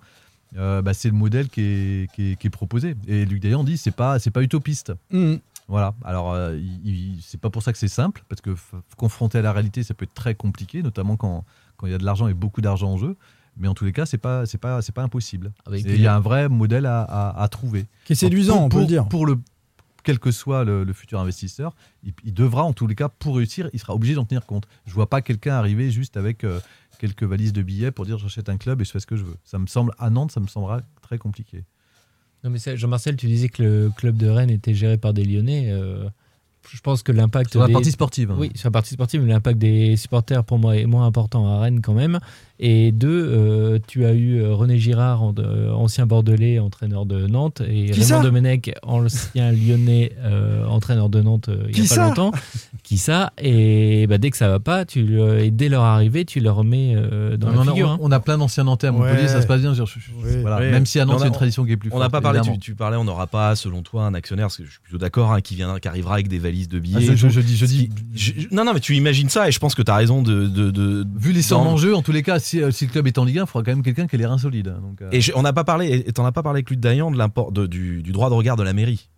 [0.53, 2.95] bah, c'est le modèle qui est, qui est- qui est proposé.
[3.07, 4.91] Et Luc Dayan dit c'est pas c'est pas utopiste.
[5.11, 5.39] Mhm.
[5.69, 5.93] Voilà.
[6.03, 6.35] Alors,
[7.21, 8.53] c'est pas pour ça que c'est simple, parce que
[8.97, 11.45] confronté à la réalité, ça peut être très compliqué, notamment quand
[11.77, 13.15] quand il y a de l'argent et beaucoup d'argent en jeu.
[13.57, 15.51] Mais en tous les cas, c'est pas c'est pas c'est pas impossible.
[15.65, 17.85] Avec Et il y a un vrai modèle à, à- à trouver.
[18.05, 19.07] Qui est séduisant, Pour- on peut pour- le dire.
[19.09, 19.37] Pour le
[20.03, 23.35] quel que soit le, le futur investisseur, il, il devra en tous les cas pour
[23.37, 24.67] réussir, il sera obligé d'en tenir compte.
[24.87, 26.59] Je vois pas quelqu'un arriver juste avec euh,
[26.97, 29.23] quelques valises de billets pour dire j'achète un club et je fais ce que je
[29.23, 29.35] veux.
[29.43, 31.65] Ça me semble à Nantes, ça me semblera très compliqué.
[32.43, 35.67] Non, mais Jean-Marcel, tu disais que le club de Rennes était géré par des Lyonnais.
[35.69, 36.09] euh,
[36.71, 37.51] je pense que l'impact.
[37.51, 38.31] Sur la des- partie sportive.
[38.31, 38.35] hein.
[38.39, 41.59] Oui, sur la partie sportive, mais l'impact des supporters pour moi est moins important à
[41.59, 42.19] Rennes quand même.
[42.63, 47.25] Et deux, euh, tu as eu euh, René Girard, en- euh, ancien Bordelais, entraîneur de
[47.25, 51.91] Nantes, et Qui Raymond Domenech, ancien Lyonnais, euh, entraîneur de Nantes euh, il Qui n'y
[51.91, 52.31] a pas longtemps.
[52.83, 56.39] Qui ça Et bah, dès que ça va pas, tu, et dès leur arrivée, tu
[56.39, 57.89] leur remets euh, dans On, la figure.
[57.89, 57.97] on- hein.
[57.99, 59.27] on a plein d'anciens Nantais à Montpellier, Ouais.
[59.27, 59.73] ça se passe bien.
[59.73, 60.41] je- je- je- Oui.
[60.41, 60.59] voilà.
[60.59, 60.69] Oui.
[60.69, 62.03] Même si à Nantes, On a- c'est une tradition qui est plus On forte.
[62.03, 64.65] n'a pas parlé, tu, tu parlais, on n'aura pas, selon toi, un actionnaire, parce que
[64.65, 67.07] je suis plutôt d'accord, hein, qui, viendra, qui arrivera avec des valises de billets.
[67.09, 69.47] Ah, je, je- dis, je dis, qui- je- je- non, non, mais tu imagines ça,
[69.47, 70.45] et je pense que tu as raison de.
[70.45, 72.91] de, de- vu les sommes en jeu, en tous les cas, si, euh, si le
[72.91, 74.67] club est en Ligue 1, il faudra quand même quelqu'un qui a les reins solides.
[74.67, 76.69] hein, Donc, euh, Et je- on n'a pas parlé, et t'en as pas parlé avec
[76.69, 79.09] Luc Dayan, de l'import de- du, du droit de regard de la mairie.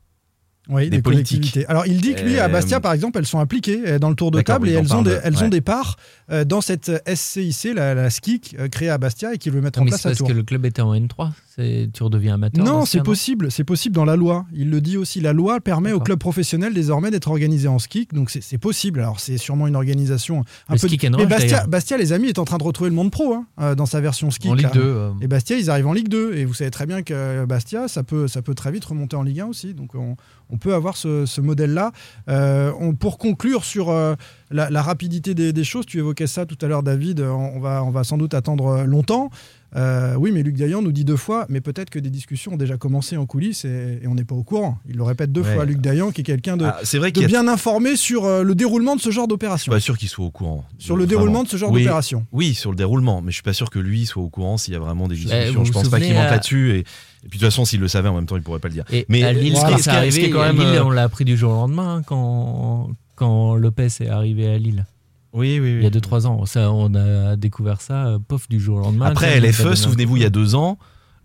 [0.69, 1.59] Oui, des des politiques.
[1.67, 4.15] Alors, il dit que lui, à Euh, Bastia, par exemple, elles sont impliquées dans le
[4.15, 5.43] tour de D'accord, table et elles, ont des, de- elles ouais.
[5.43, 5.97] ont des parts
[6.45, 9.86] dans cette SCIC, la, la SKIC, créée à Bastia et qu'il veut mettre Non, en
[9.86, 10.29] mais place c'est à parce Tours.
[10.29, 11.31] que le club était en N3.
[11.57, 12.65] Tu redeviens amateur.
[12.65, 14.45] Non, c'est possible, c'est possible dans la loi.
[14.53, 15.21] Il le dit aussi.
[15.21, 18.99] La loi permet aux clubs professionnels désormais d'être organisés en ski, donc c'est possible.
[19.01, 20.87] Alors c'est sûrement une organisation un Le peu.
[20.87, 23.75] ski rush, Bastia, les amis, est en train de retrouver le monde pro hein, euh,
[23.75, 24.49] dans sa version ski.
[24.49, 24.71] en Ligue là.
[24.71, 24.81] 2.
[24.81, 26.33] euh, Et Bastia, ils arrivent en Ligue 2.
[26.35, 29.23] Et vous savez très bien que Bastia, ça peut, ça peut très vite remonter en
[29.23, 29.73] Ligue 1 aussi.
[29.73, 30.15] Donc on,
[30.49, 31.91] on peut avoir ce, ce modèle-là.
[32.29, 34.15] Euh, pour conclure sur euh,
[34.51, 37.21] la, la rapidité des, des choses, tu évoquais ça tout à l'heure, David.
[37.21, 39.29] On, on va, on va sans doute attendre euh, longtemps.
[39.76, 42.57] Euh, oui, mais Luc Dayan nous dit deux fois, mais peut-être que des discussions ont
[42.57, 44.78] déjà commencé en coulisses et, et on n'est pas au courant.
[44.88, 45.55] Il le répète deux Ouais.
[45.55, 47.28] fois, Luc Dayan, qui est quelqu'un de, Ah, c'est vrai de a.
[47.28, 49.71] bien informé sur euh, le déroulement de ce genre Je suis d'opération.
[49.71, 50.63] pas sûr qu'il soit au courant.
[50.78, 51.19] Sur le Vraiment.
[51.19, 51.82] déroulement de ce genre Oui.
[51.82, 52.26] d'opération.
[52.32, 54.74] Oui, sur le déroulement, mais je suis pas sûr que lui soit au courant s'il
[54.74, 55.59] y a vraiment des Bah, discussions.
[55.59, 56.71] vous je vous pense pas qu'il mente à- là-dessus.
[56.74, 56.84] Et, et
[57.30, 58.86] puis de toute façon, s'il le savait en même temps, il pourrait pas le dire.
[58.91, 60.91] Et Mais à Lille, ce ce qui est- arrivé, quand à même, Lille, euh, on
[60.91, 64.86] l'a appris du jour au lendemain hein, quand, quand Lopez est arrivé à Lille.
[65.34, 66.45] Oui, oui, Il y a 2-3 ans.
[66.45, 69.07] Ça, on a découvert ça, euh, pof, du jour au lendemain.
[69.07, 70.77] Après, LFE, David souvenez-vous, il y a deux ans,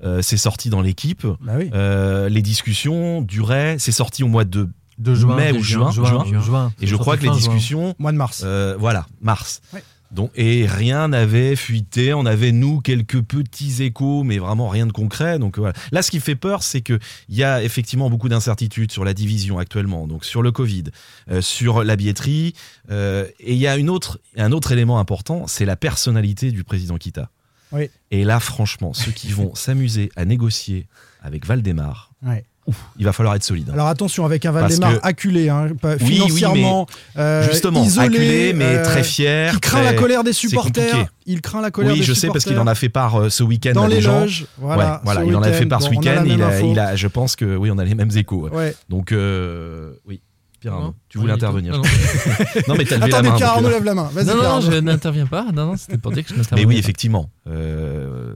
[0.04, 1.26] euh, c'est sorti dans l'équipe.
[1.40, 1.70] Bah oui.
[1.74, 3.76] Euh, les discussions duraient.
[3.78, 4.68] C'est sorti au mois de.
[4.98, 6.40] de juin, mai ou juin, juin, juin.
[6.40, 6.72] juin.
[6.80, 7.94] Et je crois que les discussions.
[7.98, 8.42] Mois de mars.
[8.44, 9.61] Euh, voilà, mars.
[9.72, 9.82] Ouais.
[10.11, 12.14] Donc, et rien n'avait fuité.
[12.14, 15.38] On avait, nous, quelques petits échos, mais vraiment rien de concret.
[15.38, 15.74] Donc, voilà.
[15.92, 16.98] Là, ce qui fait peur, c'est qu'il
[17.28, 20.84] y a effectivement beaucoup d'incertitudes sur la division actuellement, donc sur le Covid,
[21.30, 22.54] euh, sur la billetterie.
[22.90, 26.64] euh, et il y a une autre, un autre élément important, c'est la personnalité du
[26.64, 27.30] président Kita.
[27.72, 27.90] Oui.
[28.11, 30.86] Et là, franchement, ceux qui vont s'amuser à négocier
[31.22, 32.44] avec Valdemar, Ouais.
[32.68, 33.68] Ouf, il va falloir être solide.
[33.70, 33.74] hein.
[33.74, 38.52] Alors attention avec un Valdemar que- acculé, hein, Oui, oui, financièrement, euh, Justement, isolé, acculé,
[38.52, 39.54] mais euh, très fier.
[39.54, 41.06] qui craint très- la colère des supporters.
[41.26, 42.28] Il craint la colère Oui, des je supporters.
[42.28, 44.20] sais parce qu'il en a fait part euh, ce week-end dans à les gens.
[44.20, 44.46] loges.
[44.58, 46.22] Voilà, Ouais, voilà, ce il en a fait part ce Bon, week-end.
[46.26, 46.68] Il, a, info.
[46.70, 48.48] il a- je pense que oui, on a les mêmes échos.
[48.48, 48.50] ouais.
[48.56, 48.76] Ouais.
[48.88, 50.20] Donc, euh, oui.
[50.60, 51.72] Pierre Arnaud, Non, tu voulais intervenir.
[51.74, 51.82] Non,
[52.68, 53.36] non, mais t'as levé Attendez, la main.
[53.36, 54.10] Pierre donc, Arnaud lève la main.
[54.26, 55.46] Non, non, je n'interviens pas.
[55.54, 56.78] Non, non, c'était pour dire que je Mais n'interviens oui, pas.
[56.80, 57.30] effectivement.
[57.46, 58.32] Euh,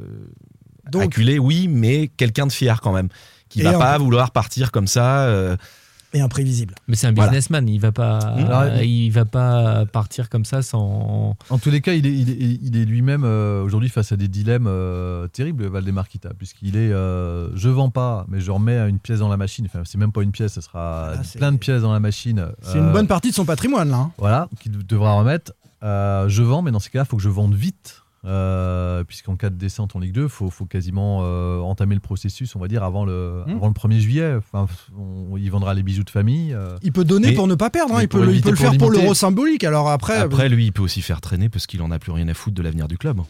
[0.90, 3.08] Donc- acculé, oui, mais quelqu'un de fier quand même.
[3.52, 5.20] Qui Et va pas peu- vouloir partir comme ça.
[5.26, 5.56] euh,
[6.14, 6.74] Et imprévisible.
[6.88, 7.30] Mais c'est un Voilà.
[7.30, 11.36] businessman, il va pas, Alors, il va pas partir comme ça sans.
[11.48, 14.16] En tous les cas, il est, il est, il est lui-même euh, aujourd'hui face à
[14.16, 18.76] des dilemmes euh, terribles, Valdemar Kita, puisqu'il est euh, je vends pas, mais je remets
[18.90, 19.64] une pièce dans la machine.
[19.64, 22.46] Enfin, c'est même pas une pièce, ce sera Ah, plein de pièces dans la machine.
[22.60, 23.96] C'est Euh, une bonne partie de son patrimoine là.
[23.96, 24.10] hein.
[24.18, 25.52] Voilà, qu'il devra remettre.
[25.82, 29.36] Euh, je vends, mais dans ces cas-là, il faut que je vende vite Euh, Puisqu'en
[29.36, 32.60] cas de descente en Ligue 2, il faut, faut quasiment euh, entamer le processus, on
[32.60, 33.56] va dire, avant le, Hmm.
[33.56, 34.34] avant le 1er juillet.
[34.36, 34.66] Enfin,
[34.96, 36.54] on- il vendra les bijoux de famille.
[36.54, 36.76] euh.
[36.82, 38.02] Il peut donner Mais- pour ne pas perdre, hein.
[38.02, 39.64] il, peut, le- il peut le pour faire pour l'euro symbolique.
[39.64, 42.28] Alors après, Après, lui, il peut aussi faire traîner parce qu'il en a plus rien
[42.28, 43.20] à foutre de l'avenir du club.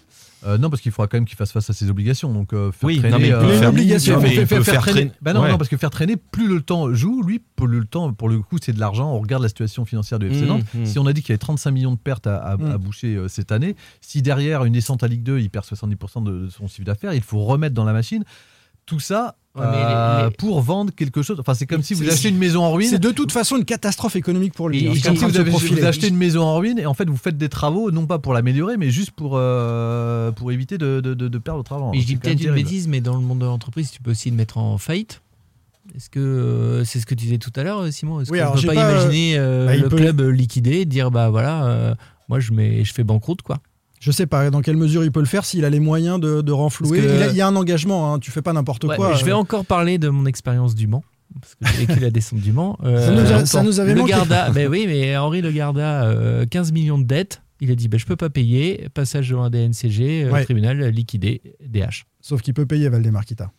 [0.45, 2.33] Euh, non, parce qu'il faudra quand même qu'il fasse face à ses obligations.
[2.33, 4.47] Donc, euh, faire Oui, traîner, non, mais il peut euh, faire- obligation, faire- mais il
[4.47, 5.51] faire- peut faire faire traîner- traîner- Bah non, ouais.
[5.51, 8.41] non, parce que faire traîner, plus le temps joue, lui, pour le temps, pour le
[8.41, 9.13] coup, c'est de l'argent.
[9.13, 10.65] On regarde la situation financière de FC Mmh, Nantes.
[10.75, 10.87] mmh.
[10.87, 12.71] Si on a dit qu'il y avait 35 millions de pertes à, à- Mmh.
[12.73, 16.47] à boucher cette année, si derrière une descente à Ligue 2, il perd 70% de,
[16.47, 18.25] de son chiffre d'affaires, il faut remettre dans la machine.
[18.85, 21.39] Tout ça Ouais, euh, les- les- pour vendre quelque chose.
[21.39, 22.89] Enfin, c'est comme si vous achetez une maison en ruine.
[22.89, 24.85] c'est de toute façon une catastrophe économique pour lui.
[24.87, 27.19] Et- et si vous, avez, vous achetez une maison en ruine et en fait vous
[27.19, 31.13] faites des travaux non pas pour l'améliorer mais juste pour, euh, pour éviter de, de-
[31.13, 31.91] de- de perdre votre argent.
[31.93, 34.31] Mais je dis peut-être une bêtise, mais dans le monde de l'entreprise, tu peux aussi
[34.31, 35.21] te mettre en faillite.
[35.95, 38.21] Est-ce que euh, c'est ce que tu disais tout à l'heure, Simon?
[38.21, 41.11] Est-ce Oui, qu'on alors peut pas, pas, imaginer euh, bah, le peut- club liquidé, dire
[41.11, 41.95] bah voilà, euh,
[42.31, 43.59] moi je mets, je fais banqueroute quoi.
[44.05, 46.41] Je sais pas dans quelle mesure il peut le faire s'il a les moyens de,
[46.41, 46.99] de renflouer.
[47.01, 49.15] Que- Il, a- il y a un engagement, hein, tu fais pas n'importe Ouais, quoi.
[49.15, 49.37] je vais euh.
[49.37, 51.05] encore parler de mon expérience du Mans.
[51.41, 52.77] Parce que j'ai vécu la descente du Mans.
[52.83, 53.65] Euh, Ça nous a- ça longtemps.
[53.71, 54.11] nous avait le manqué.
[54.11, 57.43] Garda, ben oui, mais Henri Le Garda, euh, 15 millions de dettes.
[57.61, 58.89] Il a dit ben, je peux pas payer.
[58.93, 60.43] Passage devant un DNCG, euh, Ouais.
[60.45, 62.05] tribunal liquidé, DH.
[62.21, 63.53] Sauf qu'il peut payer Valdemar Kita.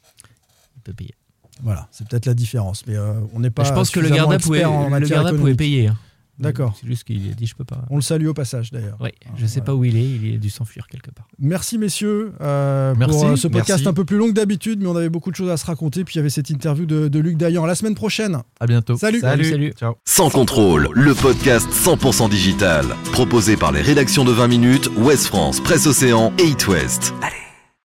[0.75, 1.15] Il peut payer.
[1.63, 2.85] Voilà, c'est peut-être la différence.
[2.85, 3.63] Mais euh, on n'est pas.
[3.63, 5.87] je pense que le Garda pouvait, le Garda pouvait payer.
[5.87, 5.97] hein.
[6.39, 6.75] D'accord.
[6.79, 7.85] C'est juste qu'il a dit je peux pas.
[7.89, 8.97] On le salue au passage d'ailleurs.
[8.99, 10.03] Oui, je sais pas où il est.
[10.03, 11.27] Il a dû s'enfuir quelque part.
[11.39, 13.87] Merci messieurs euh, Merci, pour euh, ce podcast merci.
[13.87, 16.03] un peu plus long que d'habitude, mais on avait beaucoup de choses à se raconter.
[16.03, 17.65] Puis il y avait cette interview de, de Luc Dayan.
[17.65, 18.39] La semaine prochaine.
[18.59, 18.97] À bientôt.
[18.97, 19.19] Salut.
[19.19, 19.73] Salut, salut.
[19.77, 19.95] Ciao.
[20.05, 22.85] Sans contrôle, le podcast 100% digital.
[23.11, 27.13] Proposé par les rédactions de 20 minutes, Ouest France, Presse Océan et It West.
[27.21, 27.42] Allez.